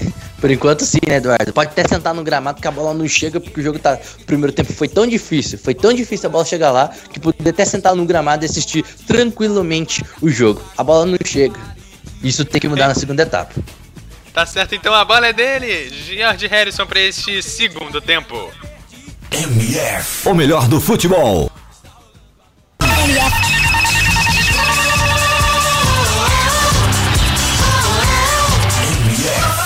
[0.40, 1.52] Por enquanto sim, né, Eduardo?
[1.52, 3.98] Pode até sentar no gramado que a bola não chega, porque o jogo tá.
[4.20, 7.50] O primeiro tempo foi tão difícil, foi tão difícil a bola chegar lá, que poderia
[7.50, 10.62] até sentar no gramado e assistir tranquilamente o jogo.
[10.76, 11.58] A bola não chega.
[12.22, 13.52] Isso tem que mudar na segunda etapa.
[14.38, 18.52] Tá certo, então a bola é dele, George Harrison para este segundo tempo.
[19.32, 21.50] MF, o melhor do futebol.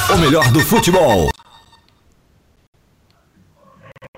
[0.08, 1.28] O melhor do futebol.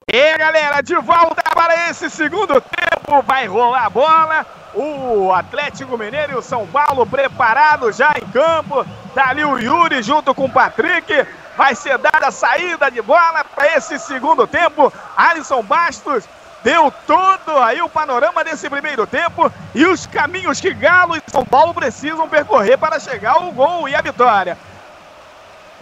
[0.07, 3.23] E galera, de volta para esse segundo tempo.
[3.27, 4.64] Vai rolar a bola.
[4.75, 8.85] O Atlético Mineiro e o São Paulo preparados já em campo.
[9.15, 11.27] Tá ali o Yuri junto com o Patrick.
[11.57, 14.93] Vai ser dada a saída de bola para esse segundo tempo.
[15.17, 16.25] Alisson Bastos
[16.65, 21.45] deu todo aí o panorama desse primeiro tempo e os caminhos que Galo e São
[21.45, 24.59] Paulo precisam percorrer para chegar ao gol e a vitória.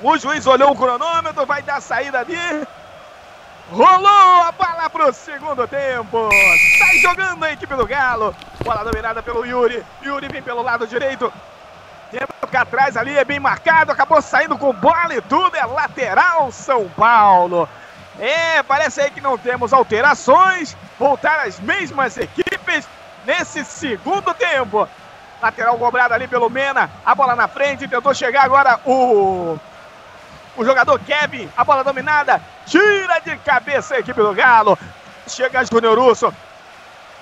[0.02, 2.36] O juiz olhou o cronômetro, vai dar saída ali.
[3.72, 6.28] Rolou a bola para o segundo tempo.
[6.78, 8.36] Sai jogando a equipe do Galo.
[8.62, 9.82] Bola dominada pelo Yuri.
[10.04, 11.32] Yuri vem pelo lado direito.
[12.10, 13.90] Tenta ficar atrás ali, é bem marcado.
[13.90, 15.56] Acabou saindo com bola e tudo.
[15.56, 17.66] É lateral São Paulo.
[18.18, 20.76] É, parece aí que não temos alterações.
[20.98, 22.86] Voltar as mesmas equipes
[23.24, 24.86] nesse segundo tempo.
[25.40, 26.90] Lateral cobrado ali pelo Mena.
[27.06, 27.88] A bola na frente.
[27.88, 29.58] Tentou chegar agora o
[30.56, 34.78] o jogador Kevin, a bola dominada, tira de cabeça a equipe do Galo.
[35.26, 36.32] Chega Júnior Russo.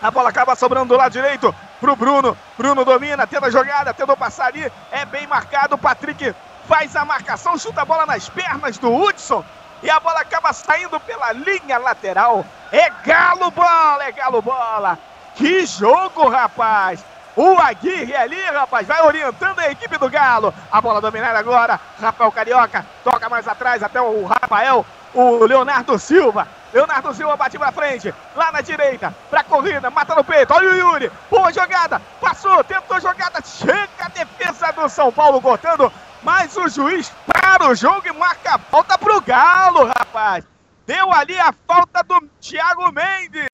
[0.02, 2.36] A bola acaba sobrando do lado direito pro Bruno.
[2.56, 4.70] Bruno domina, tenta a jogada, tentou passar ali.
[4.90, 5.76] É bem marcado.
[5.76, 6.34] Patrick
[6.66, 9.44] faz a marcação, chuta a bola nas pernas do Hudson.
[9.82, 12.44] E a bola acaba saindo pela linha lateral.
[12.72, 14.98] É galo bola, é galo bola.
[15.34, 17.04] Que jogo, rapaz!
[17.36, 20.52] O Aguirre ali, rapaz, vai orientando a equipe do Galo.
[20.70, 21.78] A bola dominada agora.
[22.00, 24.84] Rafael Carioca toca mais atrás até o Rafael.
[25.14, 26.46] O Leonardo Silva.
[26.72, 28.14] Leonardo Silva bate pra frente.
[28.36, 29.14] Lá na direita.
[29.28, 29.90] Pra corrida.
[29.90, 30.52] Mata no peito.
[30.52, 31.10] Olha o Yuri.
[31.30, 32.00] Boa jogada.
[32.20, 32.62] Passou.
[32.64, 33.40] Tentou jogada.
[33.44, 35.92] Chega a defesa do São Paulo cortando.
[36.22, 40.44] Mas o juiz para o jogo e marca a falta pro Galo, rapaz.
[40.86, 43.48] Deu ali a falta do Thiago Mendes.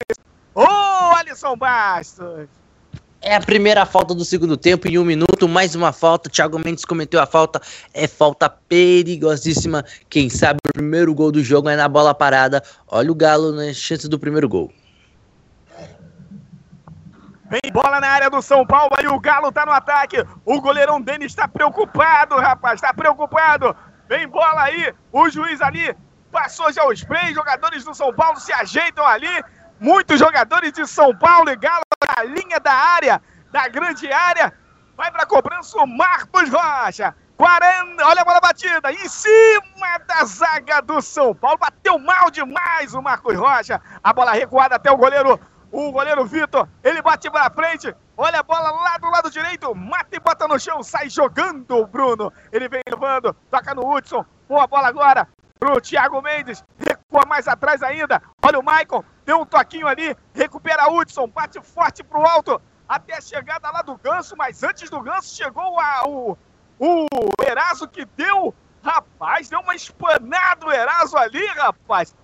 [0.55, 2.49] Ô, oh, Alisson Bastos.
[3.29, 6.31] É a primeira falta do segundo tempo em um minuto, mais uma falta.
[6.31, 7.61] Thiago Mendes cometeu a falta.
[7.93, 9.85] É falta perigosíssima.
[10.09, 12.63] Quem sabe o primeiro gol do jogo é na bola parada.
[12.87, 14.73] Olha o Galo na chance do primeiro gol.
[17.51, 20.25] Vem bola na área do São Paulo, aí o Galo tá no ataque.
[20.45, 23.75] O goleirão Denis está preocupado, rapaz, está preocupado.
[24.09, 25.93] Vem bola aí, o juiz ali
[26.31, 29.43] passou já os três jogadores do São Paulo se ajeitam ali.
[29.79, 31.83] Muitos jogadores de São Paulo e Galo
[32.17, 33.21] na linha da área,
[33.53, 34.53] da grande área.
[34.97, 37.15] Vai para a cobrança o Marcos Rocha.
[37.37, 41.59] 40, olha a bola batida, em cima da zaga do São Paulo.
[41.59, 43.81] Bateu mal demais o Marcos Rocha.
[44.03, 45.39] A bola recuada até o goleiro,
[45.71, 46.67] o goleiro Vitor.
[46.83, 47.95] Ele bate para frente.
[48.17, 49.75] Olha a bola lá do lado direito.
[49.75, 50.83] Mata e bota no chão.
[50.83, 52.33] Sai jogando o Bruno.
[52.51, 53.37] Ele vem levando.
[53.51, 54.25] Toca no Hudson.
[54.49, 55.29] Boa bola agora
[55.59, 56.65] pro Thiago Mendes.
[57.09, 58.21] Recua mais atrás ainda.
[58.43, 63.21] Olha o Michael deu um toquinho ali, recupera Hudson, bate forte pro alto, até a
[63.21, 66.37] chegada lá do Ganso, mas antes do Ganso chegou a, o,
[66.79, 67.07] o
[67.45, 72.15] Eraso que deu, rapaz, deu uma espanada o Eraso ali, rapaz.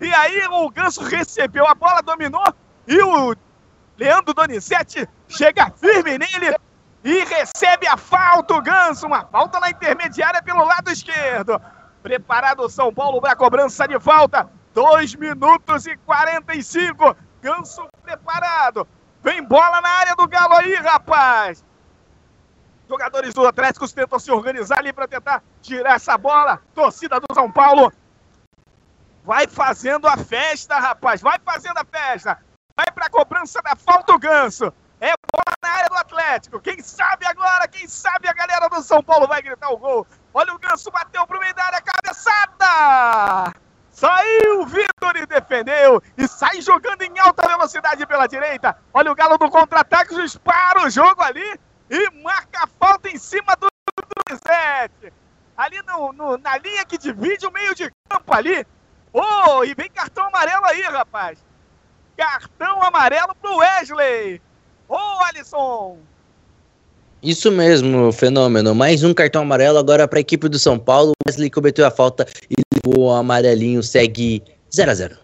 [0.00, 2.54] E aí o Ganso recebeu a bola, dominou,
[2.86, 3.34] e o
[3.96, 6.56] Leandro Donizete chega firme nele
[7.04, 11.60] e recebe a falta, o Ganso, uma falta na intermediária pelo lado esquerdo.
[12.02, 14.50] Preparado o São Paulo para a cobrança de falta.
[14.74, 17.16] 2 minutos e 45.
[17.40, 18.86] Ganso preparado.
[19.22, 21.64] Vem bola na área do Galo aí, rapaz.
[22.88, 26.60] Jogadores do Atlético tentam se organizar ali para tentar tirar essa bola.
[26.74, 27.92] Torcida do São Paulo
[29.24, 31.20] vai fazendo a festa, rapaz.
[31.20, 32.38] Vai fazendo a festa.
[32.76, 34.72] Vai para a cobrança da falta o Ganso.
[35.00, 36.60] É bola na área do Atlético.
[36.60, 40.06] Quem sabe agora, quem sabe a galera do São Paulo vai gritar o gol.
[40.34, 43.54] Olha o Ganso, bateu pro meio da área, cabeçada!
[43.90, 46.02] Saiu Vitor e defendeu.
[46.16, 46.26] E
[48.06, 48.76] pela direita.
[48.92, 51.60] Olha o Galo do contra-ataque, dispara o jogo ali
[51.90, 53.68] e marca a falta em cima do
[54.26, 55.12] Donizete.
[55.56, 58.66] Ali no, no, na linha que divide o meio de campo ali.
[59.12, 61.38] Oh, e vem cartão amarelo aí, rapaz.
[62.16, 64.40] Cartão amarelo pro Wesley.
[64.88, 65.98] Ô, oh, Alisson.
[67.22, 68.74] Isso mesmo, fenômeno.
[68.74, 71.12] Mais um cartão amarelo agora para a equipe do São Paulo.
[71.24, 73.80] Wesley cometeu a falta e o amarelinho.
[73.80, 74.42] Segue
[74.74, 75.22] 0 a 0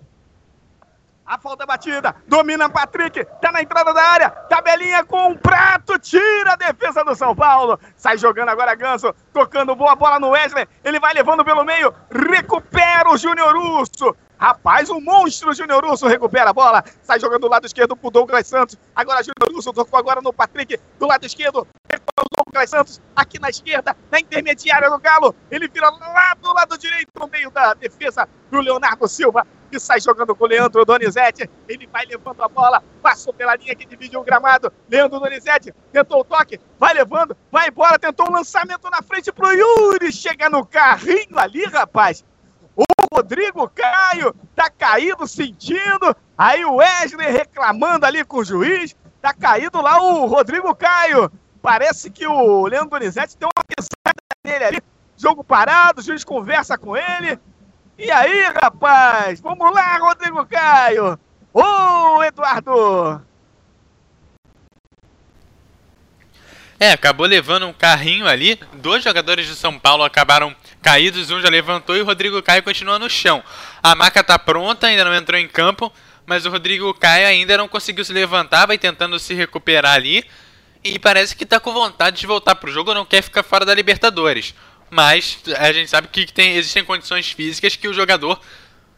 [1.29, 6.55] a falta batida, domina Patrick, tá na entrada da área, tabelinha com um prato, tira
[6.55, 7.79] a defesa do São Paulo.
[7.99, 13.11] Sai jogando agora Ganso, tocando boa bola no Wesley, ele vai levando pelo meio, recupera
[13.11, 14.17] o Júnior Urso.
[14.39, 16.85] Rapaz, o monstro Júnior Urso recupera a bola.
[17.03, 18.79] Sai jogando do lado esquerdo pro Douglas Santos.
[18.95, 20.79] Agora Júnior Urso tocou agora no Patrick.
[20.97, 23.01] Do lado esquerdo, o Douglas Santos.
[23.17, 25.35] Aqui na esquerda, na intermediária do Galo.
[25.51, 29.45] Ele vira lá do lado direito, no meio da defesa do Leonardo Silva.
[29.71, 31.51] Que sai jogando com o Leandro Donizete.
[31.69, 32.83] Ele vai levando a bola.
[33.03, 34.73] Passou pela linha que dividiu o gramado.
[34.89, 36.61] Leandro Donizete tentou o toque.
[36.79, 37.37] Vai levando.
[37.51, 37.99] Vai embora.
[37.99, 40.13] Tentou um lançamento na frente pro Yuri.
[40.13, 42.25] Chega no carrinho ali, rapaz.
[43.19, 46.17] Rodrigo Caio tá caído sentindo.
[46.37, 48.95] Aí o Wesley reclamando ali com o juiz.
[49.21, 51.31] Tá caído lá o Rodrigo Caio.
[51.61, 54.15] Parece que o Leandro Donizete tem uma pisada
[54.45, 54.83] nele ali.
[55.17, 57.41] Jogo parado, o juiz conversa com ele.
[57.99, 59.41] E aí, rapaz?
[59.41, 61.19] Vamos lá, Rodrigo Caio.
[61.53, 63.21] Ô, Eduardo.
[66.79, 68.55] É, acabou levando um carrinho ali.
[68.75, 72.99] Dois jogadores de São Paulo acabaram caídos, um já levantou e o Rodrigo Caio continua
[72.99, 73.43] no chão.
[73.83, 75.93] A maca tá pronta, ainda não entrou em campo,
[76.27, 80.25] mas o Rodrigo Caio ainda não conseguiu se levantar, vai tentando se recuperar ali.
[80.83, 83.75] E parece que tá com vontade de voltar pro jogo, não quer ficar fora da
[83.75, 84.55] Libertadores.
[84.91, 88.41] Mas a gente sabe que tem, existem condições físicas que o jogador,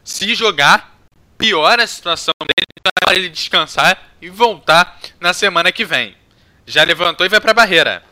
[0.03, 0.95] se jogar,
[1.37, 6.15] piora a situação dele para ele descansar e voltar na semana que vem.
[6.65, 8.10] Já levantou e vai para a barreira.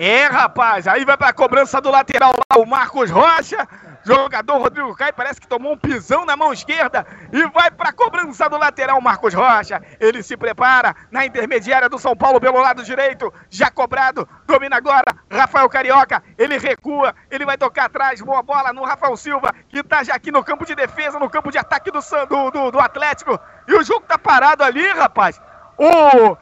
[0.00, 3.66] É, rapaz, aí vai para a cobrança do lateral lá, o Marcos Rocha.
[4.04, 7.92] Jogador Rodrigo Caio parece que tomou um pisão na mão esquerda e vai para a
[7.92, 9.82] cobrança do lateral Marcos Rocha.
[9.98, 15.12] Ele se prepara na intermediária do São Paulo pelo lado direito, já cobrado, domina agora
[15.28, 16.22] Rafael Carioca.
[16.38, 20.30] Ele recua, ele vai tocar atrás, boa bola no Rafael Silva, que está já aqui
[20.30, 21.98] no campo de defesa, no campo de ataque do,
[22.28, 23.36] do, do, do Atlético.
[23.66, 25.40] E o jogo tá parado ali, rapaz.
[25.76, 26.36] O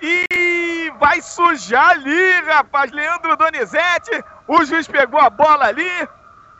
[0.00, 0.24] e
[0.98, 2.90] vai sujar ali, rapaz.
[2.92, 4.24] Leandro Donizete.
[4.46, 6.08] O juiz pegou a bola ali.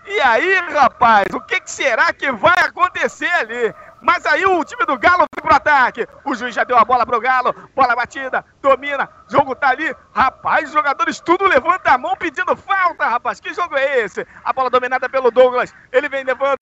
[0.04, 3.72] E aí, rapaz, o que, que, será que vai acontecer ali?
[4.00, 6.08] Mas aí o time do Galo foi pro ataque.
[6.24, 7.54] O juiz já deu a bola pro Galo.
[7.74, 9.94] Bola batida, domina, jogo tá ali.
[10.12, 13.38] Rapaz, os jogadores tudo levanta a mão pedindo falta, rapaz.
[13.38, 14.26] Que jogo é esse?
[14.44, 15.72] A bola dominada pelo Douglas.
[15.92, 16.58] Ele vem levando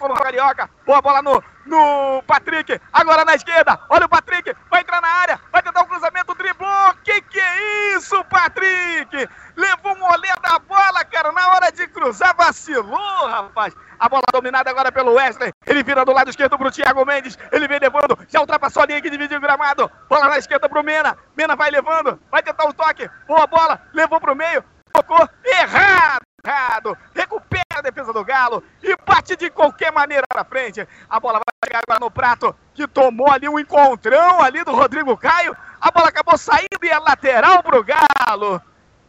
[0.00, 0.68] no Carioca.
[0.86, 2.80] Boa bola no, no Patrick.
[2.92, 3.78] Agora na esquerda.
[3.88, 4.54] Olha o Patrick.
[4.70, 5.40] Vai entrar na área.
[5.50, 6.34] Vai tentar um cruzamento.
[6.34, 6.94] Driblou.
[7.04, 9.28] Que que é isso, Patrick?
[9.56, 11.32] Levou um olé da bola, cara.
[11.32, 13.74] Na hora de cruzar, vacilou, rapaz.
[13.98, 15.52] A bola dominada agora pelo Wesley.
[15.66, 17.38] Ele vira do lado esquerdo pro Thiago Mendes.
[17.52, 18.18] Ele vem levando.
[18.28, 19.90] Já ultrapassou a linha que divide o gramado.
[20.08, 21.16] Bola na esquerda pro Mena.
[21.36, 22.20] Mena vai levando.
[22.30, 23.08] Vai tentar o toque.
[23.26, 23.80] Boa bola.
[23.92, 24.64] Levou pro meio.
[24.92, 25.28] Tocou.
[25.44, 30.86] Errado errado, recupera a defesa do Galo e bate de qualquer maneira na frente.
[31.08, 35.16] A bola vai chegar agora no prato, que tomou ali um encontrão ali do Rodrigo
[35.16, 35.56] Caio.
[35.80, 38.60] A bola acabou saindo e é lateral pro Galo.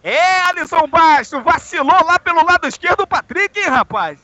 [0.03, 4.19] É, Alisson Baixo, vacilou lá pelo lado esquerdo o Patrick, hein, rapaz?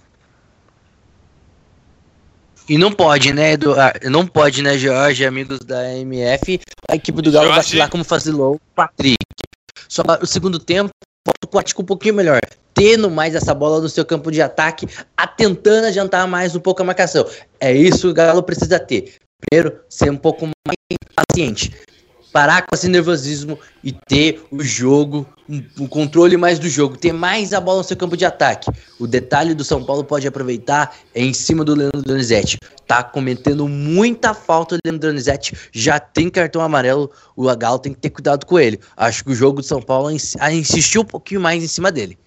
[2.68, 4.10] E não pode, né, Eduardo?
[4.12, 7.62] Não pode, né, Jorge, amigos da MF, a equipe do Galo Jorge.
[7.62, 9.18] vacilar como vacilou o Patrick.
[9.88, 10.92] Só o segundo tempo,
[11.28, 12.40] o Atlético um pouquinho melhor
[12.80, 14.88] tendo mais essa bola no seu campo de ataque,
[15.36, 17.26] tentando adiantar mais um pouco a marcação.
[17.60, 19.16] É isso que o Galo precisa ter.
[19.42, 20.78] Primeiro, ser um pouco mais
[21.14, 21.74] paciente.
[22.32, 27.54] Parar com esse nervosismo e ter o jogo, um, controle mais do jogo, ter mais
[27.54, 28.70] a bola no seu campo de ataque.
[29.00, 32.60] O detalhe do São Paulo pode aproveitar é em cima do Leandro Donizete.
[32.86, 38.00] Tá cometendo muita falta o Leandro Donizete, já tem cartão amarelo, o Galo tem que
[38.00, 38.80] ter cuidado com ele.
[38.96, 42.18] Acho que o jogo do São Paulo insistiu um pouquinho mais em cima dele.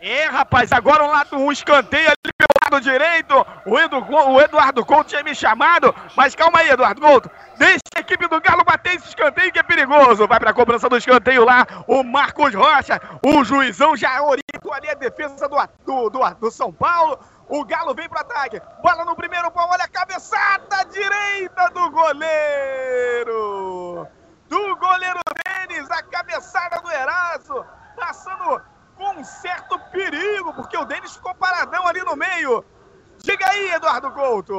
[0.00, 3.34] É, rapaz, agora um lado, um escanteio ali pelo lado direito.
[3.66, 7.30] O, Edu, o Eduardo Couto tinha me chamado, mas calma aí, Eduardo Couto.
[7.58, 10.26] Deixa a equipe do Galo bater esse escanteio que é perigoso.
[10.26, 13.00] Vai para a cobrança do escanteio lá, o Marcos Rocha.
[13.22, 17.18] O juizão já orientou ali a defesa do, do, do, do São Paulo.
[17.48, 18.62] O Galo vem para ataque.
[18.80, 19.68] Bola no primeiro pau.
[19.70, 23.26] Olha a cabeçada direita do goleiro.
[24.48, 25.90] Do goleiro Denis.
[25.90, 27.66] A cabeçada do Eraso.
[27.96, 28.62] Passando
[29.00, 32.64] um certo perigo, porque o Denis ficou paradão ali no meio.
[33.22, 34.54] Diga aí, Eduardo Couto.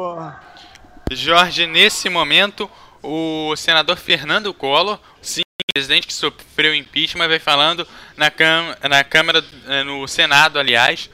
[1.11, 2.69] Jorge, nesse momento,
[3.01, 5.41] o senador Fernando Collor, sim,
[5.73, 7.87] presidente que sofreu impeachment, vai falando
[8.17, 11.09] na, cam na Câmara, eh, no Senado, aliás,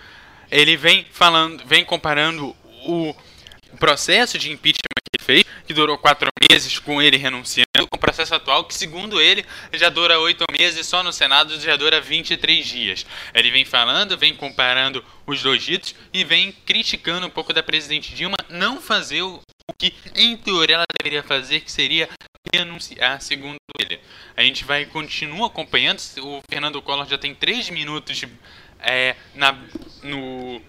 [0.49, 2.55] ele vem falando, vem comparando
[2.85, 3.15] o
[3.77, 7.99] processo de impeachment que ele fez, que durou quatro meses com ele renunciando, com o
[7.99, 12.65] processo atual, que segundo ele já dura oito meses, só no Senado já dura 23
[12.65, 13.05] dias.
[13.33, 18.13] Ele vem falando, vem comparando os dois ditos e vem criticando um pouco da presidente
[18.15, 19.41] Dilma não fazer o
[19.77, 22.09] que, em teoria, ela deveria fazer, que seria
[22.53, 23.99] renunciar, segundo ele.
[24.35, 28.23] A gente vai continuar acompanhando, o Fernando Collor já tem três minutos
[28.79, 29.57] é, na,
[30.03, 30.61] no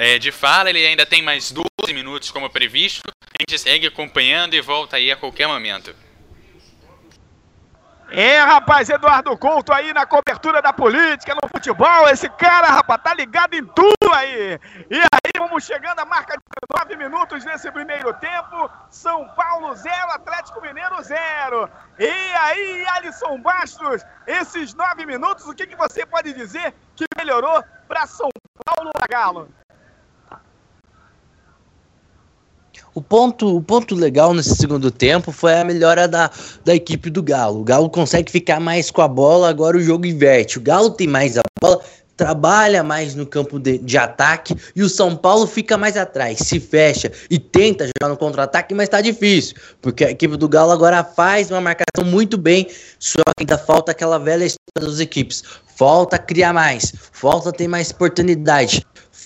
[0.00, 3.02] é, de fala, ele ainda tem mais 12 minutos como previsto.
[3.22, 5.94] A gente segue acompanhando e volta aí a qualquer momento.
[8.10, 12.08] É, rapaz, Eduardo Couto aí na cobertura da política, no futebol.
[12.08, 14.58] Esse cara, rapaz, tá ligado em tudo aí.
[14.90, 16.42] E aí, vamos chegando à marca de
[16.74, 18.70] 9 minutos nesse primeiro tempo.
[18.88, 21.70] São Paulo 0, Atlético Mineiro 0.
[21.98, 27.62] E aí, Alisson Bastos, esses 9 minutos, o que, que você pode dizer que melhorou
[27.86, 28.30] para São
[28.64, 29.60] Paulo Galo?
[32.94, 36.30] O ponto, o ponto legal nesse segundo tempo foi a melhora da,
[36.64, 37.60] da equipe do Galo.
[37.60, 40.58] O Galo consegue ficar mais com a bola, agora o jogo inverte.
[40.58, 41.80] O Galo tem mais a bola,
[42.16, 46.60] trabalha mais no campo de, de ataque e o São Paulo fica mais atrás, se
[46.60, 51.02] fecha e tenta jogar no contra-ataque, mas tá difícil, porque a equipe do Galo agora
[51.02, 52.66] faz uma marcação muito bem,
[52.98, 55.42] só que ainda falta aquela velha história das equipes.
[55.76, 58.84] Falta criar mais, falta ter mais oportunidade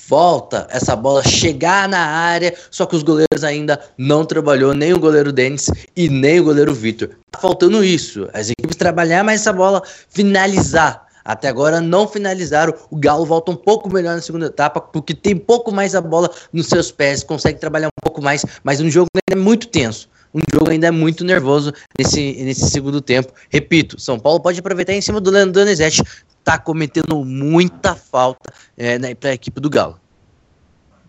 [0.08, 4.98] volta essa bola chegar na área, só que os goleiros ainda não trabalhou, nem o
[4.98, 7.10] goleiro Denis e nem o goleiro Vitor.
[7.30, 11.04] Tá faltando isso, as equipes trabalhar mais essa bola, finalizar.
[11.24, 12.74] Até agora não finalizaram.
[12.90, 16.30] O Galo volta um pouco melhor na segunda etapa, porque tem pouco mais a bola
[16.52, 20.08] nos seus pés, consegue trabalhar um pouco mais, mas um jogo ainda é muito tenso.
[20.34, 23.32] Um jogo ainda é muito nervoso nesse, nesse segundo tempo.
[23.48, 26.02] Repito, São Paulo pode aproveitar em cima do Leandro Donizete,
[26.44, 29.98] tá cometendo muita falta é, né, para a equipe do Galo.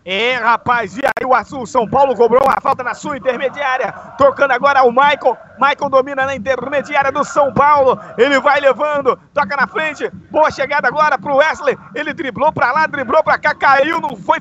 [0.07, 4.51] É, rapaz, e aí o Azul São Paulo cobrou uma falta na sua intermediária, tocando
[4.51, 5.35] agora o Michael.
[5.59, 7.99] Michael domina na intermediária do São Paulo.
[8.15, 10.07] Ele vai levando, toca na frente.
[10.29, 11.75] Boa chegada agora pro Wesley.
[11.95, 14.39] Ele driblou para lá, driblou para cá, caiu, não foi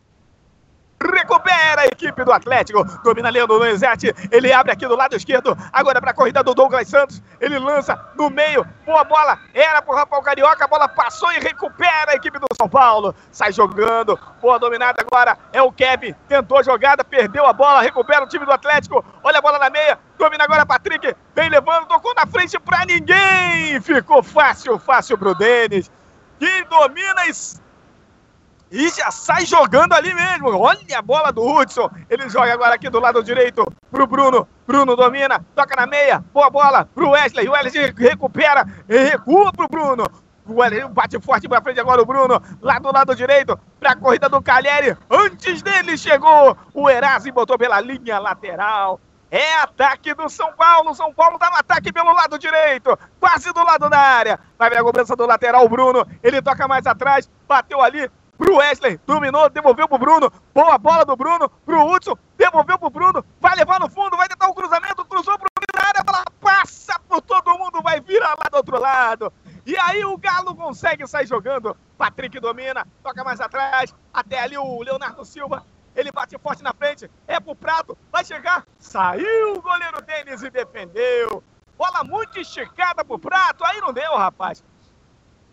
[1.10, 6.00] recupera a equipe do Atlético, domina Leandro Donizete, ele abre aqui do lado esquerdo, agora
[6.00, 10.22] para a corrida do Douglas Santos, ele lança no meio, boa bola, era pro Rafael
[10.22, 15.02] Carioca, a bola passou e recupera a equipe do São Paulo, sai jogando, boa dominada
[15.02, 19.04] agora, é o Kevin, tentou a jogada, perdeu a bola, recupera o time do Atlético,
[19.22, 23.80] olha a bola na meia, domina agora Patrick, vem levando, tocou na frente para ninguém,
[23.80, 25.90] ficou fácil, fácil pro Denis,
[26.38, 27.63] que domina e
[28.74, 30.48] e já sai jogando ali mesmo.
[30.58, 31.88] Olha a bola do Hudson.
[32.10, 34.48] Ele joga agora aqui do lado direito pro Bruno.
[34.66, 36.24] Bruno domina, toca na meia.
[36.32, 37.48] Boa bola pro Wesley.
[37.48, 40.04] O Wesley recupera recua pro Bruno.
[40.44, 42.42] O Wesley bate forte pra frente agora o Bruno.
[42.60, 44.96] Lá do lado direito pra corrida do Calheri.
[45.08, 48.98] Antes dele chegou o Erasmo botou pela linha lateral.
[49.30, 50.94] É ataque do São Paulo.
[50.94, 54.38] São Paulo tá no ataque pelo lado direito, quase do lado da área.
[54.58, 56.04] Vai ver a cobrança do lateral, Bruno.
[56.22, 61.16] Ele toca mais atrás, bateu ali, pro Wesley, dominou, devolveu pro Bruno, boa bola do
[61.16, 65.04] Bruno, pro Hudson, devolveu pro Bruno, vai levar no fundo, vai tentar o um cruzamento,
[65.04, 68.56] cruzou pro meio da área, a bola passa por todo mundo, vai virar lá do
[68.56, 69.32] outro lado.
[69.66, 71.74] E aí o Galo consegue sair jogando.
[71.96, 75.64] Patrick domina, toca mais atrás, até ali o Leonardo Silva.
[75.96, 78.66] Ele bate forte na frente, é pro prato, vai chegar.
[78.78, 81.42] Saiu o goleiro Denis e defendeu.
[81.78, 84.62] Bola muito esticada pro prato, aí não deu, rapaz.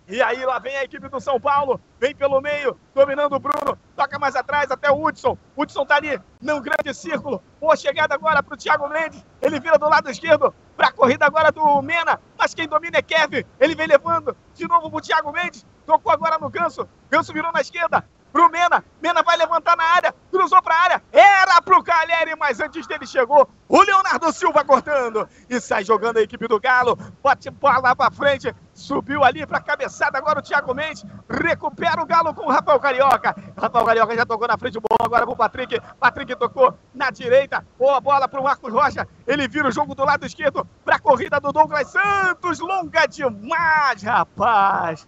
[0.08, 3.78] E aí lá vem a equipe do São Paulo, vem pelo meio, dominando o Bruno,
[3.96, 5.38] toca mais atrás até o Hudson.
[5.56, 7.42] Hudson tá ali num grande círculo.
[7.60, 9.26] Boa chegada agora pro Thiago Mendes.
[9.42, 13.46] Ele vira do lado esquerdo pra corrida agora do Mena, mas quem domina é Kevin.
[13.60, 15.66] Ele vem levando de novo pro Thiago Mendes.
[15.86, 16.88] Tocou agora no Ganso.
[17.10, 18.84] Ganso virou na esquerda pro Mena.
[19.02, 21.04] Mena vai levantar na área, cruzou pra área.
[21.12, 25.28] Era pro Calheri, mas antes dele chegou o Leonardo Silva cortando.
[25.50, 26.98] E sai jogando a equipe do Galo.
[27.22, 28.54] Bote bola pra frente.
[28.74, 30.18] Subiu ali pra cabeçada.
[30.18, 33.36] Agora o Thiago Mendes recupera o Galo com o Rafael Carioca.
[33.58, 34.80] Rafael Carioca já tocou na frente.
[34.80, 35.80] Bola agora pro Patrick.
[36.00, 37.66] Patrick tocou na direita.
[37.78, 39.08] Boa bola pro Marcos Rocha.
[39.26, 42.60] Ele vira o jogo do lado esquerdo pra corrida do Douglas Santos.
[42.60, 45.08] Longa demais, rapaz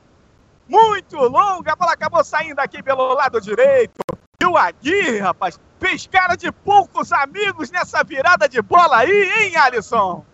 [0.67, 3.99] muito longa, a bola acabou saindo aqui pelo lado direito.
[4.41, 9.55] E o Aguirre, rapaz, fez cara de poucos amigos nessa virada de bola aí, hein,
[9.55, 10.25] Alisson?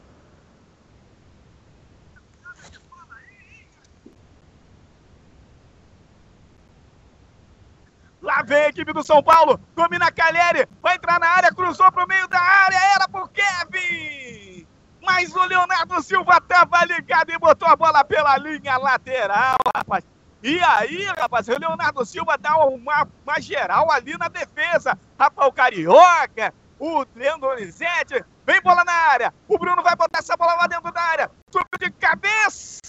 [8.21, 9.59] Lá vem a equipe do São Paulo.
[9.75, 10.67] Domina Calheri.
[10.81, 12.77] Vai entrar na área, cruzou pro meio da área.
[12.95, 14.67] Era pro Kevin.
[15.01, 20.03] Mas o Leonardo Silva tava ligado e botou a bola pela linha lateral, rapaz.
[20.41, 24.97] E aí, rapaz, o Leonardo Silva dá uma, uma geral ali na defesa.
[25.19, 28.23] Rafael Carioca, o Leandro Donizete.
[28.45, 29.33] Vem bola na área.
[29.47, 31.29] O Bruno vai botar essa bola lá dentro da área.
[31.51, 32.79] Tudo de cabeça.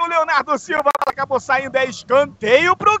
[0.00, 1.76] O Leonardo Silva acabou saindo.
[1.76, 3.00] É escanteio pro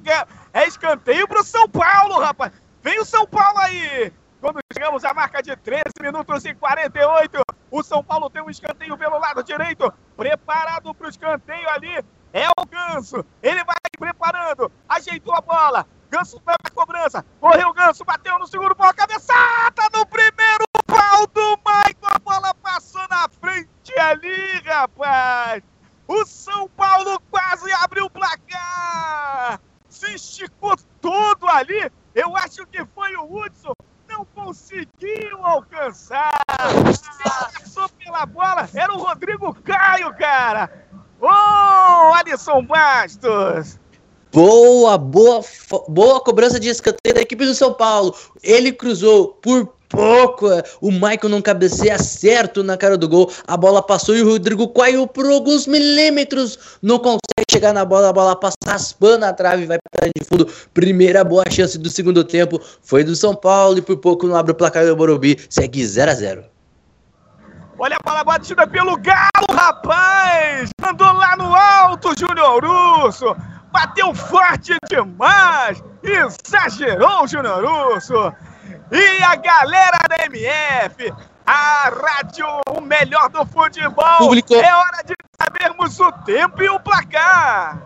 [0.52, 2.52] É escanteio pro São Paulo, rapaz.
[2.82, 4.12] Vem o São Paulo aí.
[4.40, 8.96] Quando chegamos à marca de 13 minutos e 48, o São Paulo tem um escanteio
[8.96, 9.92] pelo lado direito.
[10.16, 12.02] Preparado para o escanteio ali.
[12.32, 13.24] É o Ganso.
[13.42, 14.70] Ele vai preparando.
[14.88, 15.86] Ajeitou a bola.
[16.10, 17.24] Ganso vai pra cobrança.
[17.40, 22.06] Correu o Ganso, bateu no segundo pau, cabeçada no primeiro pau do Maicon.
[22.06, 25.62] A bola passou na frente ali, rapaz.
[26.06, 29.60] O São Paulo quase abriu o placar.
[29.88, 31.90] Se esticou todo ali.
[32.14, 33.72] Eu acho que foi o Hudson.
[34.08, 36.38] Não conseguiu alcançar.
[36.46, 38.68] Passou pela bola.
[38.74, 40.88] Era o Rodrigo Caio, cara.
[41.20, 43.78] Ô, oh, Alisson Bastos.
[44.32, 45.40] Boa, boa,
[45.88, 48.14] boa cobrança de escanteio da equipe do São Paulo.
[48.42, 50.46] Ele cruzou por pouco.
[50.80, 53.32] O Michael não cabeceia certo na cara do gol.
[53.46, 56.78] A bola passou e o Rodrigo caiu por alguns milímetros.
[56.80, 57.18] Não consegue
[57.50, 58.10] chegar na bola.
[58.10, 60.46] A bola passa raspando a trave e vai para de fundo.
[60.72, 64.52] Primeira boa chance do segundo tempo foi do São Paulo e por pouco não abre
[64.52, 65.36] o placar do Morumbi.
[65.48, 66.57] Segue 0 a 0
[67.78, 70.70] Olha a bola batida pelo Galo, rapaz!
[70.80, 73.36] Mandou lá no alto, Júnior Russo!
[73.70, 78.32] bateu forte demais, exagerou Júnior Urso.
[78.90, 81.12] E a galera da MF,
[81.46, 84.18] a rádio, o melhor do futebol.
[84.18, 84.60] Publicou.
[84.60, 87.82] É hora de sabermos o tempo e o placar.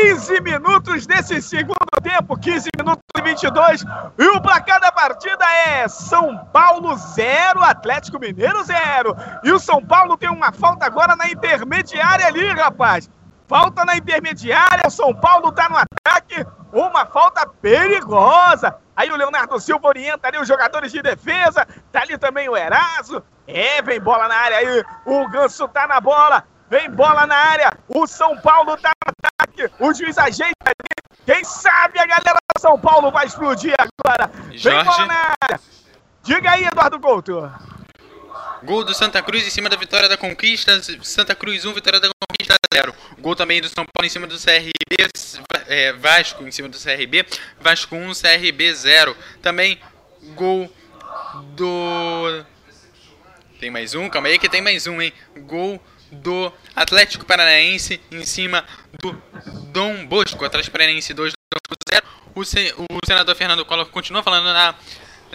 [0.00, 3.84] 15 minutos desse segundo tempo, 15 minutos e 22.
[4.18, 9.14] E o placar da partida é São Paulo 0, Atlético Mineiro 0.
[9.44, 13.10] E o São Paulo tem uma falta agora na intermediária ali, rapaz.
[13.46, 16.46] Falta na intermediária, o São Paulo tá no ataque.
[16.72, 18.76] Uma falta perigosa.
[18.96, 21.68] Aí o Leonardo Silva orienta ali os jogadores de defesa.
[21.92, 23.22] Tá ali também o Eraso.
[23.46, 24.84] É, vem bola na área aí.
[25.04, 26.42] O Ganso tá na bola.
[26.70, 27.72] Vem bola na área.
[27.88, 28.92] O São Paulo tá
[29.40, 29.70] ataque.
[29.78, 31.10] O juiz ajeita ali.
[31.26, 34.30] Quem sabe a galera do São Paulo vai explodir agora.
[34.52, 34.98] Jorge.
[34.98, 35.60] Vem na área.
[36.22, 37.50] Diga aí, Eduardo Couto.
[38.62, 40.80] Gol do Santa Cruz em cima da vitória da Conquista.
[41.02, 42.94] Santa Cruz 1, vitória da Conquista 0.
[43.18, 45.08] Gol também do São Paulo em cima do CRB.
[45.66, 47.24] É, Vasco em cima do CRB.
[47.60, 49.16] Vasco 1, CRB 0.
[49.40, 49.80] Também
[50.34, 50.70] gol
[51.54, 52.44] do.
[53.58, 54.08] Tem mais um?
[54.08, 55.12] Calma aí que tem mais um, hein?
[55.38, 55.80] Gol
[56.10, 58.64] do Atlético Paranaense em cima
[59.00, 59.12] do
[59.72, 60.44] Dom Bosco.
[60.44, 61.32] Atlético Paranaense 2,
[61.90, 62.06] 0.
[62.34, 64.74] O, o senador Fernando Collor continua falando na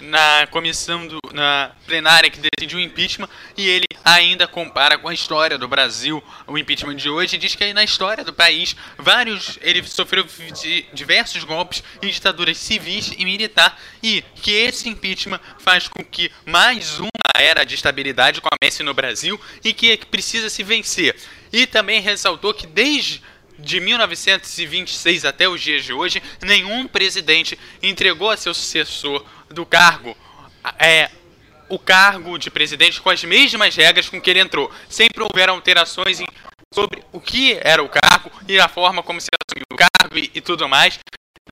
[0.02, 5.14] na comissão do, na plenária que decidiu o impeachment e ele ainda compara com a
[5.14, 9.58] história do Brasil o impeachment de hoje e diz que na história do país vários
[9.62, 10.26] ele sofreu
[10.92, 16.98] diversos golpes em ditaduras civis e militar e que esse impeachment faz com que mais
[16.98, 21.16] uma era de estabilidade comece no Brasil e que precisa se vencer.
[21.52, 23.22] E também ressaltou que desde
[23.58, 30.16] de 1926 até os dias de hoje, nenhum presidente entregou a seu sucessor do cargo
[30.78, 31.10] é,
[31.68, 34.70] o cargo de presidente com as mesmas regras com que ele entrou.
[34.88, 36.26] Sempre houveram alterações em,
[36.72, 40.30] sobre o que era o cargo e a forma como se assumiu o cargo e,
[40.34, 40.98] e tudo mais.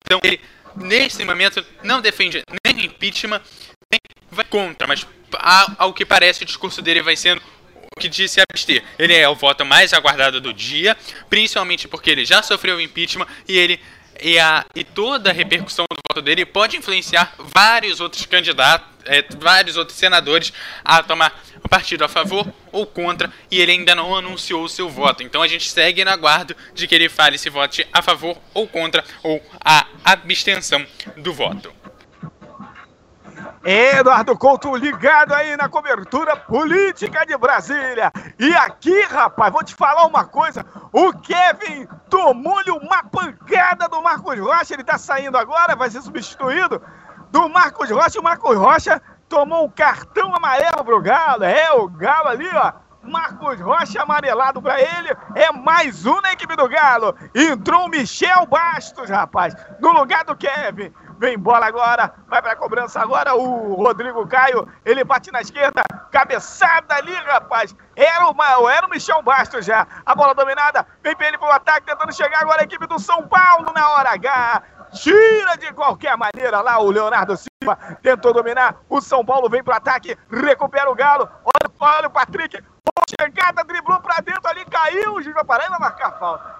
[0.04, 0.40] Então ele,
[0.76, 3.40] nesse momento, não defende nem impeachment,
[3.90, 4.00] nem
[4.30, 5.06] vai contra, mas
[5.78, 7.42] ao que parece o discurso dele vai sendo
[7.98, 8.82] que disse abster.
[8.98, 10.96] Ele é o voto mais aguardado do dia,
[11.28, 13.80] principalmente porque ele já sofreu impeachment e ele
[14.22, 19.24] e, a, e toda a repercussão do voto dele pode influenciar vários outros candidatos, é,
[19.38, 20.52] vários outros senadores
[20.84, 24.88] a tomar o partido a favor ou contra, e ele ainda não anunciou o seu
[24.88, 25.22] voto.
[25.22, 28.68] Então a gente segue na guarda de que ele fale se vote a favor ou
[28.68, 31.83] contra, ou a abstenção do voto.
[33.64, 38.12] Eduardo Couto ligado aí na cobertura política de Brasília.
[38.38, 40.66] E aqui, rapaz, vou te falar uma coisa.
[40.92, 44.74] O Kevin tomou-lhe uma pancada do Marcos Rocha.
[44.74, 46.80] Ele tá saindo agora, vai ser substituído
[47.30, 48.20] do Marcos Rocha.
[48.20, 49.00] O Marcos Rocha
[49.30, 51.44] tomou um cartão amarelo pro Galo.
[51.44, 52.84] É, o Galo ali, ó.
[53.02, 55.14] Marcos Rocha amarelado para ele.
[55.34, 57.14] É mais um na equipe do Galo.
[57.34, 60.92] Entrou o Michel Bastos, rapaz, no lugar do Kevin.
[61.18, 64.68] Vem bola agora, vai pra cobrança agora o Rodrigo Caio.
[64.84, 67.74] Ele bate na esquerda, cabeçada ali, rapaz.
[67.94, 69.86] Era o, era o Michel Bastos já.
[70.04, 73.26] A bola dominada, vem pra ele pro ataque, tentando chegar agora a equipe do São
[73.28, 74.62] Paulo na hora H.
[74.92, 77.76] Tira de qualquer maneira lá o Leonardo Silva.
[78.00, 78.76] Tentou dominar.
[78.88, 80.16] O São Paulo vem pro ataque.
[80.30, 81.28] Recupera o Galo.
[81.44, 82.62] Olha, olha o Patrick.
[83.20, 85.14] Chegada, driblou pra dentro ali, caiu.
[85.14, 86.54] O juiz vai parar e vai marcar falta.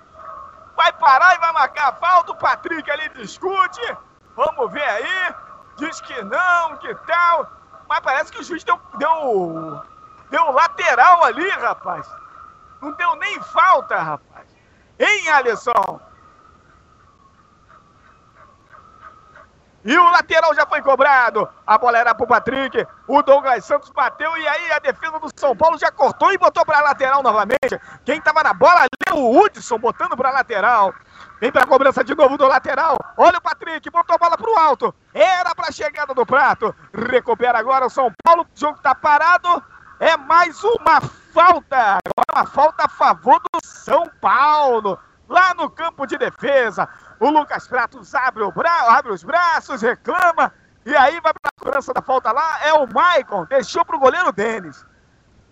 [0.77, 2.33] Vai parar e vai marcar falta.
[2.33, 3.97] O Patrick ali discute.
[4.37, 5.35] Vamos ver aí.
[5.77, 7.51] Diz que não, que tal.
[7.89, 9.83] Mas parece que o juiz deu, deu,
[10.31, 12.09] deu lateral ali, rapaz.
[12.81, 14.47] Não deu nem falta, rapaz.
[14.99, 16.01] Hein, Alisson?
[19.85, 21.47] E o lateral já foi cobrado.
[21.67, 22.87] A bola era pro Patrick.
[23.07, 26.65] O Douglas Santos bateu e aí a defesa do São Paulo já cortou e botou
[26.65, 27.79] pra lateral novamente.
[28.05, 30.95] Quem tava na bola ali o Hudson botando pra lateral.
[31.45, 32.97] Vem pra cobrança de novo do lateral.
[33.19, 34.95] Olha o Patrick, botou a bola pro alto.
[35.13, 36.75] Era pra chegada do prato.
[36.91, 38.45] Recupera agora o São Paulo.
[38.45, 39.63] O jogo tá parado.
[40.01, 41.77] É mais uma falta.
[41.77, 44.99] Agora uma falta a favor do São Paulo.
[45.29, 46.89] Lá no campo de defesa.
[47.21, 48.97] O Lucas Pratos abre, o bra...
[48.97, 50.51] abre os braços, reclama.
[50.87, 52.65] E aí vai para a cobrança da falta lá.
[52.65, 53.45] É o Maicon.
[53.45, 54.87] Deixou para o goleiro Denis.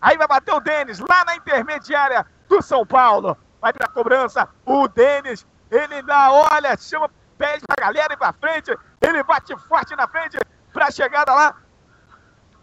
[0.01, 3.36] Aí vai bater o Denis lá na intermediária do São Paulo.
[3.60, 4.48] Vai para a cobrança.
[4.64, 5.47] O Denis.
[5.72, 8.78] Ele dá, olha, chama, pede para a galera ir para frente.
[9.00, 10.36] Ele bate forte na frente
[10.70, 11.56] para a chegada lá.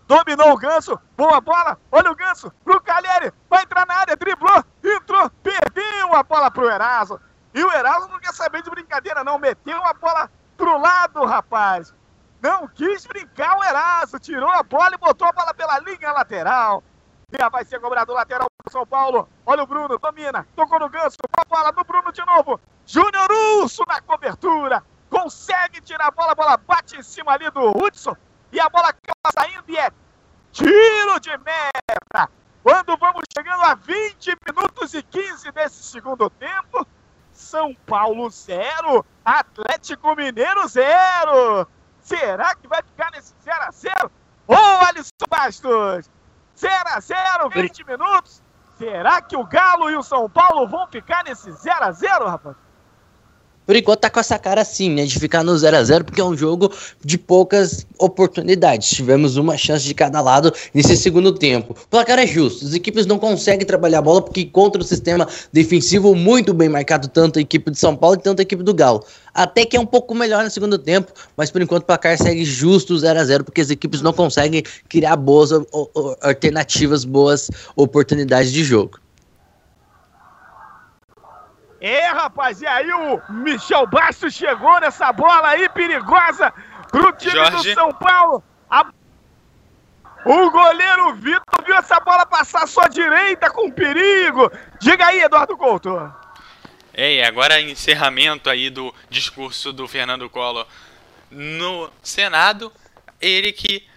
[0.05, 0.99] Dominou o Ganso.
[1.17, 1.79] Boa bola.
[1.91, 2.51] Olha o Ganso.
[2.63, 3.33] Pro Calheri.
[3.49, 4.15] Vai entrar na área.
[4.15, 4.63] Driblou.
[4.83, 5.27] Entrou.
[5.41, 7.19] Perdeu a bola pro Eraso.
[7.51, 9.39] E o Heraldo não quer saber de brincadeira, não.
[9.39, 11.93] Meteu a bola pro lado, rapaz.
[12.41, 14.19] Não quis brincar o Eraso.
[14.19, 16.83] Tirou a bola e botou a bola pela linha lateral.
[17.37, 19.27] Já vai ser cobrado lateral pro São Paulo.
[19.45, 20.47] Olha o Bruno, domina.
[20.55, 21.17] Tocou no ganso.
[21.37, 22.59] A bola do Bruno de novo.
[22.89, 24.83] Júnior Urso na cobertura.
[25.11, 26.31] Consegue tirar a bola.
[26.31, 28.15] A bola bate em cima ali do Hudson.
[28.51, 29.91] E a bola acaba saindo e é
[30.51, 32.31] tiro de meta.
[32.63, 36.85] Quando vamos chegando a 20 minutos e 15 desse segundo tempo.
[37.31, 41.67] São Paulo 0, Atlético Mineiro 0.
[42.01, 44.11] Será que vai ficar nesse 0 a 0
[44.47, 44.55] Ô,
[44.87, 46.09] Alisson Bastos!
[46.57, 48.41] 0 a 0 20 minutos.
[48.77, 52.57] Será que o Galo e o São Paulo vão ficar nesse 0 a 0 rapaz?
[53.69, 55.05] Por enquanto tá com essa cara assim, né?
[55.05, 56.73] De ficar no 0 a 0 porque é um jogo
[57.05, 58.89] de poucas oportunidades.
[58.89, 61.73] Tivemos uma chance de cada lado nesse segundo tempo.
[61.73, 62.65] O placar é justo.
[62.65, 67.07] As equipes não conseguem trabalhar a bola porque contra o sistema defensivo muito bem marcado,
[67.09, 69.05] tanto a equipe de São Paulo quanto a equipe do Galo.
[69.35, 72.43] Até que é um pouco melhor no segundo tempo, mas por enquanto o placar segue
[72.43, 75.51] justo 0 a 0 porque as equipes não conseguem criar boas
[76.23, 78.99] alternativas, boas oportunidades de jogo.
[81.81, 86.53] É, rapaz, e aí o Michel Bastos chegou nessa bola aí perigosa
[86.91, 87.69] pro time Jorge.
[87.69, 88.43] do São Paulo.
[88.69, 88.91] A...
[90.25, 94.51] O goleiro Vitor viu essa bola passar à sua direita com perigo.
[94.81, 96.13] Diga aí, Eduardo Couto.
[96.93, 100.67] É, e agora encerramento aí do discurso do Fernando Collor
[101.31, 102.73] no Senado.
[103.21, 103.87] Ele que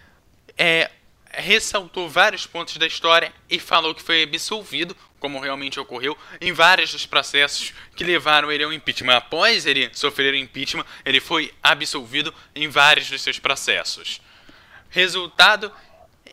[0.56, 0.88] é,
[1.32, 6.90] ressaltou vários pontos da história e falou que foi absolvido como realmente ocorreu em vários
[6.90, 9.14] dos processos que levaram ele ao impeachment.
[9.14, 14.20] Após ele sofrer o impeachment, ele foi absolvido em vários dos seus processos.
[14.90, 15.72] Resultado,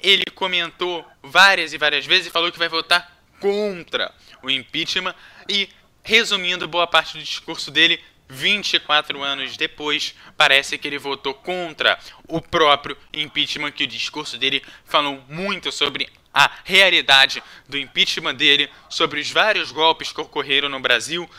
[0.01, 4.11] ele comentou várias e várias vezes e falou que vai votar contra
[4.41, 5.13] o impeachment
[5.47, 5.69] e,
[6.01, 12.41] resumindo boa parte do discurso dele, 24 anos depois, parece que ele votou contra o
[12.41, 19.19] próprio impeachment, que o discurso dele falou muito sobre a realidade do impeachment dele, sobre
[19.19, 21.29] os vários golpes que ocorreram no Brasil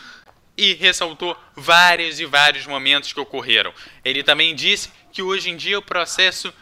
[0.57, 3.73] e ressaltou vários e vários momentos que ocorreram.
[4.03, 6.53] Ele também disse que hoje em dia o processo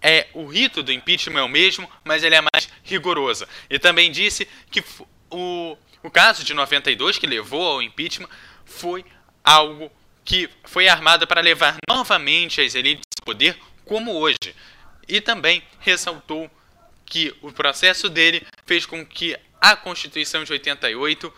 [0.00, 3.46] é o rito do impeachment é o mesmo, mas ele é mais rigoroso.
[3.70, 4.84] E também disse que
[5.30, 8.28] o, o caso de 92 que levou ao impeachment
[8.66, 9.04] foi
[9.42, 9.90] algo
[10.24, 14.36] que foi armado para levar novamente as elites ao poder, como hoje.
[15.08, 16.50] E também ressaltou
[17.14, 21.32] que o processo dele fez com que a Constituição de 88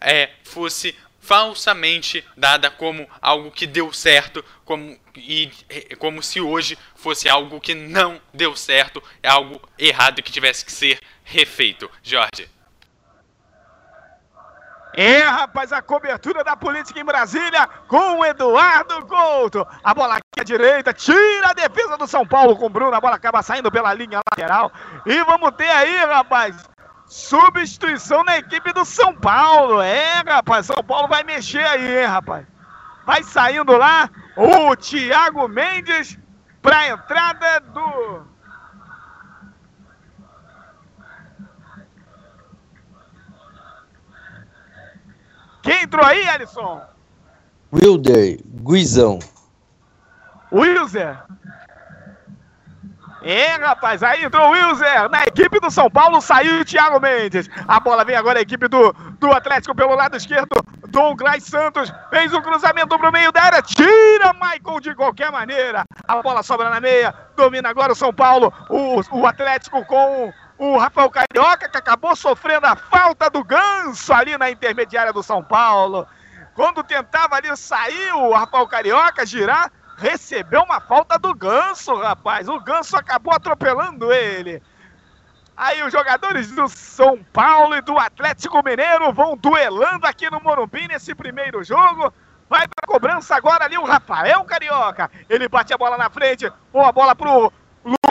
[0.00, 5.50] é, fosse falsamente dada como algo que deu certo, como, e,
[5.98, 10.70] como se hoje fosse algo que não deu certo, é algo errado que tivesse que
[10.70, 11.90] ser refeito.
[12.04, 12.48] Jorge.
[14.96, 19.66] É, rapaz, a cobertura da política em Brasília com o Eduardo Couto.
[19.84, 22.96] A bola aqui à direita, tira a defesa do São Paulo com o Bruno.
[22.96, 24.72] A bola acaba saindo pela linha lateral.
[25.04, 26.56] E vamos ter aí, rapaz,
[27.06, 29.82] substituição na equipe do São Paulo.
[29.82, 32.46] É, rapaz, São Paulo vai mexer aí, hein, rapaz.
[33.04, 36.18] Vai saindo lá o Thiago Mendes
[36.62, 38.35] para a entrada do.
[45.66, 46.80] Quem entrou aí, Alisson?
[47.72, 49.18] Wilder, Guizão.
[50.52, 51.18] Wilzer.
[53.20, 55.10] É, rapaz, aí entrou o Wilzer.
[55.10, 57.50] Na equipe do São Paulo saiu o Thiago Mendes.
[57.66, 60.54] A bola vem agora a equipe do, do Atlético pelo lado esquerdo.
[60.86, 63.60] Douglas Santos fez o um cruzamento pro meio da área.
[63.60, 65.84] Tira Michael de qualquer maneira.
[66.06, 67.12] A bola sobra na meia.
[67.34, 68.52] Domina agora o São Paulo.
[68.70, 74.36] O, o Atlético com o Rafael Carioca, que acabou sofrendo a falta do ganso ali
[74.38, 76.06] na intermediária do São Paulo.
[76.54, 82.48] Quando tentava ali sair o Rafael Carioca, girar, recebeu uma falta do Ganso, rapaz.
[82.48, 84.62] O Ganso acabou atropelando ele.
[85.56, 90.86] Aí os jogadores do São Paulo e do Atlético Mineiro vão duelando aqui no Morumbi
[90.86, 92.12] nesse primeiro jogo.
[92.48, 95.10] Vai para cobrança agora ali o Rafael Carioca.
[95.28, 96.50] Ele bate a bola na frente.
[96.72, 97.52] Boa bola pro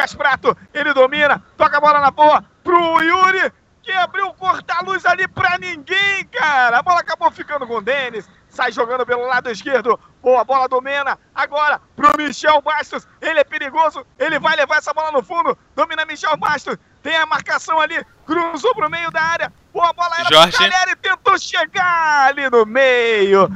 [0.05, 0.57] Lucas Prato.
[0.73, 1.43] Ele domina.
[1.57, 3.51] Toca a bola na boa pro Yuri.
[3.81, 6.79] Que abriu o corta-luz ali pra ninguém, cara.
[6.79, 8.27] A bola acabou ficando com o Denis.
[8.49, 9.99] Sai jogando pelo lado esquerdo.
[10.21, 11.19] Boa bola domina.
[11.33, 13.07] Agora pro Michel Bastos.
[13.21, 14.05] Ele é perigoso.
[14.17, 15.57] Ele vai levar essa bola no fundo.
[15.75, 16.77] Domina Michel Bastos.
[17.03, 18.03] Tem a marcação ali.
[18.25, 19.53] Cruzou pro meio da área.
[19.71, 20.57] Boa bola era Jorge.
[20.57, 20.95] pro Caleri.
[20.95, 23.49] Tentou chegar ali no meio.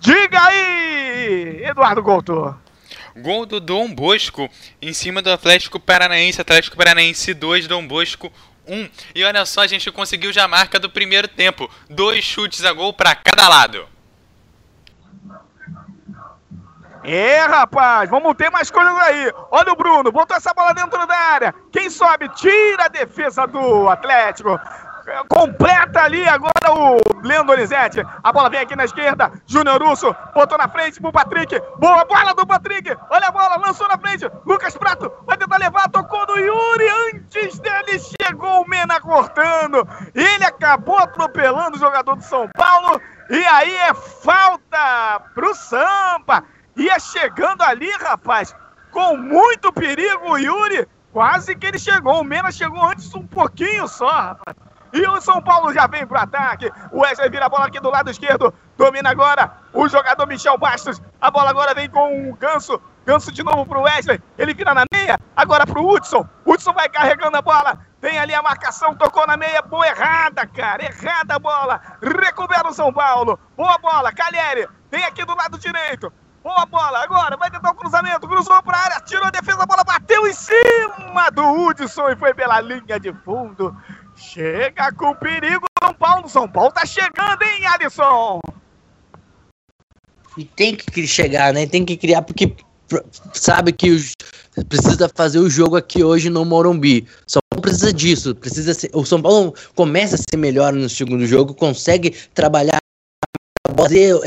[0.00, 2.65] Diga aí, Eduardo Couto.
[3.16, 4.48] Gol do Dom Bosco
[4.80, 6.40] em cima do Atlético Paranaense.
[6.40, 8.30] Atlético Paranaense 2, Dom Bosco
[8.66, 8.88] 1.
[9.14, 11.70] E olha só, a gente conseguiu já a marca do primeiro tempo.
[11.88, 13.88] Dois chutes a gol para cada lado.
[17.08, 19.32] É, rapaz, vamos ter mais coisas aí.
[19.52, 21.54] Olha o Bruno, botou essa bola dentro da área.
[21.70, 24.58] Quem sobe, tira a defesa do Atlético.
[25.28, 28.04] Completa ali agora o Leandro Donizete.
[28.22, 29.30] A bola vem aqui na esquerda.
[29.46, 31.60] Júnior Russo botou na frente pro Patrick.
[31.78, 32.96] Boa bola do Patrick.
[33.10, 34.28] Olha a bola, lançou na frente.
[34.44, 36.88] Lucas Prato vai tentar levar, tocou no Yuri.
[37.14, 39.86] Antes dele chegou o Mena cortando.
[40.14, 43.00] Ele acabou atropelando o jogador do São Paulo.
[43.30, 46.44] E aí é falta pro Sampa.
[46.76, 48.54] Ia chegando ali, rapaz,
[48.90, 50.86] com muito perigo o Yuri.
[51.12, 52.20] Quase que ele chegou.
[52.20, 54.56] O Mena chegou antes um pouquinho só, rapaz.
[54.96, 56.72] E o São Paulo já vem pro ataque.
[56.90, 58.52] O Wesley vira a bola aqui do lado esquerdo.
[58.78, 61.02] Domina agora o jogador Michel Bastos.
[61.20, 62.80] A bola agora vem com o Ganso.
[63.04, 64.18] Ganso de novo pro Wesley.
[64.38, 65.20] Ele vira na meia.
[65.36, 66.26] Agora pro Hudson.
[66.46, 67.78] Hudson vai carregando a bola.
[68.00, 68.94] Tem ali a marcação.
[68.94, 69.60] Tocou na meia.
[69.60, 70.82] Boa errada, cara.
[70.86, 71.78] Errada a bola.
[72.00, 73.38] Recupera o São Paulo.
[73.54, 74.10] Boa bola.
[74.12, 74.66] Calheri.
[74.90, 76.10] Vem aqui do lado direito.
[76.42, 79.66] Boa bola, agora vai tentar o cruzamento, cruzou para a área, tirou a defesa, a
[79.66, 83.76] bola bateu em cima do Hudson e foi pela linha de fundo.
[84.16, 88.40] Chega com perigo São Paulo, São Paulo tá chegando, hein, Alisson?
[90.38, 91.66] E tem que chegar, né?
[91.66, 92.54] Tem que criar, porque
[93.32, 93.98] sabe que
[94.68, 97.06] precisa fazer o jogo aqui hoje no Morumbi.
[97.26, 101.26] São Paulo precisa disso, precisa ser, o São Paulo começa a ser melhor no segundo
[101.26, 102.78] jogo, consegue trabalhar
[103.76, 104.18] fazer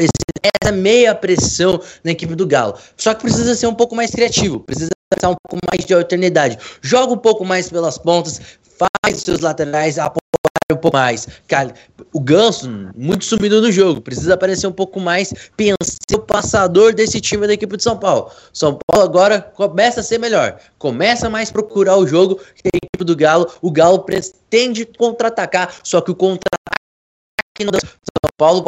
[0.44, 2.78] essa meia pressão na equipe do Galo.
[2.95, 4.90] Só que precisa ser um pouco mais criativo, precisa
[5.20, 6.57] dar um pouco mais de alternidade.
[6.82, 8.40] Joga um pouco mais pelas pontas,
[9.22, 10.20] seus laterais apoiar
[10.72, 11.28] um pouco mais.
[11.48, 11.74] Cara,
[12.14, 17.20] o Ganso, muito sumido no jogo, precisa aparecer um pouco mais, pensar o passador desse
[17.20, 18.32] time da equipe de São Paulo.
[18.54, 22.78] São Paulo agora começa a ser melhor, começa mais a procurar o jogo que a
[22.78, 23.52] equipe do Galo.
[23.62, 28.66] O Galo pretende contra-atacar, só que o contra-ataque no São Paulo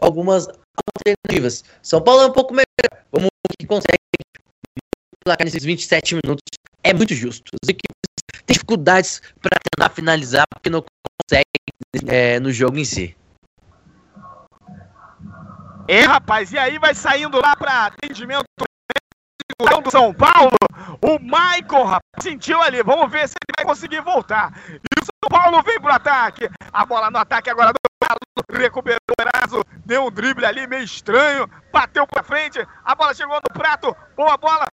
[0.00, 0.48] algumas
[0.96, 1.64] alternativas.
[1.82, 3.04] São Paulo é um pouco melhor.
[3.12, 3.28] Vamos
[3.58, 3.98] que consegue
[5.24, 6.42] placar nesses 27 minutos.
[6.82, 7.50] É muito justo.
[7.62, 7.96] As equipes
[8.50, 10.84] têm dificuldades para tentar finalizar porque não
[11.22, 11.44] conseguem
[12.08, 13.16] é, no jogo em si.
[15.88, 18.44] É, rapaz, e aí vai saindo lá para atendimento
[19.58, 20.50] do São Paulo.
[21.02, 22.82] O Michael, rapaz, sentiu ali.
[22.82, 24.52] Vamos ver se ele vai conseguir voltar.
[24.68, 26.48] E o São Paulo vem pro ataque.
[26.72, 27.80] A bola no ataque agora do
[28.58, 33.36] recuperou o Eraso, deu um drible ali meio estranho, bateu pra frente, a bola chegou
[33.36, 34.66] no prato, boa bola,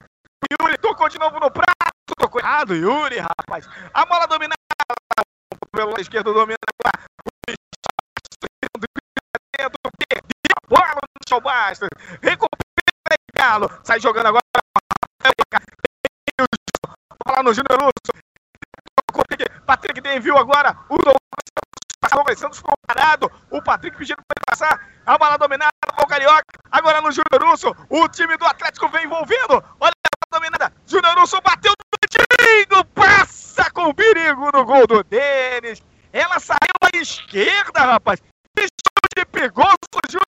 [0.51, 4.55] Yuri tocou de novo no prato, tocou errado, Yuri, rapaz, a bola dominada,
[5.71, 6.57] pelo lado esquerdo domina
[9.57, 11.89] dentro, perdeu a bola no chão Bastos,
[12.21, 12.55] recupera
[13.35, 14.43] Galo, sai jogando agora,
[17.25, 18.13] bola no Júnior Russo,
[19.65, 22.75] Patrick tem viu agora, o Douglas Santos ficou.
[23.51, 24.89] O Patrick pedindo para passar.
[25.05, 26.43] A bola dominada o Carioca.
[26.71, 27.73] Agora no Júnior Russo.
[27.89, 29.63] O time do Atlético vem envolvendo.
[29.79, 29.94] Olha
[30.35, 30.73] dominada.
[30.85, 31.73] Júnior Russo bateu
[32.71, 35.81] no Passa com perigo no gol do Denis.
[36.11, 38.21] Ela saiu à esquerda, rapaz.
[38.55, 38.67] Que
[39.15, 39.77] de perigoso
[40.09, 40.25] Júnior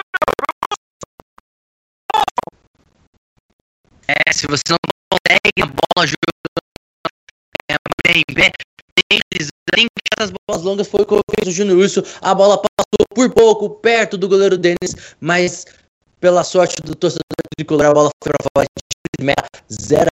[4.38, 4.78] se você não
[5.12, 6.38] consegue a bola jogando
[8.06, 8.52] bem, bem,
[9.10, 9.48] tem que
[10.18, 12.04] essas bolas longas foi o que fez o Júnior Urso.
[12.22, 15.66] A bola passou por pouco perto do goleiro Denis, mas
[16.20, 17.24] pela sorte do torcedor
[17.56, 18.68] tricolor, a bola foi para fora
[19.18, 20.10] de meta, zero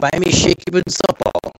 [0.00, 1.54] vai mexer a equipe do São Paulo.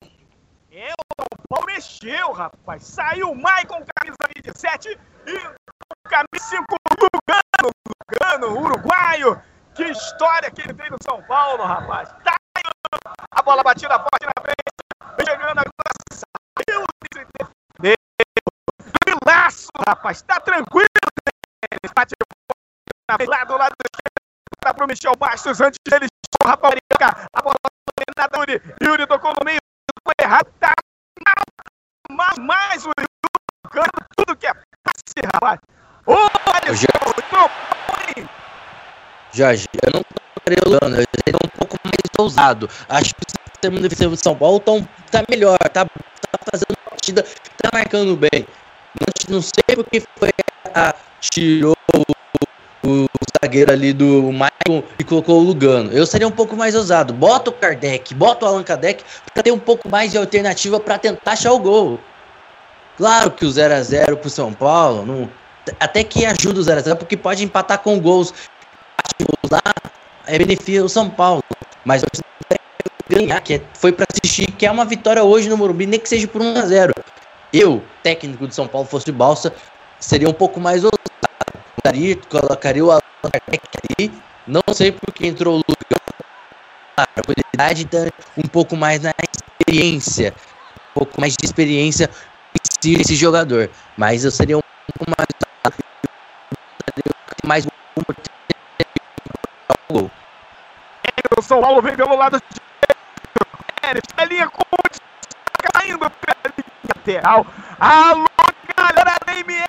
[0.73, 2.85] É, o Paulo mexeu, rapaz.
[2.85, 5.39] Saiu o Maicon, camisa 27, e
[6.09, 6.65] camisa 5,
[7.01, 7.71] Lugano,
[8.11, 9.41] Lugano, uruguaio.
[9.75, 12.11] Que história que ele tem no São Paulo, rapaz.
[12.25, 12.37] Tá
[13.31, 16.85] a bola batida forte na frente, chegando agora, saiu
[17.83, 20.23] de laço, rapaz.
[20.23, 20.87] Tá tranquilo,
[21.95, 22.15] Bate
[23.27, 26.07] lá do lado esquerdo para o Michel Bastos antes dele
[26.45, 26.75] rapaz,
[27.35, 27.57] a bola
[28.17, 28.63] na Yuri.
[28.83, 29.59] Yuri tocou no meio,
[30.05, 30.73] foi errado, tá
[32.11, 33.11] mais, mais o Yuri
[34.17, 35.61] tudo que é passe, rapaz.
[36.07, 36.15] Ô,
[36.67, 36.87] Alisson,
[37.29, 38.29] propõe.
[39.33, 42.69] Jorge, eu não tô o eu seria um pouco mais ousado.
[42.89, 47.23] Acho que o sistema defensivo de São Paulo tão, tá melhor, tá, tá fazendo partida,
[47.23, 48.47] tá marcando bem.
[48.99, 50.31] Não, não sei porque foi
[50.75, 52.20] a, tirou o
[53.43, 55.93] zagueiro ali do Michael e colocou o Lugano.
[55.93, 57.13] Eu seria um pouco mais ousado.
[57.13, 60.99] Bota o Kardec, bota o Allan Kardec para ter um pouco mais de alternativa para
[60.99, 61.99] tentar achar o gol.
[62.97, 65.31] Claro que o 0 a 0 pro São Paulo, não,
[65.79, 68.35] até que ajuda o 0 a 0 porque pode empatar com gols.
[69.51, 69.63] Lá
[70.27, 71.43] é benefício o São Paulo,
[71.85, 72.03] mas
[73.09, 76.09] ganhar, que é, foi para assistir, que é uma vitória hoje no Morumbi, nem que
[76.09, 76.95] seja por 1 a 0.
[77.53, 79.53] Eu, técnico de São Paulo, fosse balsa,
[79.99, 81.01] seria um pouco mais ousado
[81.81, 84.13] colocaria, colocaria o Allan Kardec ali.
[84.47, 85.99] Não sei porque entrou o Lucas.
[86.97, 90.35] A tá um pouco mais na experiência.
[90.91, 92.11] Um pouco mais de experiência
[92.85, 93.71] esse jogador.
[93.97, 94.63] Mas eu seria um
[94.95, 95.29] pouco mais.
[97.45, 97.67] Mais.
[101.37, 104.09] O São Paulo vem pelo lado direito.
[104.17, 104.63] A linha com
[105.73, 106.55] caindo pela
[106.89, 107.47] lateral.
[107.79, 108.27] Alô,
[108.77, 109.69] galera da MF!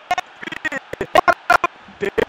[1.99, 2.25] Tem que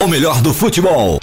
[0.00, 1.18] O melhor do futebol.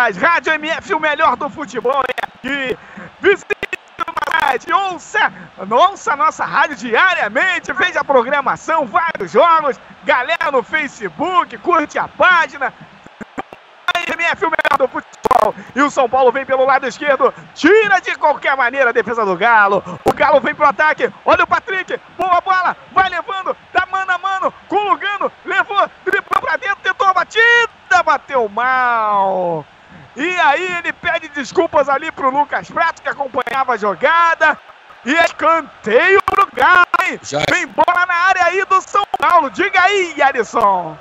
[0.00, 2.78] Regras, Rádio MF, o melhor do futebol é aqui.
[3.20, 3.44] Visite
[4.42, 5.32] rádio, ouça,
[5.70, 12.08] ouça a nossa rádio diariamente, veja a programação, vários jogos, galera no Facebook, curte a
[12.08, 12.72] página.
[14.08, 15.54] MF, o melhor do futebol.
[15.74, 19.36] E o São Paulo vem pelo lado esquerdo, tira de qualquer maneira a defesa do
[19.36, 19.84] Galo.
[20.04, 24.18] O Galo vem pro ataque, olha o Patrick, boa bola, vai levando, tá mano a
[24.18, 27.70] mano, com o Lugano, levou, driblou pra dentro, tentou a batida
[28.02, 29.64] bateu mal.
[30.20, 34.58] E aí ele pede desculpas ali pro Lucas Prato, que acompanhava a jogada.
[35.06, 36.86] E é escanteio pro Galo?
[37.22, 37.42] Já...
[37.50, 39.48] Vem bola na área aí do São Paulo.
[39.48, 40.94] Diga aí, Alisson.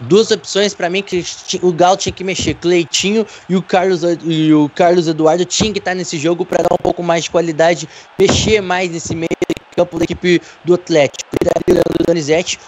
[0.00, 1.24] Duas opções para mim que
[1.62, 2.54] o Galo tinha que mexer.
[2.54, 6.74] Cleitinho e o Carlos, e o Carlos Eduardo tinham que estar nesse jogo para dar
[6.74, 7.88] um pouco mais de qualidade,
[8.18, 9.30] mexer mais nesse meio
[9.76, 11.30] campo da equipe do Atlético.
[11.68, 12.58] Leandro Donizete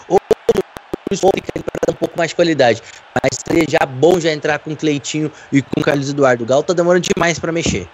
[1.22, 2.82] ou para dar um pouco mais de qualidade.
[3.14, 6.42] Mas seria já bom já entrar com o Cleitinho e com Carlos Eduardo.
[6.42, 7.88] O Galo tá demorando demais para mexer.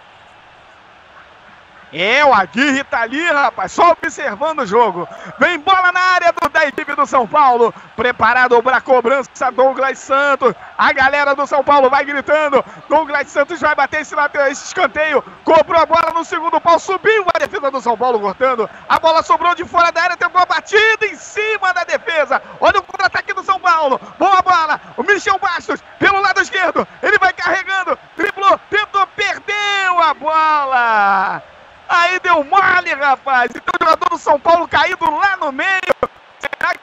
[1.92, 5.06] É, o Aguirre tá ali, rapaz, só observando o jogo.
[5.38, 7.72] Vem bola na área do, da equipe do São Paulo.
[7.94, 10.54] Preparado para a cobrança, Douglas Santos.
[10.78, 12.64] A galera do São Paulo vai gritando.
[12.88, 14.14] Douglas Santos vai bater esse,
[14.48, 15.22] esse escanteio.
[15.44, 18.68] Cobrou a bola no segundo pau, subiu a defesa do São Paulo cortando.
[18.88, 22.40] A bola sobrou de fora da área, tentou a batida em cima da defesa.
[22.58, 24.00] Olha o contra-ataque do São Paulo.
[24.18, 24.80] Boa bola.
[24.96, 26.88] O Michel Bastos pelo lado esquerdo.
[27.02, 31.42] Ele vai carregando, driblou, tentou, perdeu a bola.
[31.92, 33.50] Aí deu mole, rapaz.
[33.54, 35.94] Então o jogador do São Paulo caído lá no meio.
[36.38, 36.80] Será que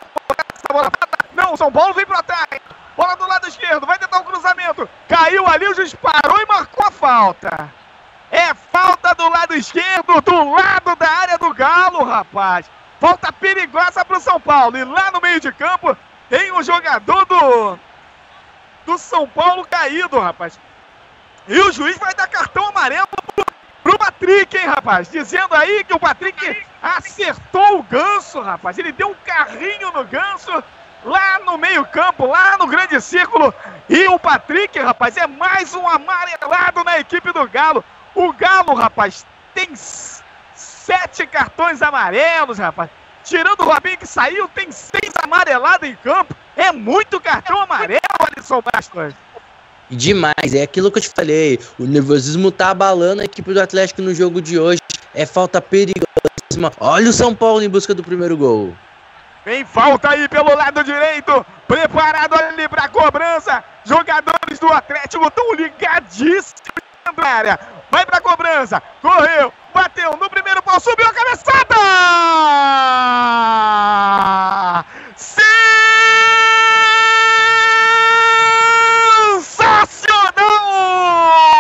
[0.53, 0.91] essa bola?
[1.34, 2.61] Não, o São Paulo vem para trás.
[2.95, 4.88] Bola do lado esquerdo, vai tentar o um cruzamento.
[5.07, 7.73] Caiu ali, o juiz parou e marcou a falta.
[8.30, 12.69] É falta do lado esquerdo, do lado da área do Galo, rapaz.
[12.99, 14.77] Falta perigosa para o São Paulo.
[14.77, 15.98] E lá no meio de campo
[16.30, 17.80] tem um jogador do,
[18.86, 20.60] do São Paulo caído, rapaz.
[21.48, 23.45] E o juiz vai dar cartão amarelo pro
[24.20, 25.10] Patrick, hein, rapaz?
[25.10, 28.78] Dizendo aí que o Patrick acertou o ganso, rapaz.
[28.78, 30.64] Ele deu um carrinho no ganso
[31.06, 33.54] lá no meio-campo, lá no grande círculo.
[33.88, 37.84] E o Patrick, rapaz, é mais um amarelado na equipe do Galo.
[38.14, 42.90] O Galo, rapaz, tem sete cartões amarelos, rapaz.
[43.24, 46.36] Tirando o Robinho que saiu, tem seis amarelados em campo.
[46.58, 49.14] É muito cartão amarelo, Alisson Bastos.
[49.90, 51.60] Demais, é aquilo que eu te falei.
[51.80, 54.80] O nervosismo tá abalando a equipe do Atlético no jogo de hoje.
[55.16, 56.72] É falta perigosíssima.
[56.80, 58.76] Olha o São Paulo em busca do primeiro gol.
[59.44, 61.44] Vem falta aí pelo lado direito.
[61.68, 63.64] Preparado ali pra cobrança.
[63.84, 66.53] Jogadores do Atlético estão ligadíssimos
[67.18, 67.60] na área.
[67.90, 68.80] Vai pra cobrança.
[69.02, 69.52] Correu.
[69.74, 70.80] Bateu no primeiro pau.
[70.80, 71.76] Subiu a cabeçada.
[75.16, 76.59] Sensacional!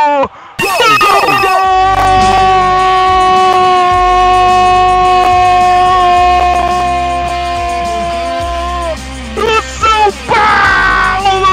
[0.09, 0.27] Gol,
[0.59, 1.21] gol,
[9.35, 11.45] do São Paulo!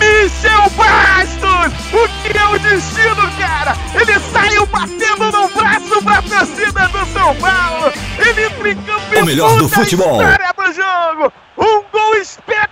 [0.00, 1.72] Michel Bastos!
[1.92, 3.76] O que é o destino, cara?
[3.94, 7.92] Ele saiu batendo no braço pra torcida do São Paulo!
[8.18, 10.18] Ele campo O melhor do futebol.
[10.18, 11.32] do jogo!
[11.56, 12.65] Um gol de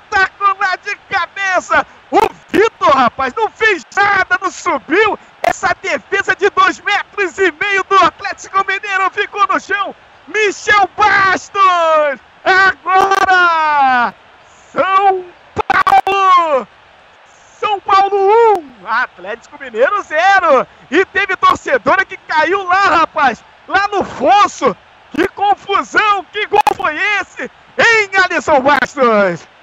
[1.55, 1.87] cabeça!
[2.11, 2.21] O
[2.51, 5.19] Vitor, rapaz, não fez nada, não subiu!
[5.43, 9.95] Essa defesa de dois metros e meio do Atlético Mineiro ficou no chão!
[10.29, 12.21] Michel Bastos!
[12.45, 14.15] Agora!
[14.73, 15.25] São
[15.55, 16.69] Paulo!
[17.59, 20.67] São Paulo 1, Atlético Mineiro 0.
[20.91, 24.77] E teve torcedora que caiu lá, rapaz, lá no fosso.
[25.13, 27.51] Que confusão, que gol foi esse?
[27.79, 29.54] Hein, Alisson Bastos?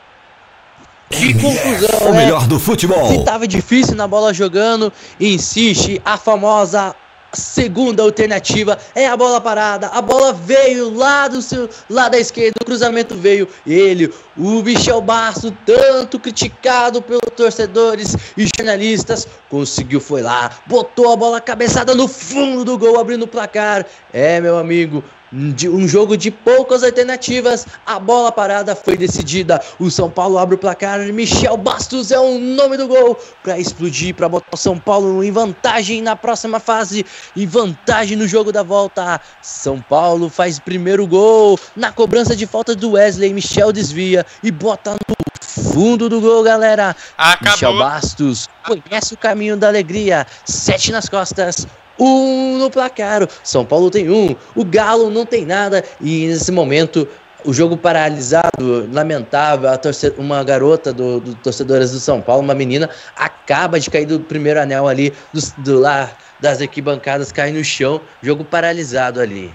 [1.11, 2.23] Que confusão, O né?
[2.23, 3.07] melhor do futebol.
[3.07, 6.95] Se tava difícil na bola jogando, insiste a famosa
[7.33, 9.87] segunda alternativa é a bola parada.
[9.87, 15.01] A bola veio lá do seu lado da esquerda, o cruzamento veio ele, o Michel
[15.01, 22.07] Basso, tanto criticado pelos torcedores e jornalistas, conseguiu foi lá, botou a bola cabeçada no
[22.07, 23.85] fundo do gol, abrindo o placar.
[24.11, 29.61] É, meu amigo, de um jogo de poucas alternativas, a bola parada foi decidida.
[29.79, 30.99] O São Paulo abre o placar.
[31.13, 35.31] Michel Bastos é o nome do gol para explodir, para botar o São Paulo em
[35.31, 37.05] vantagem na próxima fase
[37.35, 39.21] e vantagem no jogo da volta.
[39.41, 43.33] São Paulo faz primeiro gol na cobrança de falta do Wesley.
[43.33, 46.95] Michel desvia e bota no fundo do gol, galera.
[47.17, 47.51] Acabou.
[47.51, 50.25] Michel Bastos conhece o caminho da alegria.
[50.45, 51.67] Sete nas costas.
[52.03, 53.27] Um no placar.
[53.43, 54.35] São Paulo tem um.
[54.55, 55.83] O Galo não tem nada.
[56.01, 57.07] E nesse momento,
[57.45, 59.69] o jogo paralisado, lamentável.
[60.17, 64.59] Uma garota do, do torcedoras do São Paulo, uma menina, acaba de cair do primeiro
[64.59, 66.09] anel ali, do, do lá
[66.39, 68.01] das arquibancadas, cai no chão.
[68.21, 69.53] Jogo paralisado ali.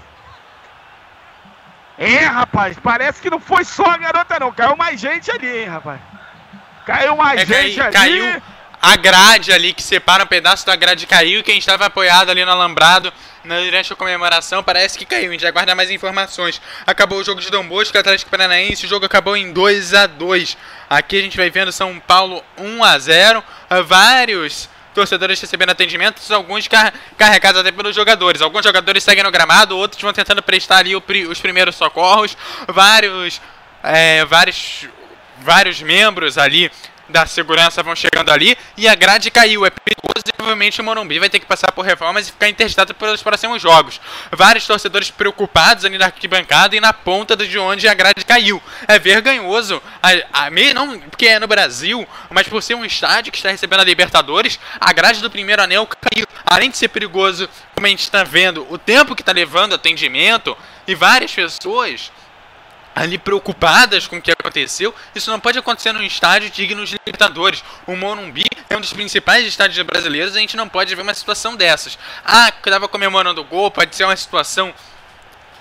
[1.97, 4.51] É, rapaz, parece que não foi só a garota, não.
[4.51, 5.99] Caiu mais gente ali, hein, rapaz.
[6.85, 8.19] Caiu mais É, gente cai- ali.
[8.19, 8.41] caiu
[8.87, 11.43] a grade ali que separa um pedaço da grade caiu.
[11.43, 13.11] Quem estava apoiado ali no alambrado
[13.43, 15.29] durante a comemoração parece que caiu.
[15.29, 16.61] A gente aguarda mais informações.
[16.85, 18.85] Acabou o jogo de Dom Bosco, Atlético Paranaense.
[18.85, 20.57] O jogo acabou em 2 a 2
[20.89, 26.31] Aqui a gente vai vendo São Paulo 1 a 0 Ah, Vários torcedores recebendo atendimentos,
[26.31, 28.41] alguns car- carregados até pelos jogadores.
[28.41, 32.35] Alguns jogadores seguem no gramado, outros vão tentando prestar ali pri- os primeiros socorros.
[32.67, 33.39] Vários,
[33.83, 34.87] é, vários,
[35.39, 36.71] vários membros ali
[37.09, 39.65] da segurança vão chegando ali e a grade caiu.
[39.65, 42.93] É perigoso e provavelmente o Morumbi vai ter que passar por reformas e ficar interditado
[42.93, 43.99] pelos próximos jogos.
[44.31, 48.61] Vários torcedores preocupados ali na arquibancada e na ponta de onde a grade caiu.
[48.87, 49.81] É vergonhoso.
[50.01, 53.81] A, a, não porque é no Brasil, mas por ser um estádio que está recebendo
[53.81, 56.25] a Libertadores, a grade do primeiro anel caiu.
[56.45, 60.57] Além de ser perigoso, como a gente está vendo, o tempo que está levando atendimento
[60.87, 62.11] e várias pessoas
[62.97, 64.93] ali preocupadas com o que aconteceu.
[65.13, 67.63] Isso não pode acontecer num estádio digno de Libertadores.
[67.85, 71.55] O Morumbi é um dos principais estádios brasileiros, a gente não pode ver uma situação
[71.55, 71.97] dessas.
[72.25, 74.73] Ah, que estava comemorando o gol, pode ser uma situação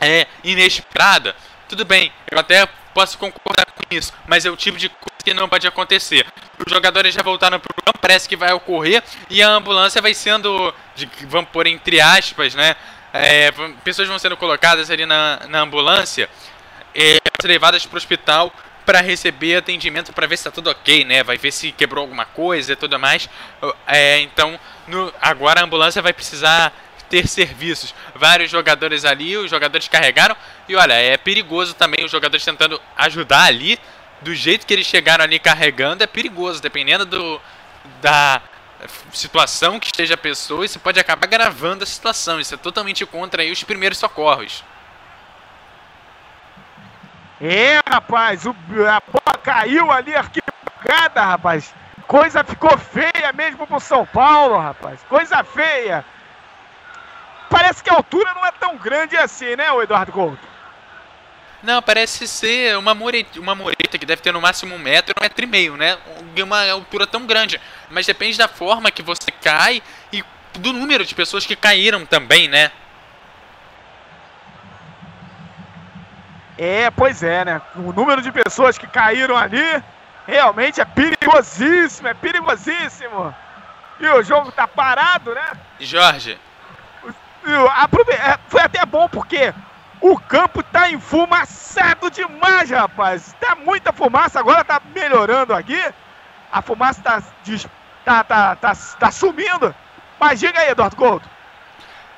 [0.00, 1.36] é, inesperada.
[1.68, 5.34] Tudo bem, eu até posso concordar com isso, mas é o tipo de coisa que
[5.34, 6.24] não pode acontecer.
[6.64, 10.72] Os jogadores já voltaram pro campo, parece que vai ocorrer, e a ambulância vai sendo,
[10.94, 12.76] de- vamos pôr entre aspas, né?
[13.12, 16.30] É, vão- pessoas vão sendo colocadas ali na, na ambulância
[16.96, 18.52] é, levadas para o hospital
[18.84, 21.22] para receber atendimento para ver se está tudo ok, né?
[21.22, 23.28] Vai ver se quebrou alguma coisa e tudo mais.
[23.86, 26.72] É, então, no- agora a ambulância vai precisar
[27.10, 27.94] ter serviços.
[28.14, 30.36] Vários jogadores ali, os jogadores carregaram.
[30.68, 33.78] E olha, é perigoso também os jogadores tentando ajudar ali.
[34.22, 37.40] Do jeito que eles chegaram ali carregando, é perigoso, dependendo do,
[38.00, 38.40] da
[39.12, 42.40] situação que esteja a pessoa, isso pode acabar gravando a situação.
[42.40, 44.64] Isso é totalmente contra aí os primeiros socorros.
[47.40, 51.74] É, rapaz, o, a bola caiu ali, arquibancada, rapaz.
[52.06, 55.00] Coisa ficou feia mesmo pro São Paulo, rapaz.
[55.08, 56.04] Coisa feia.
[57.50, 60.56] parece que a altura não é tão grande assim, né, o Eduardo Couto?
[61.62, 65.22] Não, parece ser uma mureta, uma mureta que deve ter no máximo um metro, um
[65.22, 65.98] metro e meio, né?
[66.40, 67.60] Uma altura tão grande.
[67.90, 69.82] Mas depende da forma que você cai
[70.12, 70.22] e
[70.58, 72.70] do número de pessoas que caíram também, né?
[76.58, 77.62] É, pois é, né?
[77.76, 79.82] O número de pessoas que caíram ali
[80.26, 83.34] realmente é perigosíssimo, é perigosíssimo.
[84.00, 85.52] E o jogo tá parado, né?
[85.80, 86.38] Jorge.
[87.44, 89.54] É, foi até bom porque
[90.00, 93.34] o campo tá enfumaçado demais, rapaz.
[93.40, 95.80] Tá muita fumaça, agora tá melhorando aqui.
[96.52, 97.22] A fumaça tá,
[98.04, 99.74] tá, tá, tá, tá sumindo.
[100.18, 101.35] Mas diga aí, Eduardo Couto.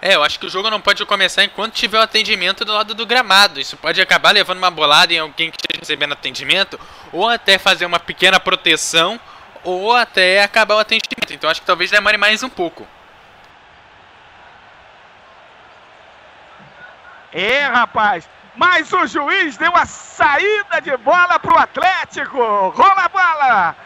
[0.01, 2.95] É, eu acho que o jogo não pode começar enquanto tiver o atendimento do lado
[2.95, 3.59] do gramado.
[3.59, 6.79] Isso pode acabar levando uma bolada em alguém que esteja recebendo atendimento,
[7.13, 9.19] ou até fazer uma pequena proteção,
[9.65, 11.33] ou até acabar o atendimento.
[11.33, 12.87] Então acho que talvez demore mais um pouco.
[17.33, 18.29] É, rapaz.
[18.59, 22.39] Mas o juiz deu a saída de bola pro Atlético.
[22.71, 23.77] Rola a bola.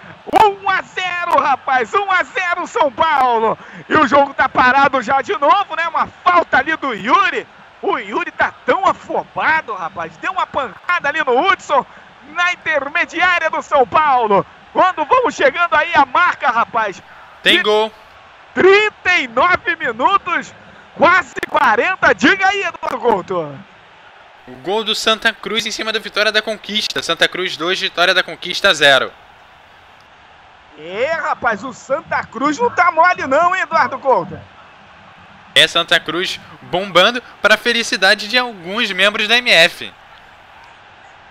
[0.65, 1.93] 1 a 0, rapaz.
[1.93, 3.59] 1 a 0 São Paulo.
[3.87, 5.87] E o jogo tá parado já de novo, né?
[5.89, 7.47] Uma falta ali do Yuri.
[7.83, 10.17] O Yuri tá tão afobado, rapaz.
[10.17, 11.85] Deu uma pancada ali no Hudson
[12.31, 14.47] na intermediária do São Paulo.
[14.73, 17.03] Quando vamos chegando aí a marca, rapaz.
[17.43, 17.93] Tem gol.
[18.55, 20.55] 39 minutos,
[20.97, 22.15] quase 40.
[22.15, 23.72] Diga aí, Eduardo Couto.
[24.47, 27.03] O gol do Santa Cruz em cima da Vitória da Conquista.
[27.03, 29.13] Santa Cruz 2, Vitória da Conquista 0.
[30.79, 34.39] É, rapaz, o Santa Cruz não tá mole não, hein, Eduardo Couto?
[35.55, 39.93] É Santa Cruz bombando para a felicidade de alguns membros da MF.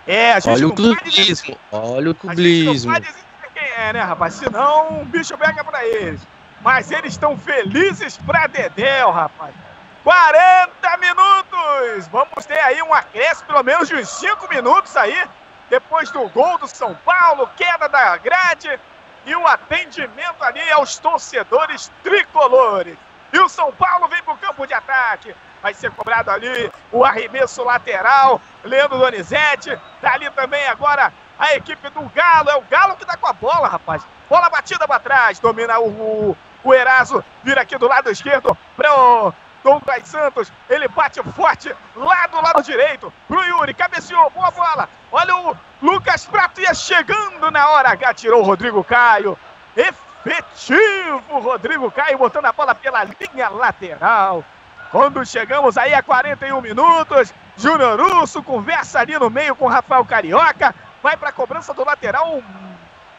[0.06, 2.70] É, a gente Olha o clubismo, olha o clubismo.
[2.70, 3.24] A gente não pode dizer
[3.54, 4.34] quem é, né, rapaz?
[4.34, 6.20] Senão o bicho pega pra eles.
[6.60, 9.54] Mas eles estão felizes pra Dedéu, rapaz.
[10.02, 12.08] 40 minutos!
[12.08, 15.24] Vamos ter aí um acréscimo, pelo menos de uns 5 minutos aí,
[15.70, 18.80] depois do gol do São Paulo, queda da grade
[19.24, 22.96] e o atendimento ali aos torcedores tricolores.
[23.32, 25.34] E o São Paulo vem para o campo de ataque.
[25.62, 28.40] Vai ser cobrado ali o arremesso lateral.
[28.64, 29.80] Leandro Donizete.
[30.00, 32.50] Tá ali também agora a equipe do Galo.
[32.50, 34.06] É o Galo que tá com a bola, rapaz.
[34.28, 35.38] Bola batida para trás.
[35.38, 37.24] Domina o, o, o Eraso.
[37.42, 42.62] Vira aqui do lado esquerdo para o Douglas Santos, ele bate forte lá do lado
[42.62, 44.88] direito pro Yuri, cabeceou, boa bola.
[45.10, 49.38] Olha o Lucas Prato ia chegando na hora H, tirou o Rodrigo Caio.
[49.76, 54.44] Efetivo, Rodrigo Caio botando a bola pela linha lateral.
[54.90, 60.74] Quando chegamos aí a 41 minutos, Júnior Russo conversa ali no meio com Rafael Carioca,
[61.02, 62.42] vai para a cobrança do lateral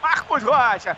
[0.01, 0.95] Marcos Rocha.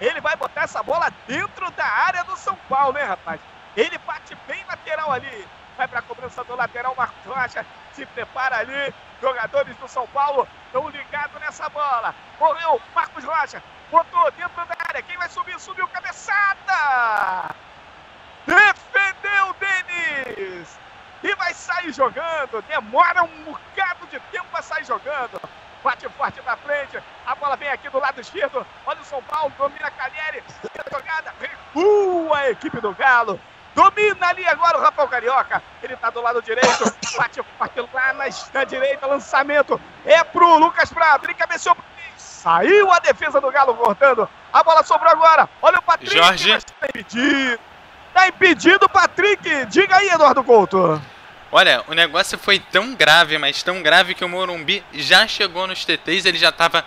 [0.00, 3.40] Ele vai botar essa bola dentro da área do São Paulo, hein, rapaz?
[3.76, 5.48] Ele bate bem lateral ali.
[5.76, 7.66] Vai para a cobrança do lateral, Marcos Rocha.
[7.92, 8.94] Se prepara ali.
[9.20, 12.14] Jogadores do São Paulo estão ligados nessa bola.
[12.38, 13.62] Correu, Marcos Rocha.
[13.90, 15.02] Botou dentro da área.
[15.02, 15.58] Quem vai subir?
[15.58, 17.54] Subiu, cabeçada!
[18.46, 20.78] Defendeu Denis!
[21.22, 22.62] E vai sair jogando.
[22.68, 25.40] Demora um bocado de tempo para sair jogando.
[25.82, 27.02] Bate forte na frente.
[27.26, 28.66] A bola vem aqui do lado esquerdo.
[28.86, 29.52] Olha o São Paulo.
[29.56, 30.42] Domina Calheri.
[30.92, 31.34] Jogada.
[31.40, 33.40] Recua a equipe do Galo.
[33.74, 35.62] Domina ali agora o Rafael Carioca.
[35.82, 36.84] Ele tá do lado direito.
[37.16, 39.06] Bate, bate lá na, na direita.
[39.06, 39.80] Lançamento.
[40.04, 41.26] É pro Lucas Prado.
[41.26, 41.76] Ele cabeceou.
[42.16, 44.28] Saiu a defesa do Galo cortando.
[44.52, 45.48] A bola sobrou agora.
[45.60, 46.14] Olha o Patrick.
[46.14, 46.58] Jorge.
[46.78, 47.60] Tá impedido.
[48.12, 49.66] Tá impedido, Patrick.
[49.66, 51.02] Diga aí, Eduardo Couto.
[51.50, 55.84] Olha, o negócio foi tão grave, mas tão grave que o Morumbi já chegou nos
[55.84, 56.84] TTs, ele já estava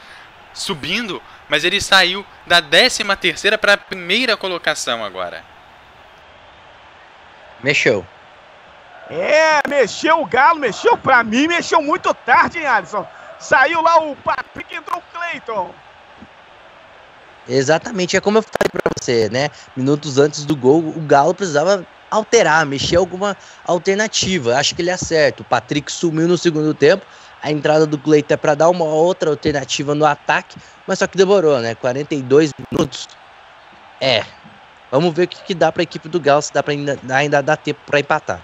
[0.53, 5.43] subindo, mas ele saiu da 13 terceira para a primeira colocação agora.
[7.63, 8.05] Mexeu.
[9.09, 13.07] É, mexeu o Galo, mexeu pra mim, mexeu muito tarde, hein, Alisson?
[13.39, 15.73] Saiu lá o Patrick, entrou o Cleiton.
[17.47, 19.49] Exatamente, é como eu falei pra você, né?
[19.75, 24.57] Minutos antes do gol, o Galo precisava alterar, mexer alguma alternativa.
[24.57, 25.41] Acho que ele acerta.
[25.41, 27.05] O Patrick sumiu no segundo tempo.
[27.41, 31.17] A entrada do Cleiton é para dar uma outra alternativa no ataque, mas só que
[31.17, 31.75] demorou, né?
[31.75, 33.07] 42 minutos.
[34.01, 34.25] É,
[34.91, 36.97] Vamos ver o que, que dá para a equipe do Galo, se dá para ainda,
[37.14, 38.41] ainda dar tempo para empatar.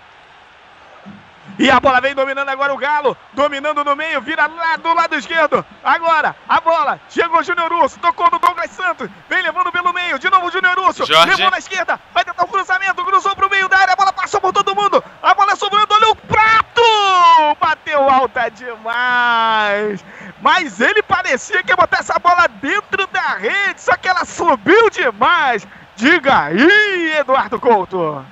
[1.60, 5.16] E a bola vem dominando agora o Galo, dominando no meio, vira lá do lado
[5.16, 5.64] esquerdo.
[5.84, 10.18] Agora, a bola, chegou o Júnior Urso, tocou no Douglas Santos, vem levando pelo meio,
[10.18, 11.30] de novo o Júnior Urso, Jorge.
[11.30, 14.42] levou na esquerda, vai tentar o cruzamento, cruzou pro meio da área, a bola passou
[14.42, 16.82] por todo mundo, a bola sobrando, olha o prato!
[17.60, 20.04] Bateu alta demais!
[20.42, 24.90] Mas ele parecia que ia botar essa bola dentro da rede, só que ela subiu
[24.90, 25.68] demais.
[25.96, 28.26] Diga aí, Eduardo Couto.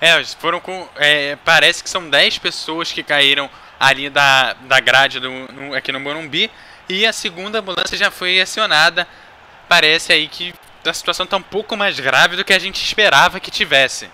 [0.00, 0.88] É, foram com.
[0.96, 5.92] É, parece que são 10 pessoas que caíram ali da, da grade do, no, aqui
[5.92, 6.50] no Morumbi.
[6.88, 9.06] E a segunda ambulância já foi acionada.
[9.68, 10.54] Parece aí que
[10.86, 14.10] a situação está um pouco mais grave do que a gente esperava que tivesse.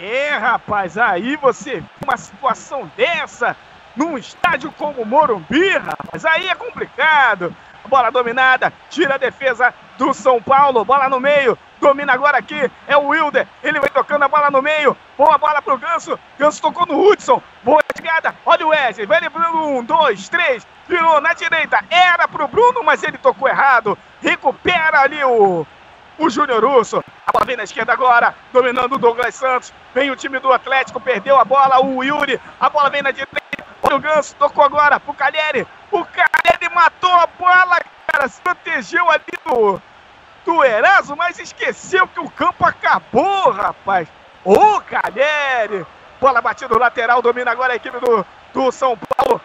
[0.00, 3.56] É, rapaz, aí você uma situação dessa
[3.94, 7.54] num estádio como o Morumbi, rapaz, aí é complicado.
[7.88, 12.96] Bola dominada, tira a defesa do São Paulo, bola no meio, domina agora aqui, é
[12.96, 16.86] o Wilder, ele vai tocando a bola no meio, boa bola pro Ganso, Ganso tocou
[16.86, 21.84] no Hudson, boa chegada, olha o Wesley, vai lembrando um, dois, três, virou na direita,
[21.90, 25.66] era pro Bruno, mas ele tocou errado, recupera ali o,
[26.18, 30.16] o Júnior Russo, a bola vem na esquerda agora, dominando o Douglas Santos, vem o
[30.16, 33.40] time do Atlético, perdeu a bola, o Yuri, a bola vem na direita,
[33.82, 39.10] olha o Ganso, tocou agora pro Calheri, o Calheri matou a bola, cara, se protegeu
[39.10, 39.80] ali do
[40.44, 44.08] do Eraso, mas esqueceu que o campo acabou, rapaz.
[44.44, 45.86] Ô, Calheri!
[46.20, 49.40] Bola batida no lateral, domina agora a equipe do, do São Paulo,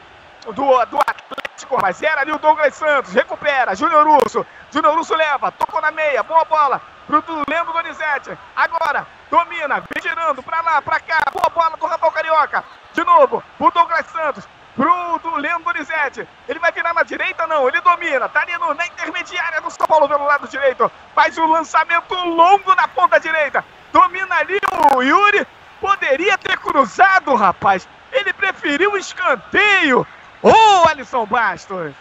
[0.46, 5.52] do, do Atlético, mas era ali o Douglas Santos, recupera, Júnior Russo, Júnior Russo leva,
[5.52, 11.00] tocou na meia, boa bola pro Leandro Donizete, agora domina, vem girando pra lá, pra
[11.00, 12.64] cá, boa bola do Rafael Carioca,
[12.94, 14.48] de novo, o Douglas Santos,
[14.78, 16.28] pro Leandro Donizete.
[16.48, 17.68] Ele vai virar na direita, não.
[17.68, 18.30] Ele domina.
[18.30, 20.90] Tá ali no, na intermediária do São Paulo pelo lado direito.
[21.16, 23.66] Faz o um lançamento longo na ponta direita.
[23.92, 24.60] Domina ali
[24.96, 25.48] o Yuri.
[25.82, 27.88] Poderia ter cruzado, rapaz.
[28.12, 30.06] Ele preferiu o escanteio.
[30.42, 31.94] Ô, oh, Alisson Bastos.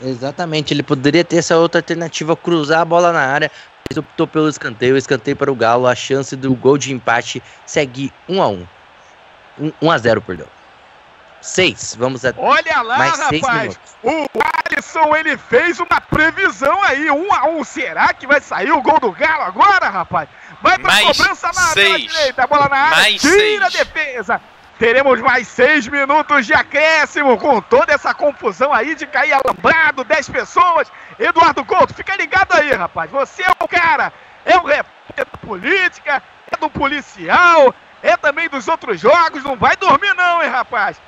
[0.00, 3.50] Exatamente, ele poderia ter essa outra alternativa, cruzar a bola na área,
[3.88, 8.12] mas optou pelo escanteio, escanteio para o Galo, a chance do gol de empate segue
[8.28, 8.66] 1 a 1
[9.58, 10.46] 1, 1 a 0, perdão.
[11.40, 11.94] Seis.
[11.98, 13.78] Vamos a Olha lá, mais rapaz.
[14.02, 14.26] O
[14.66, 17.10] Alisson, ele fez uma previsão aí.
[17.10, 17.62] Um a um.
[17.62, 20.28] Será que vai sair o gol do Galo agora, rapaz?
[20.60, 22.42] Vai pra mais cobrança na direita.
[22.42, 22.96] A bola na área.
[22.96, 23.62] Mais tira seis.
[23.62, 24.40] a defesa.
[24.78, 30.28] Teremos mais seis minutos de acréscimo com toda essa confusão aí de cair alambrado, dez
[30.28, 30.92] pessoas.
[31.18, 33.10] Eduardo Couto, fica ligado aí, rapaz.
[33.10, 34.12] Você é o cara,
[34.44, 36.22] é o repórter da política,
[36.52, 39.42] é do policial, é também dos outros jogos.
[39.42, 41.00] Não vai dormir, não, hein, rapaz?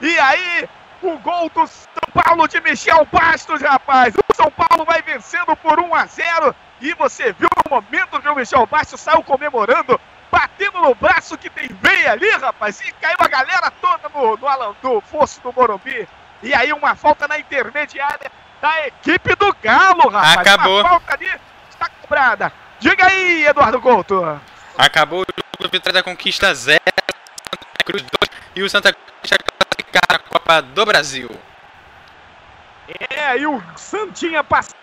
[0.00, 0.68] E aí,
[1.00, 4.14] o gol do São Paulo de Michel Bastos, rapaz.
[4.16, 6.54] O São Paulo vai vencendo por 1 a 0.
[6.80, 10.00] E você viu no momento que o Michel Bastos saiu comemorando,
[10.32, 12.80] batendo no braço que tem bem ali, rapaz.
[12.80, 16.08] E caiu a galera toda no, no, no fosso do Morumbi.
[16.42, 20.38] E aí, uma falta na intermediária da equipe do Galo, rapaz.
[20.38, 20.80] Acabou.
[20.80, 21.30] Uma falta ali
[21.68, 22.52] está cobrada.
[22.80, 24.40] Diga aí, Eduardo Couto.
[24.78, 26.80] Acabou o jogo, vitória da conquista 0,
[27.84, 28.12] Cruz 2
[28.56, 31.30] e o Santa Cruz classificar a Copa do Brasil.
[33.10, 34.74] É, e o Santinha passa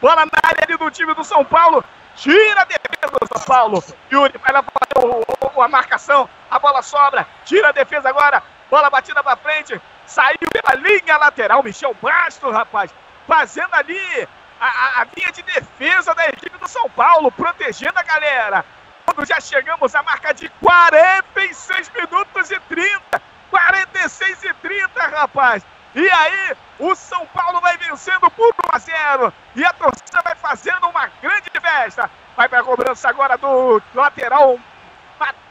[0.00, 1.84] bola na área ali do time do São Paulo.
[2.16, 3.84] Tira a defesa do São Paulo.
[4.10, 6.28] Yuri vai lá fazer a marcação.
[6.50, 7.26] A bola sobra.
[7.44, 8.42] Tira a defesa agora.
[8.70, 9.80] Bola batida pra frente.
[10.06, 11.62] Saiu pela linha lateral.
[11.62, 12.94] Michel Bastos, rapaz.
[13.26, 14.28] Fazendo ali
[14.60, 17.32] a, a linha de defesa da equipe do São Paulo.
[17.32, 18.64] Protegendo a galera.
[19.04, 23.22] Quando já chegamos à marca de 46 minutos e 30.
[23.50, 25.64] 46 e 30, rapaz.
[25.94, 29.32] E aí, o São Paulo vai vencendo por 1 a 0.
[29.56, 32.10] E a torcida vai fazendo uma grande festa.
[32.36, 34.58] Vai para a cobrança agora do lateral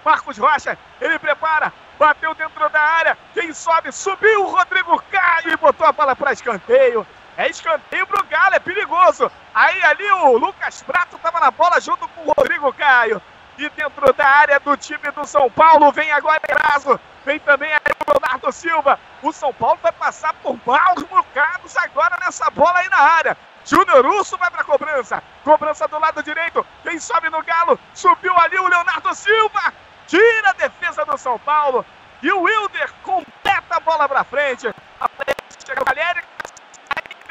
[0.04, 0.78] Marcos Rocha.
[1.00, 3.18] Ele prepara, bateu dentro da área.
[3.34, 7.06] Quem sobe, subiu o Rodrigo Caio e botou a bola para escanteio.
[7.38, 9.32] É escanteio pro Galo, é perigoso.
[9.56, 13.22] Aí ali o Lucas Prato estava na bola junto com o Rodrigo Caio.
[13.58, 17.00] E dentro da área do time do São Paulo vem agora Eraso.
[17.26, 19.00] Vem também aí o Leonardo Silva.
[19.22, 23.38] O São Paulo vai passar por maus bocados agora nessa bola aí na área.
[23.66, 25.24] Júnior Urso vai para cobrança.
[25.44, 26.66] Cobrança do lado direito.
[26.84, 27.80] Quem sobe no Galo?
[27.94, 29.74] Subiu ali o Leonardo Silva.
[30.08, 31.86] Tira a defesa do São Paulo.
[32.22, 34.68] E o Wilder completa a bola para frente.
[35.00, 36.24] A frente chega o Valério.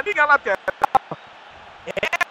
[0.04, 0.58] Linha lateral.
[1.86, 2.21] É,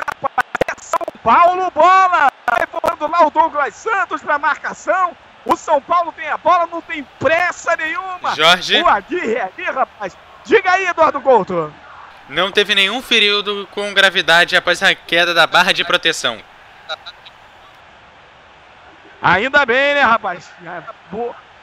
[1.24, 2.32] Paulo, bola.
[2.50, 5.16] Vai voando lá o Douglas Santos para marcação.
[5.46, 8.36] O São Paulo tem a bola, não tem pressa nenhuma.
[8.36, 8.82] Jorge.
[8.82, 10.16] O Aguirre é ali, rapaz.
[10.46, 11.74] Diga aí, Eduardo Couto.
[12.30, 16.40] Não teve nenhum ferido com gravidade após a queda da barra de proteção.
[19.22, 20.52] Ainda bem, né, rapaz?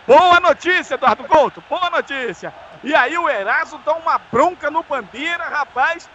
[0.06, 1.62] Boa notícia, Eduardo Couto.
[1.68, 2.52] Boa notícia.
[2.84, 6.08] E aí o Eraso dá uma bronca no Bandeira, rapaz.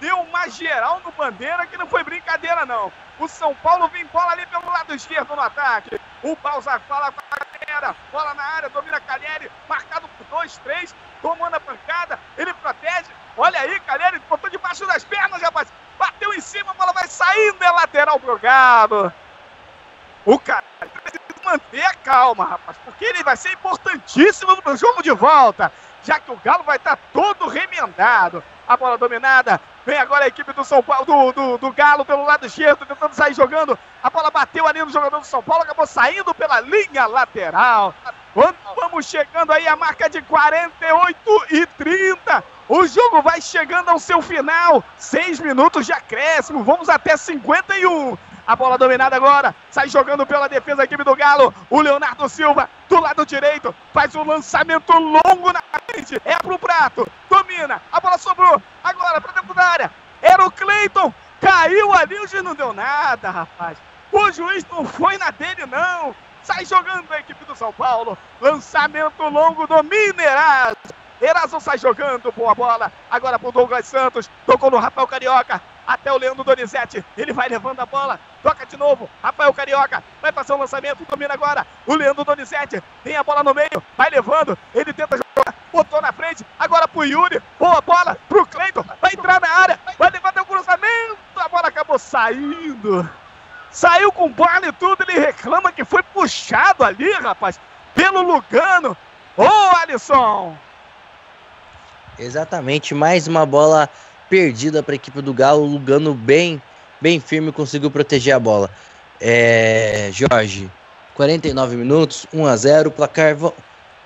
[0.00, 2.92] Deu uma geral no Bandeira que não foi brincadeira, não.
[3.18, 6.00] O São Paulo vem bola ali pelo lado esquerdo no ataque.
[6.22, 7.96] O Balzac fala com a galera.
[8.12, 9.50] Bola na área, domina Calheri.
[9.68, 10.94] Marcado por dois, três.
[11.20, 12.18] Tomando a pancada.
[12.36, 13.10] Ele protege.
[13.36, 15.68] Olha aí, Calheri botou debaixo das pernas, rapaz.
[15.98, 17.62] Bateu em cima, a bola vai saindo.
[17.62, 19.12] É lateral pro Galo.
[20.24, 25.10] O cara precisa manter a calma, rapaz, porque ele vai ser importantíssimo no jogo de
[25.12, 25.72] volta,
[26.04, 28.44] já que o Galo vai estar todo remendado.
[28.66, 29.58] A bola dominada,
[29.88, 33.14] vem agora a equipe do São Paulo, do, do, do Galo pelo lado esquerdo, tentando
[33.14, 33.78] sair jogando.
[34.02, 37.94] A bola bateu ali no jogador do São Paulo, acabou saindo pela linha lateral.
[38.76, 42.44] Vamos chegando aí a marca de 48 e 30.
[42.68, 44.84] O jogo vai chegando ao seu final.
[44.98, 46.62] Seis minutos de acréscimo.
[46.62, 48.18] Vamos até 51.
[48.48, 49.54] A bola dominada agora.
[49.70, 51.52] Sai jogando pela defesa da equipe do Galo.
[51.68, 53.74] O Leonardo Silva do lado direito.
[53.92, 56.18] Faz um lançamento longo na frente.
[56.24, 57.06] É pro prato.
[57.28, 57.82] Domina.
[57.92, 58.62] A bola sobrou.
[58.82, 59.92] Agora para dentro da área.
[60.22, 61.12] Era o Cleiton.
[61.42, 62.14] Caiu ali.
[62.14, 63.76] O juiz não deu nada, rapaz.
[64.10, 66.16] O juiz não foi na dele, não.
[66.42, 68.16] Sai jogando a equipe do São Paulo.
[68.40, 70.74] Lançamento longo do Mineirão.
[71.20, 72.90] Eraso sai jogando, boa bola.
[73.10, 74.30] Agora pro Douglas Santos.
[74.46, 75.60] Tocou no Rafael Carioca.
[75.88, 77.02] Até o Leandro Donizete.
[77.16, 78.20] Ele vai levando a bola.
[78.42, 79.08] Toca de novo.
[79.22, 80.04] Rafael Carioca.
[80.20, 81.02] Vai passar o lançamento.
[81.08, 81.66] Domina agora.
[81.86, 82.82] O Leandro Donizete.
[83.02, 83.82] Tem a bola no meio.
[83.96, 84.58] Vai levando.
[84.74, 85.54] Ele tenta jogar.
[85.72, 86.44] Botou na frente.
[86.58, 87.42] Agora pro Yuri.
[87.58, 88.18] Boa bola.
[88.28, 88.84] Pro Cleiton.
[89.00, 89.80] Vai entrar na área.
[89.98, 91.16] Vai levantar o cruzamento.
[91.36, 93.08] A bola acabou saindo.
[93.70, 95.06] Saiu com bola e tudo.
[95.08, 97.58] Ele reclama que foi puxado ali, rapaz.
[97.94, 98.94] Pelo Lugano.
[99.38, 100.54] Ô, Alisson.
[102.18, 103.88] Exatamente, mais uma bola
[104.28, 105.64] perdida para a equipe do Galo.
[105.64, 106.60] Lugano bem,
[107.00, 108.70] bem firme conseguiu proteger a bola.
[109.20, 110.70] É, Jorge,
[111.14, 113.36] 49 minutos, 1 a 0, placar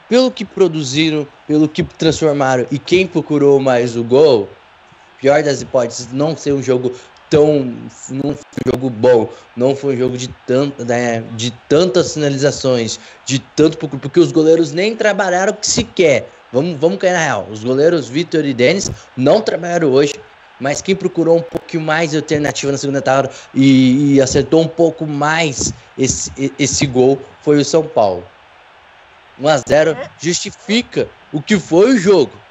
[0.08, 4.48] pelo que produziram, pelo que transformaram e quem procurou mais o gol,
[5.20, 6.92] pior das hipóteses, não ser um jogo
[7.32, 7.64] tão
[8.10, 13.00] não foi um jogo bom, não foi um jogo de, tanto, né, de tantas finalizações,
[13.24, 16.28] de tanto porque os goleiros nem trabalharam sequer.
[16.52, 17.48] Vamos, vamos cair na real.
[17.50, 20.12] Os goleiros Vitor e Denis não trabalharam hoje,
[20.60, 24.68] mas quem procurou um pouquinho mais de alternativa na segunda etapa e, e acertou um
[24.68, 28.22] pouco mais esse, esse gol foi o São Paulo.
[29.40, 32.41] 1 a 0 justifica o que foi o jogo.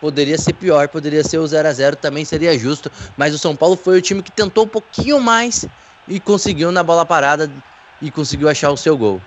[0.00, 3.56] Poderia ser pior, poderia ser o 0 a 0 também seria justo, mas o São
[3.56, 5.66] Paulo foi o time que tentou um pouquinho mais
[6.06, 7.50] e conseguiu na bola parada
[8.00, 9.20] e conseguiu achar o seu gol.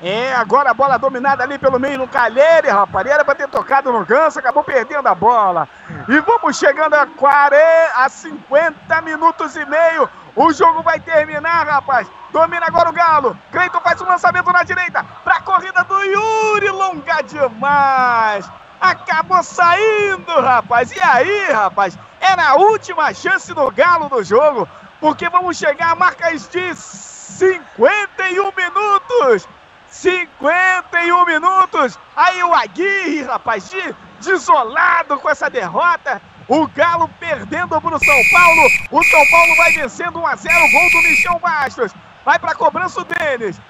[0.00, 3.04] É, agora a bola dominada ali pelo meio no Calheire, rapaz.
[3.06, 5.68] Era pra ter tocado no ganso, acabou perdendo a bola.
[6.08, 7.64] E vamos chegando a, 40,
[7.96, 10.08] a 50 minutos e meio.
[10.36, 12.08] O jogo vai terminar, rapaz.
[12.32, 13.36] Domina agora o Galo.
[13.50, 15.04] Cleiton faz um lançamento na direita.
[15.24, 16.70] Pra corrida do Yuri.
[16.70, 18.48] Longa demais.
[18.80, 20.92] Acabou saindo, rapaz.
[20.92, 21.98] E aí, rapaz?
[22.20, 24.68] Era a última chance do Galo no jogo.
[25.00, 29.48] Porque vamos chegar a marcas de 51 minutos.
[29.90, 31.98] 51 minutos.
[32.16, 36.20] Aí o Aguirre, rapaz, de, desolado com essa derrota.
[36.46, 38.62] O Galo perdendo para o São Paulo.
[38.90, 41.92] O São Paulo vai vencendo 1 a 0 Gol do Michel Bastos.
[42.24, 43.60] Vai para a cobrança deles.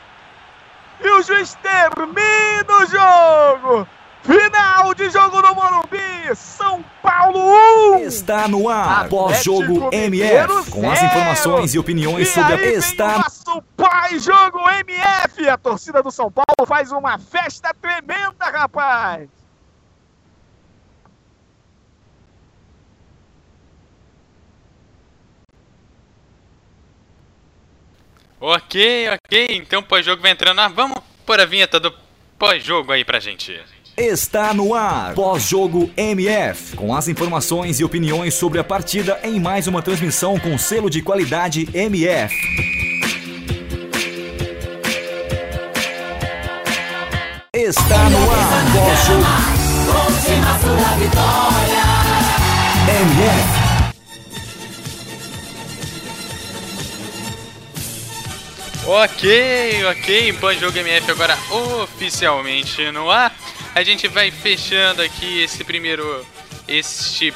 [1.01, 3.89] E o juiz termina o jogo.
[4.23, 7.99] Final de jogo no Morumbi, São Paulo 1.
[8.01, 13.19] Está no ar, pós-jogo MF, com as informações e opiniões e sobre a está o
[13.21, 15.49] nosso pós-jogo MF.
[15.49, 19.29] A torcida do São Paulo faz uma festa tremenda, rapaz.
[28.41, 30.61] Ok, ok, então pós-jogo vai entrando.
[30.61, 31.93] Ah, vamos pôr a vinheta do
[32.39, 33.61] pós-jogo aí pra gente.
[33.99, 39.67] Está no ar, pós-jogo MF, com as informações e opiniões sobre a partida em mais
[39.67, 42.33] uma transmissão com selo de qualidade MF.
[47.53, 49.27] Está no ar, pós-jogo
[53.01, 53.59] MF.
[58.87, 63.35] Ok, ok, pós-jogo MF agora oficialmente no ar.
[63.79, 66.27] A gente vai fechando aqui esse primeiro.
[66.67, 67.33] Este,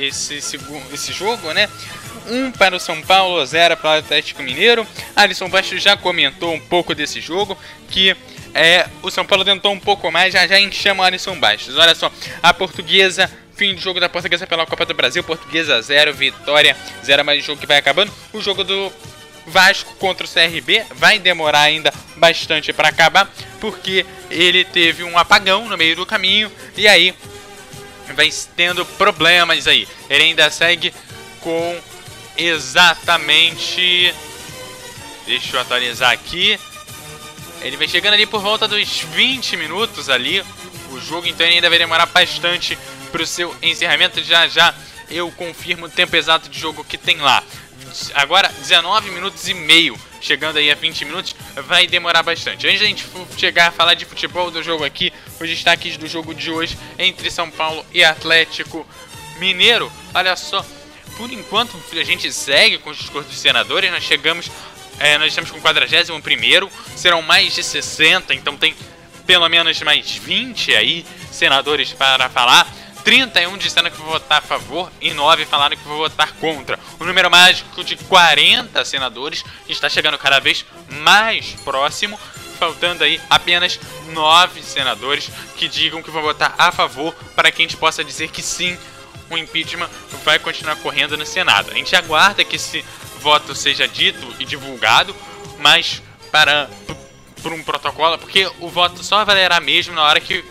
[0.00, 1.68] esse, segundo, esse jogo, né?
[2.28, 4.86] Um para o São Paulo, zero para o Atlético Mineiro.
[5.14, 7.58] Alisson Baixo já comentou um pouco desse jogo,
[7.90, 8.16] que
[8.54, 11.76] é, o São Paulo tentou um pouco mais, já já enchamos o Alisson Baixos.
[11.76, 12.10] Olha só,
[12.42, 17.22] a portuguesa, fim do jogo da portuguesa pela Copa do Brasil, portuguesa 0, vitória 0,
[17.22, 18.10] mais jogo que vai acabando.
[18.32, 18.90] O jogo do
[19.46, 23.30] Vasco contra o CRB vai demorar ainda bastante para acabar,
[23.60, 27.14] porque ele teve um apagão no meio do caminho e aí
[28.14, 29.88] vai tendo problemas aí.
[30.08, 30.92] Ele ainda segue
[31.40, 31.80] com
[32.36, 34.14] exatamente.
[35.26, 36.58] Deixa eu atualizar aqui.
[37.62, 40.44] Ele vai chegando ali por volta dos 20 minutos ali.
[40.90, 42.76] O jogo então ainda vai demorar bastante
[43.10, 44.22] para o seu encerramento.
[44.22, 44.74] Já já
[45.10, 47.42] eu confirmo o tempo exato de jogo que tem lá.
[48.14, 51.34] Agora 19 minutos e meio, chegando aí a 20 minutos,
[51.66, 52.66] vai demorar bastante.
[52.66, 53.06] Antes da gente
[53.36, 57.30] chegar a falar de futebol do jogo aqui, os destaques do jogo de hoje entre
[57.30, 58.86] São Paulo e Atlético
[59.38, 59.90] Mineiro.
[60.14, 60.64] Olha só,
[61.16, 64.50] por enquanto a gente segue com os discursos dos senadores, nós chegamos,
[64.98, 66.20] é, nós estamos com o 41
[66.96, 68.74] serão mais de 60, então tem
[69.26, 72.66] pelo menos mais 20 aí senadores para falar.
[73.04, 76.78] 31 disseram que vão votar a favor e 9 falaram que vão votar contra.
[76.98, 82.18] O número mágico de 40 senadores está chegando cada vez mais próximo,
[82.58, 87.64] faltando aí apenas 9 senadores que digam que vão votar a favor para que a
[87.64, 88.78] gente possa dizer que sim,
[89.30, 89.88] o impeachment
[90.24, 91.70] vai continuar correndo no Senado.
[91.70, 92.84] A gente aguarda que esse
[93.20, 95.14] voto seja dito e divulgado,
[95.58, 96.68] mas para
[97.42, 100.44] por um protocolo, porque o voto só valerá mesmo na hora que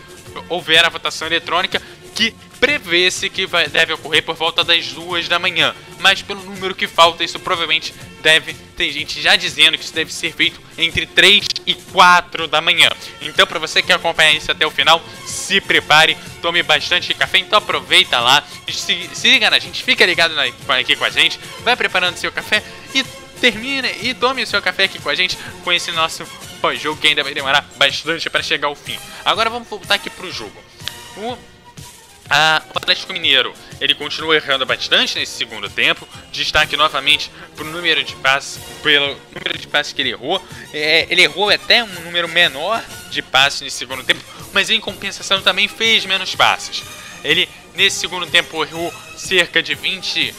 [0.50, 1.82] houver a votação eletrônica
[2.22, 5.74] que prevê-se que vai, deve ocorrer por volta das duas da manhã.
[5.98, 10.14] Mas pelo número que falta, isso provavelmente deve ter gente já dizendo que isso deve
[10.14, 12.90] ser feito entre 3 e 4 da manhã.
[13.22, 17.40] Então, para você que acompanha isso até o final, se prepare, tome bastante café.
[17.40, 20.44] Então, aproveita lá, se, siga na gente, fica ligado na,
[20.78, 23.04] aqui com a gente, vai preparando seu café e
[23.42, 26.24] termine e tome o seu café aqui com a gente com esse nosso
[26.62, 29.00] pós-jogo que ainda vai demorar bastante para chegar ao fim.
[29.26, 30.64] Agora vamos voltar aqui pro jogo.
[31.18, 31.36] O
[32.34, 36.08] ah, o Atlético Mineiro, ele continua errando bastante nesse segundo tempo.
[36.32, 40.42] Destaque novamente para o número de passes, pelo número de passes que ele errou.
[40.74, 45.42] É, ele errou até um número menor de passes nesse segundo tempo, mas em compensação
[45.42, 46.82] também fez menos passes.
[47.22, 50.34] Ele nesse segundo tempo errou cerca de 28,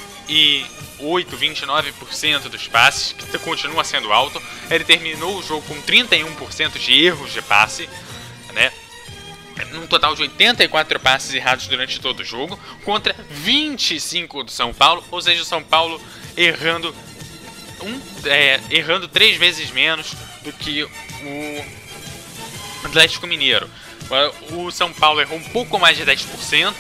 [1.37, 4.43] 29% dos passes, que continua sendo alto.
[4.71, 7.87] Ele terminou o jogo com 31% de erros de passe,
[8.55, 8.73] né?
[9.73, 15.05] Num total de 84 passes errados durante todo o jogo, contra 25 do São Paulo,
[15.11, 16.01] ou seja, o São Paulo
[16.37, 16.95] errando
[17.83, 21.65] um, é, errando três vezes menos do que o
[22.85, 23.69] Atlético Mineiro.
[24.51, 26.75] O São Paulo errou um pouco mais de 10%,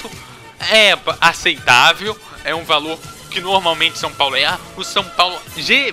[0.70, 2.98] é aceitável, é um valor
[3.30, 4.60] que normalmente São Paulo erra.
[4.76, 5.40] O São Paulo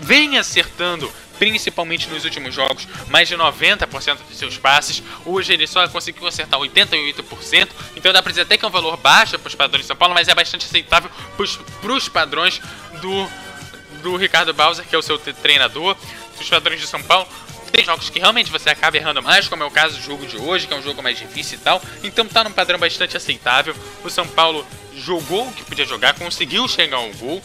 [0.02, 5.02] vem acertando principalmente nos últimos jogos, mais de 90% de seus passes.
[5.26, 8.98] Hoje ele só conseguiu acertar 88%, então dá pra dizer até que é um valor
[8.98, 11.10] baixo para os padrões de São Paulo, mas é bastante aceitável
[11.82, 12.62] para os padrões
[13.02, 13.28] do,
[14.04, 15.96] do Ricardo Bauser, que é o seu treinador,
[16.38, 17.28] dos padrões de São Paulo.
[17.72, 20.38] Tem jogos que realmente você acaba errando mais, como é o caso do jogo de
[20.38, 21.82] hoje, que é um jogo mais difícil e tal.
[22.04, 23.76] Então tá num padrão bastante aceitável.
[24.04, 27.42] O São Paulo jogou o que podia jogar, conseguiu chegar ao gol.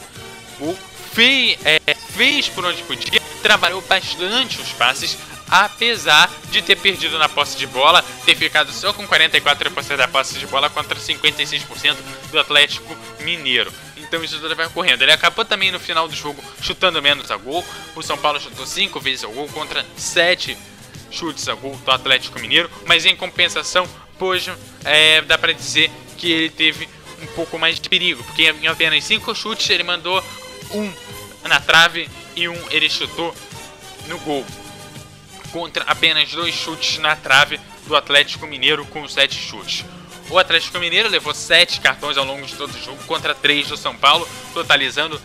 [0.58, 0.76] gol
[1.14, 5.16] fez, é, fez por onde podia, trabalhou bastante os passes,
[5.48, 10.38] apesar de ter perdido na posse de bola, ter ficado só com 44% da posse
[10.38, 11.96] de bola contra 56%
[12.30, 13.72] do Atlético Mineiro.
[13.96, 15.04] Então isso tudo vai ocorrendo.
[15.04, 17.64] Ele acabou também no final do jogo chutando menos a gol.
[17.94, 20.56] O São Paulo chutou 5 vezes a gol contra 7
[21.10, 24.52] chutes a gol do Atlético Mineiro, mas em compensação, hoje
[24.84, 26.88] é, dá para dizer que ele teve
[27.22, 30.22] um pouco mais de perigo, porque em apenas 5 chutes ele mandou
[30.74, 30.92] um
[31.48, 33.34] na trave e um ele chutou
[34.06, 34.44] no gol.
[35.52, 39.84] Contra apenas dois chutes na trave do Atlético Mineiro com sete chutes.
[40.30, 43.76] O Atlético Mineiro levou sete cartões ao longo de todo o jogo contra três do
[43.76, 45.20] São Paulo, totalizando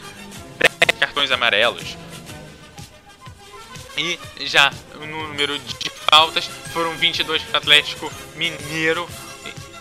[0.78, 1.98] 10 cartões amarelos.
[3.98, 9.08] E já no número de faltas foram 22 para o Atlético Mineiro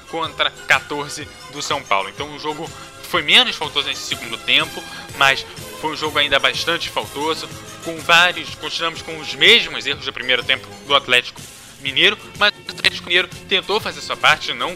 [0.08, 2.08] contra 14 do São Paulo.
[2.08, 2.68] Então o jogo
[3.08, 4.82] foi menos faltoso nesse segundo tempo,
[5.16, 5.44] mas
[5.80, 7.48] foi um jogo ainda bastante faltoso,
[7.84, 11.40] com vários, continuamos com os mesmos erros do primeiro tempo do Atlético
[11.80, 14.74] Mineiro, mas o Atlético Mineiro tentou fazer sua parte, não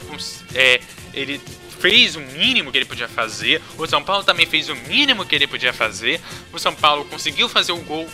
[0.55, 0.81] é,
[1.12, 1.41] ele
[1.81, 5.35] fez o mínimo que ele podia fazer, o São Paulo também fez o mínimo que
[5.35, 6.20] ele podia fazer,
[6.52, 8.09] o São Paulo conseguiu fazer o gol,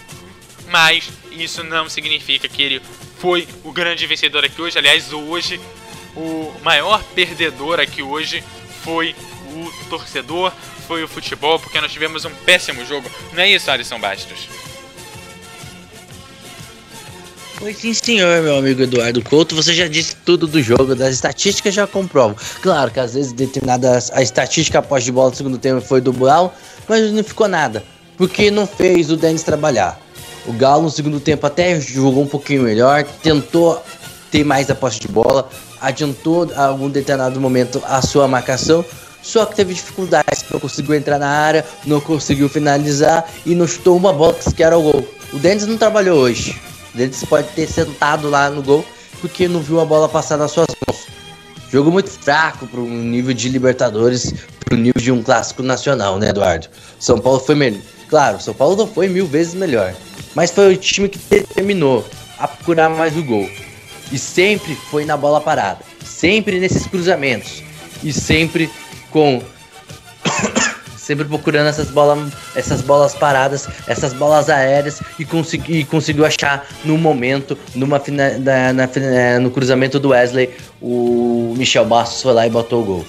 [0.68, 2.82] mas isso não significa que ele
[3.18, 5.60] foi o grande vencedor aqui hoje, aliás, hoje
[6.16, 8.42] o maior perdedor aqui hoje
[8.82, 9.14] foi
[9.88, 10.52] torcedor,
[10.86, 13.10] foi o futebol, porque nós tivemos um péssimo jogo.
[13.32, 14.48] Não é isso, Alisson Bastos?
[17.58, 19.56] Pois sim, senhor, meu amigo Eduardo Couto.
[19.56, 22.36] Você já disse tudo do jogo, das estatísticas já comprovam.
[22.62, 24.12] Claro que às vezes determinadas.
[24.12, 26.50] A estatística após de bola no segundo tempo foi do Brown,
[26.88, 27.82] mas não ficou nada.
[28.16, 30.00] Porque não fez o Denis trabalhar.
[30.46, 33.82] O Galo no segundo tempo até jogou um pouquinho melhor, tentou
[34.30, 35.48] ter mais a posse de bola,
[35.80, 38.84] adiantou a algum determinado momento a sua marcação,
[39.28, 43.94] só que teve dificuldades, não conseguiu entrar na área, não conseguiu finalizar e não chutou
[43.94, 45.06] uma bola que era o gol.
[45.34, 46.58] O Dennis não trabalhou hoje.
[46.94, 48.82] O Dennis pode ter sentado lá no gol
[49.20, 51.06] porque não viu a bola passar nas suas mãos.
[51.70, 54.32] Jogo muito fraco para um nível de Libertadores,
[54.64, 56.68] para o nível de um clássico nacional, né, Eduardo?
[56.98, 57.82] São Paulo foi melhor.
[58.08, 59.94] Claro, São Paulo não foi mil vezes melhor,
[60.34, 62.02] mas foi o time que determinou
[62.38, 63.46] a procurar mais o gol.
[64.10, 67.62] E sempre foi na bola parada, sempre nesses cruzamentos
[68.02, 68.70] e sempre
[69.10, 69.42] com
[70.96, 76.66] sempre procurando essas bolas, essas bolas paradas, essas bolas aéreas e, consegui, e conseguiu achar
[76.84, 80.50] no momento, numa na, na, é, no cruzamento do Wesley,
[80.82, 83.06] o Michel Bastos foi lá e botou o gol.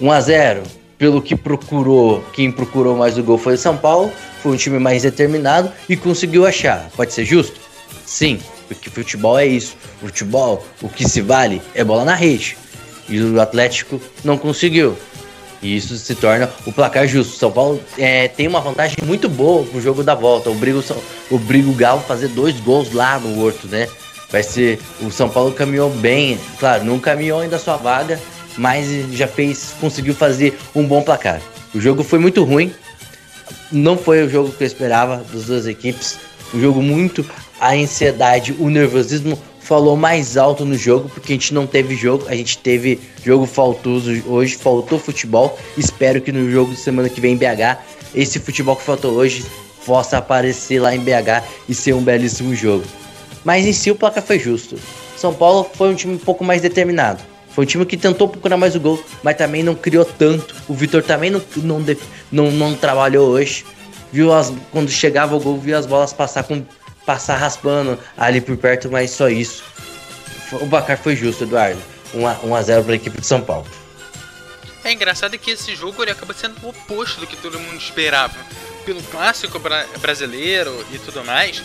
[0.00, 0.62] 1 a 0
[0.98, 4.78] pelo que procurou, quem procurou mais o gol foi o São Paulo, foi um time
[4.78, 6.88] mais determinado e conseguiu achar.
[6.96, 7.60] Pode ser justo?
[8.04, 8.38] Sim,
[8.68, 9.76] porque futebol é isso.
[10.00, 12.56] Futebol, o que se vale é bola na rede.
[13.08, 14.96] E o Atlético não conseguiu.
[15.62, 17.36] E isso se torna o placar justo.
[17.36, 20.50] São Paulo é, tem uma vantagem muito boa pro jogo da volta.
[20.50, 23.88] Obriga o, obriga o Galo fazer dois gols lá no Horto, né?
[24.30, 24.78] Vai ser.
[25.00, 28.20] O São Paulo caminhou bem, claro, não caminhou ainda a sua vaga,
[28.56, 31.40] mas já fez, conseguiu fazer um bom placar.
[31.74, 32.72] O jogo foi muito ruim,
[33.70, 36.18] não foi o jogo que eu esperava das duas equipes.
[36.54, 37.24] Um jogo muito
[37.60, 42.26] a ansiedade, o nervosismo falou mais alto no jogo, porque a gente não teve jogo,
[42.28, 45.58] a gente teve jogo faltoso hoje, faltou futebol.
[45.76, 47.78] Espero que no jogo de semana que vem em BH,
[48.14, 49.44] esse futebol que faltou hoje
[49.84, 52.84] possa aparecer lá em BH e ser um belíssimo jogo.
[53.44, 54.76] Mas em si o placar foi justo.
[55.16, 57.22] São Paulo foi um time um pouco mais determinado.
[57.50, 60.54] Foi um time que tentou procurar mais o gol, mas também não criou tanto.
[60.68, 61.84] O Vitor também não, não,
[62.30, 63.64] não, não trabalhou hoje.
[64.12, 66.62] Viu as, quando chegava o gol, viu as bolas passar com
[67.06, 69.64] passar raspando ali por perto, mas só isso.
[70.52, 71.80] O Bacar foi justo, Eduardo.
[72.12, 73.66] 1 a 0 para a equipe de São Paulo.
[74.84, 78.36] É engraçado que esse jogo ele acaba sendo o oposto do que todo mundo esperava.
[78.84, 81.62] Pelo clássico bra brasileiro e tudo mais,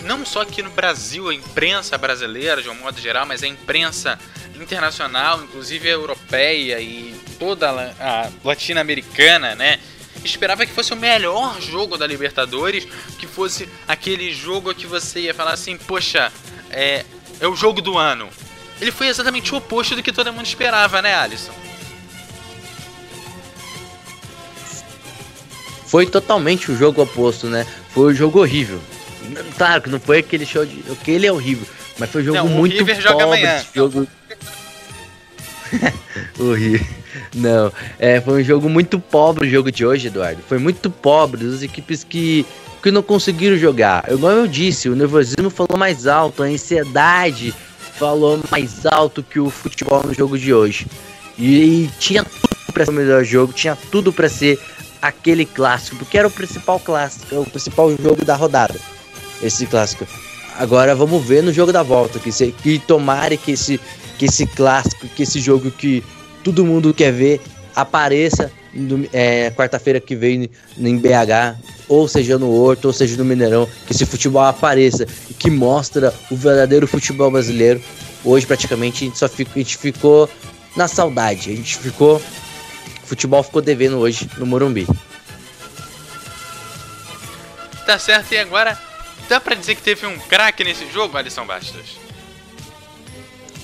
[0.00, 4.18] não só aqui no Brasil, a imprensa brasileira de um modo geral, mas a imprensa
[4.54, 9.78] internacional, inclusive a europeia e toda a latino-americana, né?
[10.24, 12.86] Esperava que fosse o melhor jogo da Libertadores,
[13.18, 16.32] que fosse aquele jogo que você ia falar assim, poxa,
[16.70, 17.04] é,
[17.40, 18.28] é o jogo do ano.
[18.80, 21.52] Ele foi exatamente o oposto do que todo mundo esperava, né, Alisson?
[25.86, 27.66] Foi totalmente o jogo oposto, né?
[27.90, 28.80] Foi um jogo horrível.
[29.56, 30.84] Claro que não foi aquele show de.
[30.92, 31.66] Aquele é horrível.
[31.98, 33.10] Mas foi um jogo não, muito River pobre.
[33.10, 33.64] Joga amanhã.
[33.74, 34.06] Jogo...
[36.38, 36.86] horrível.
[37.34, 40.42] Não, é, foi um jogo muito pobre o jogo de hoje, Eduardo.
[40.48, 42.44] Foi muito pobre das equipes que,
[42.82, 44.04] que não conseguiram jogar.
[44.10, 47.54] Igual eu disse, o nervosismo falou mais alto, a ansiedade
[47.98, 50.86] falou mais alto que o futebol no jogo de hoje.
[51.36, 54.58] E, e tinha tudo para ser o melhor jogo, tinha tudo para ser
[55.00, 58.74] aquele clássico, porque era o principal clássico, o principal jogo da rodada.
[59.42, 60.06] Esse clássico.
[60.58, 63.80] Agora vamos ver no jogo da volta, que, se, que tomare que esse,
[64.18, 66.02] que esse clássico, que esse jogo que
[66.48, 67.42] todo mundo quer ver,
[67.76, 68.50] apareça
[69.12, 73.92] é, quarta-feira que vem em BH, ou seja no Horto, ou seja no Mineirão, que
[73.92, 77.82] esse futebol apareça e que mostra o verdadeiro futebol brasileiro.
[78.24, 80.28] Hoje praticamente a gente só a gente ficou
[80.74, 84.86] na saudade, a gente ficou, o futebol ficou devendo hoje no Morumbi.
[87.84, 88.78] Tá certo, e agora
[89.28, 92.07] dá pra dizer que teve um craque nesse jogo, Alisson Bastos?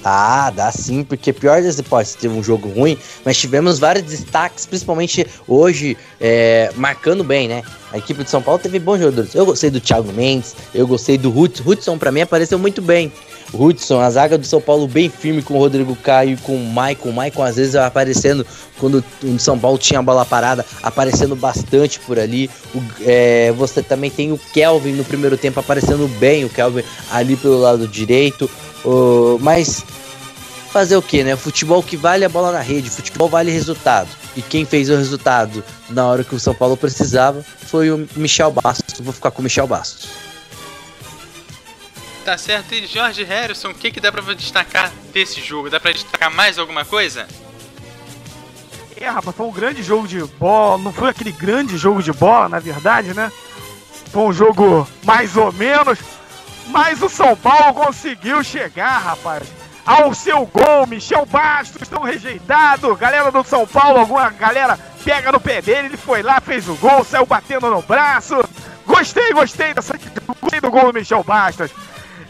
[0.04, 4.66] Ah, dá sim, porque pior das hipóteses, teve um jogo ruim, mas tivemos vários destaques,
[4.66, 7.62] principalmente hoje, é, marcando bem, né?
[7.90, 9.34] A equipe de São Paulo teve bons jogadores.
[9.34, 11.62] Eu gostei do Thiago Mendes, eu gostei do Hudson.
[11.64, 13.10] Hudson, pra mim, apareceu muito bem.
[13.52, 16.64] Hudson, a zaga do São Paulo bem firme com o Rodrigo Caio e com o
[16.64, 17.10] Maicon.
[17.10, 18.46] O Maicon, às vezes, aparecendo
[18.78, 22.50] quando o São Paulo tinha a bola parada, aparecendo bastante por ali.
[22.74, 27.36] O, é, você também tem o Kelvin no primeiro tempo aparecendo bem, o Kelvin ali
[27.36, 28.50] pelo lado direito.
[28.84, 29.82] Uh, mas
[30.74, 31.36] fazer o que, né?
[31.36, 34.08] Futebol que vale a bola na rede, futebol vale resultado.
[34.36, 38.50] E quem fez o resultado na hora que o São Paulo precisava foi o Michel
[38.50, 38.98] Bastos.
[38.98, 40.33] Vou ficar com o Michel Bastos.
[42.24, 42.72] Tá certo.
[42.74, 45.68] E Jorge Harrison, o que, que dá pra destacar desse jogo?
[45.68, 47.28] Dá pra destacar mais alguma coisa?
[48.98, 50.78] É, rapaz, foi um grande jogo de bola.
[50.78, 53.30] Não foi aquele grande jogo de bola, na verdade, né?
[54.10, 55.98] Foi um jogo mais ou menos.
[56.68, 59.42] Mas o São Paulo conseguiu chegar, rapaz,
[59.84, 60.86] ao seu gol.
[60.86, 62.96] Michel Bastos tão rejeitado.
[62.96, 65.88] Galera do São Paulo, alguma galera pega no pé dele.
[65.88, 68.42] Ele foi lá, fez o gol, saiu batendo no braço.
[68.86, 69.98] Gostei, gostei dessa.
[70.40, 71.70] Gostei do gol do Michel Bastos.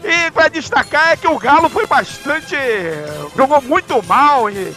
[0.05, 2.55] E para destacar é que o Galo foi bastante.
[3.35, 4.47] jogou muito mal.
[4.51, 4.71] E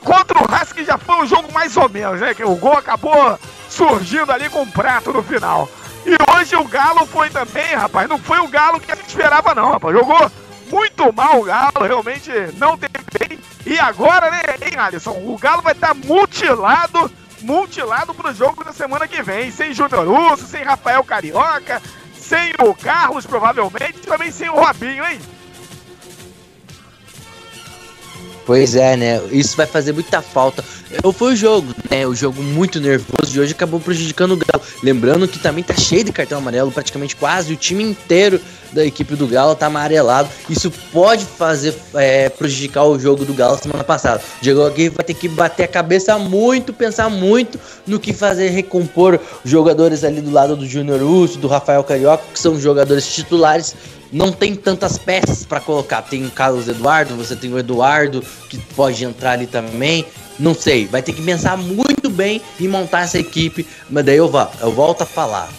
[0.00, 2.34] contra o Husky já foi um jogo mais ou menos, né?
[2.34, 3.38] Que o gol acabou
[3.70, 5.66] surgindo ali com um prato no final.
[6.04, 8.06] E hoje o Galo foi também, rapaz.
[8.06, 9.96] Não foi o Galo que a gente esperava, não, rapaz.
[9.96, 10.30] Jogou
[10.70, 13.38] muito mal o Galo, realmente não teve bem.
[13.64, 15.12] E agora, né, hein, Alisson?
[15.12, 17.10] O Galo vai estar mutilado
[17.42, 19.50] mutilado pro jogo da semana que vem.
[19.50, 21.80] Sem Júnior Russo, sem Rafael Carioca,
[22.30, 25.18] sem o Carlos, provavelmente, também sem o Robinho, hein?
[28.46, 29.20] Pois é, né?
[29.32, 30.64] Isso vai fazer muita falta.
[31.14, 32.04] Foi o jogo, né?
[32.04, 34.64] O jogo muito nervoso de hoje acabou prejudicando o Galo.
[34.82, 38.40] Lembrando que também tá cheio de cartão amarelo, praticamente quase o time inteiro
[38.72, 40.28] da equipe do Galo tá amarelado.
[40.48, 44.20] Isso pode fazer é, prejudicar o jogo do Galo semana passada.
[44.40, 48.48] O Diego Aguirre vai ter que bater a cabeça muito, pensar muito no que fazer
[48.48, 53.76] recompor jogadores ali do lado do Júnior Urso, do Rafael Carioca, que são jogadores titulares
[54.12, 56.02] não tem tantas peças para colocar.
[56.02, 60.04] Tem o Carlos Eduardo, você tem o Eduardo que pode entrar ali também.
[60.40, 63.66] Não sei, vai ter que pensar muito bem em montar essa equipe.
[63.90, 65.50] Mas daí eu, vou, eu volto a falar.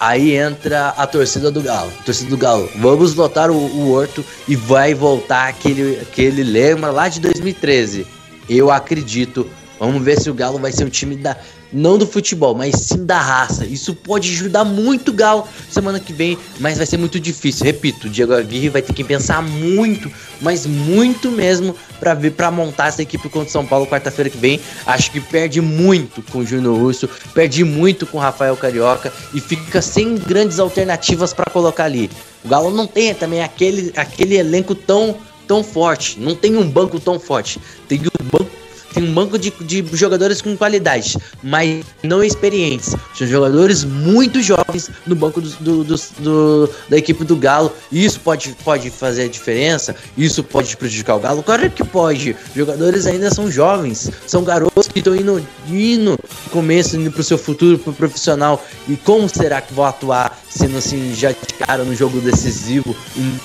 [0.00, 1.92] Aí entra a torcida do Galo.
[2.04, 7.08] torcida do Galo, vamos lotar o, o Horto e vai voltar aquele, aquele lema lá
[7.08, 8.06] de 2013.
[8.48, 9.48] Eu acredito.
[9.78, 11.36] Vamos ver se o Galo vai ser um time da,
[11.72, 13.64] não do futebol, mas sim da raça.
[13.64, 17.64] Isso pode ajudar muito o Galo semana que vem, mas vai ser muito difícil.
[17.64, 22.50] Repito, o Diego Aguirre vai ter que pensar muito, mas muito mesmo para ver para
[22.50, 24.60] montar essa equipe contra o São Paulo quarta-feira que vem.
[24.86, 29.40] Acho que perde muito com o Júnior Russo, perde muito com o Rafael Carioca e
[29.40, 32.10] fica sem grandes alternativas para colocar ali.
[32.44, 35.16] O Galo não tem também aquele aquele elenco tão
[35.46, 37.58] tão forte, não tem um banco tão forte.
[37.88, 38.50] Tem um banco
[38.92, 42.94] tem um banco de, de jogadores com qualidade, mas não experientes.
[43.14, 47.72] São jogadores muito jovens no banco do, do, do, da equipe do Galo.
[47.92, 49.94] Isso pode, pode fazer a diferença?
[50.16, 51.42] Isso pode prejudicar o Galo?
[51.42, 52.36] Claro que pode.
[52.54, 56.18] Jogadores ainda são jovens, são garotos que estão indo, indo
[56.50, 58.64] começo, indo pro seu futuro, pro profissional.
[58.88, 62.96] E como será que vão atuar sendo assim já de cara no jogo decisivo,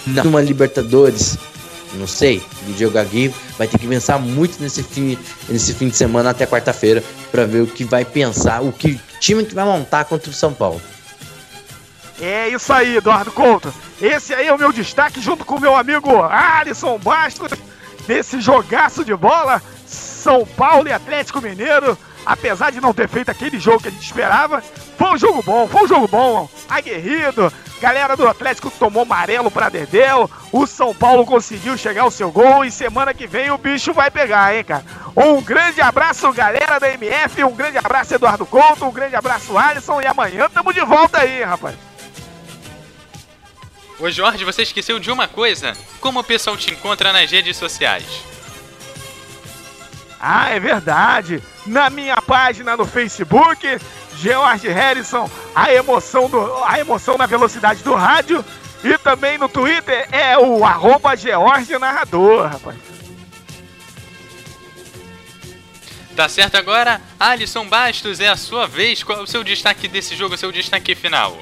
[0.06, 1.38] numa Libertadores?
[1.96, 2.42] Não sei.
[2.68, 6.46] O Diego Aguirre vai ter que pensar muito nesse fim, nesse fim de semana até
[6.46, 10.34] quarta-feira para ver o que vai pensar, o que time que vai montar contra o
[10.34, 10.82] São Paulo.
[12.22, 13.74] É isso aí, Eduardo Couto.
[14.02, 17.52] Esse aí é o meu destaque junto com o meu amigo Alisson Bastos
[18.08, 19.62] nesse jogaço de bola.
[19.86, 24.06] São Paulo e Atlético Mineiro apesar de não ter feito aquele jogo que a gente
[24.06, 24.62] esperava,
[24.98, 27.52] foi um jogo bom, foi um jogo bom, aguerrido.
[27.82, 32.64] Galera do Atlético tomou amarelo para Dedéu, o São Paulo conseguiu chegar ao seu gol
[32.64, 34.86] e semana que vem o bicho vai pegar, hein, cara.
[35.16, 40.02] Um grande abraço, galera da MF, um grande abraço, Eduardo Couto, um grande abraço, Alisson,
[40.02, 41.76] e amanhã tamo de volta aí, rapaz.
[44.00, 45.74] Ô Jorge, você esqueceu de uma coisa?
[46.00, 48.33] Como o pessoal te encontra nas redes sociais?
[50.26, 51.44] Ah, é verdade.
[51.66, 53.68] Na minha página no Facebook,
[54.16, 58.44] George Harrison, a emoção, do, a emoção na velocidade do rádio.
[58.86, 62.78] E também no Twitter é o arroba George Narrador, rapaz.
[66.16, 67.02] Tá certo agora?
[67.20, 69.04] Alisson Bastos, é a sua vez.
[69.04, 71.38] Qual é o seu destaque desse jogo, o seu destaque final?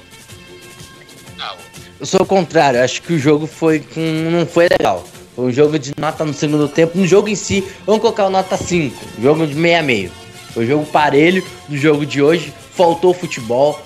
[2.00, 5.06] Eu sou o contrário, acho que o jogo foi não foi legal.
[5.42, 6.98] Um jogo de nota no segundo tempo.
[6.98, 8.96] No jogo em si, vamos colocar o nota 5.
[9.22, 10.12] Jogo de meia meio.
[10.54, 12.54] Foi um jogo parelho do jogo de hoje.
[12.76, 13.82] Faltou futebol.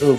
[0.00, 0.18] Eu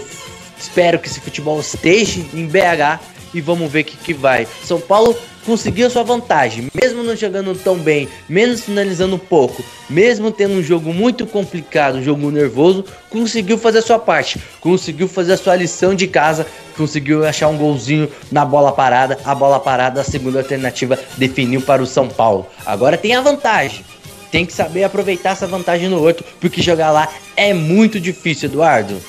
[0.58, 3.00] espero que esse futebol esteja em BH
[3.34, 4.48] e vamos ver o que, que vai.
[4.64, 5.16] São Paulo
[5.46, 10.94] conseguiu sua vantagem, mesmo não jogando tão bem, menos finalizando pouco, mesmo tendo um jogo
[10.94, 15.94] muito complicado, um jogo nervoso, conseguiu fazer a sua parte, conseguiu fazer a sua lição
[15.94, 21.00] de casa, conseguiu achar um golzinho na bola parada, a bola parada, a segunda alternativa
[21.18, 22.48] definiu para o São Paulo.
[22.66, 23.86] Agora tem a vantagem.
[24.32, 27.08] Tem que saber aproveitar essa vantagem no outro, porque jogar lá
[27.38, 29.00] é muito difícil, Eduardo.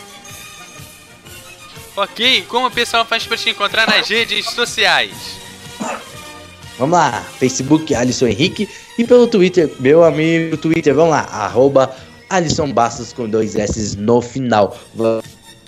[1.97, 5.15] Ok, como o pessoal faz para te encontrar nas redes sociais?
[6.79, 11.95] Vamos lá, Facebook Alisson Henrique e pelo Twitter, meu amigo Twitter, vamos lá, arroba
[12.29, 14.77] Alisson Bastos com dois S no final.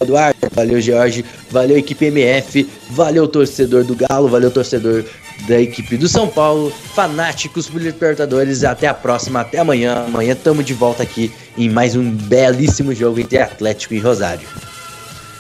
[0.00, 5.04] Eduardo, valeu Jorge, valeu equipe MF, valeu torcedor do Galo, valeu torcedor
[5.46, 10.04] da equipe do São Paulo, fanáticos por Libertadores, até a próxima, até amanhã.
[10.06, 14.46] Amanhã estamos de volta aqui em mais um belíssimo jogo entre Atlético e Rosário.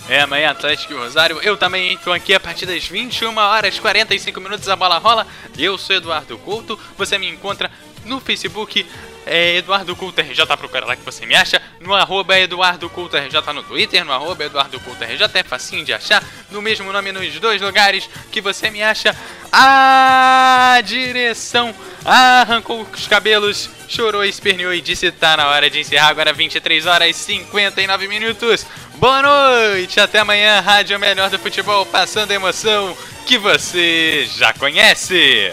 [0.08, 1.40] É, amanhã Atlético e Rosário.
[1.42, 5.26] Eu também estou aqui a partir das 21 horas 45 minutos a bola rola.
[5.58, 6.78] Eu sou Eduardo Couto.
[6.96, 7.68] Você me encontra
[8.04, 8.86] no Facebook
[9.26, 11.60] é Eduardo Couto RJ, procura lá que você me acha.
[11.80, 15.92] No arroba Eduardo Couto RJ no Twitter, no arroba Eduardo Couto RJ, é facinho de
[15.92, 16.22] achar.
[16.50, 19.14] No mesmo nome nos dois lugares que você me acha.
[19.52, 21.74] A direção
[22.04, 26.08] arrancou os cabelos, chorou, esperneou e disse tá na hora de encerrar.
[26.08, 28.64] Agora 23 horas e 59 minutos.
[28.94, 32.96] Boa noite, até amanhã, Rádio Melhor do Futebol, passando a emoção
[33.26, 35.52] que você já conhece.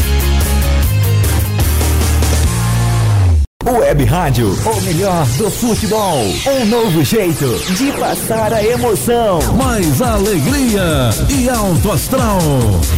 [3.63, 6.17] Web Rádio, o melhor do futebol.
[6.47, 9.39] Um novo jeito de passar a emoção.
[9.55, 12.39] Mais alegria e alto astral.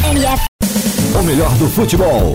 [0.09, 0.45] MF.
[1.19, 2.33] O melhor do futebol.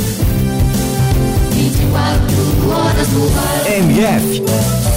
[1.52, 3.08] 24 horas
[3.38, 3.72] ar.
[3.72, 4.78] MF.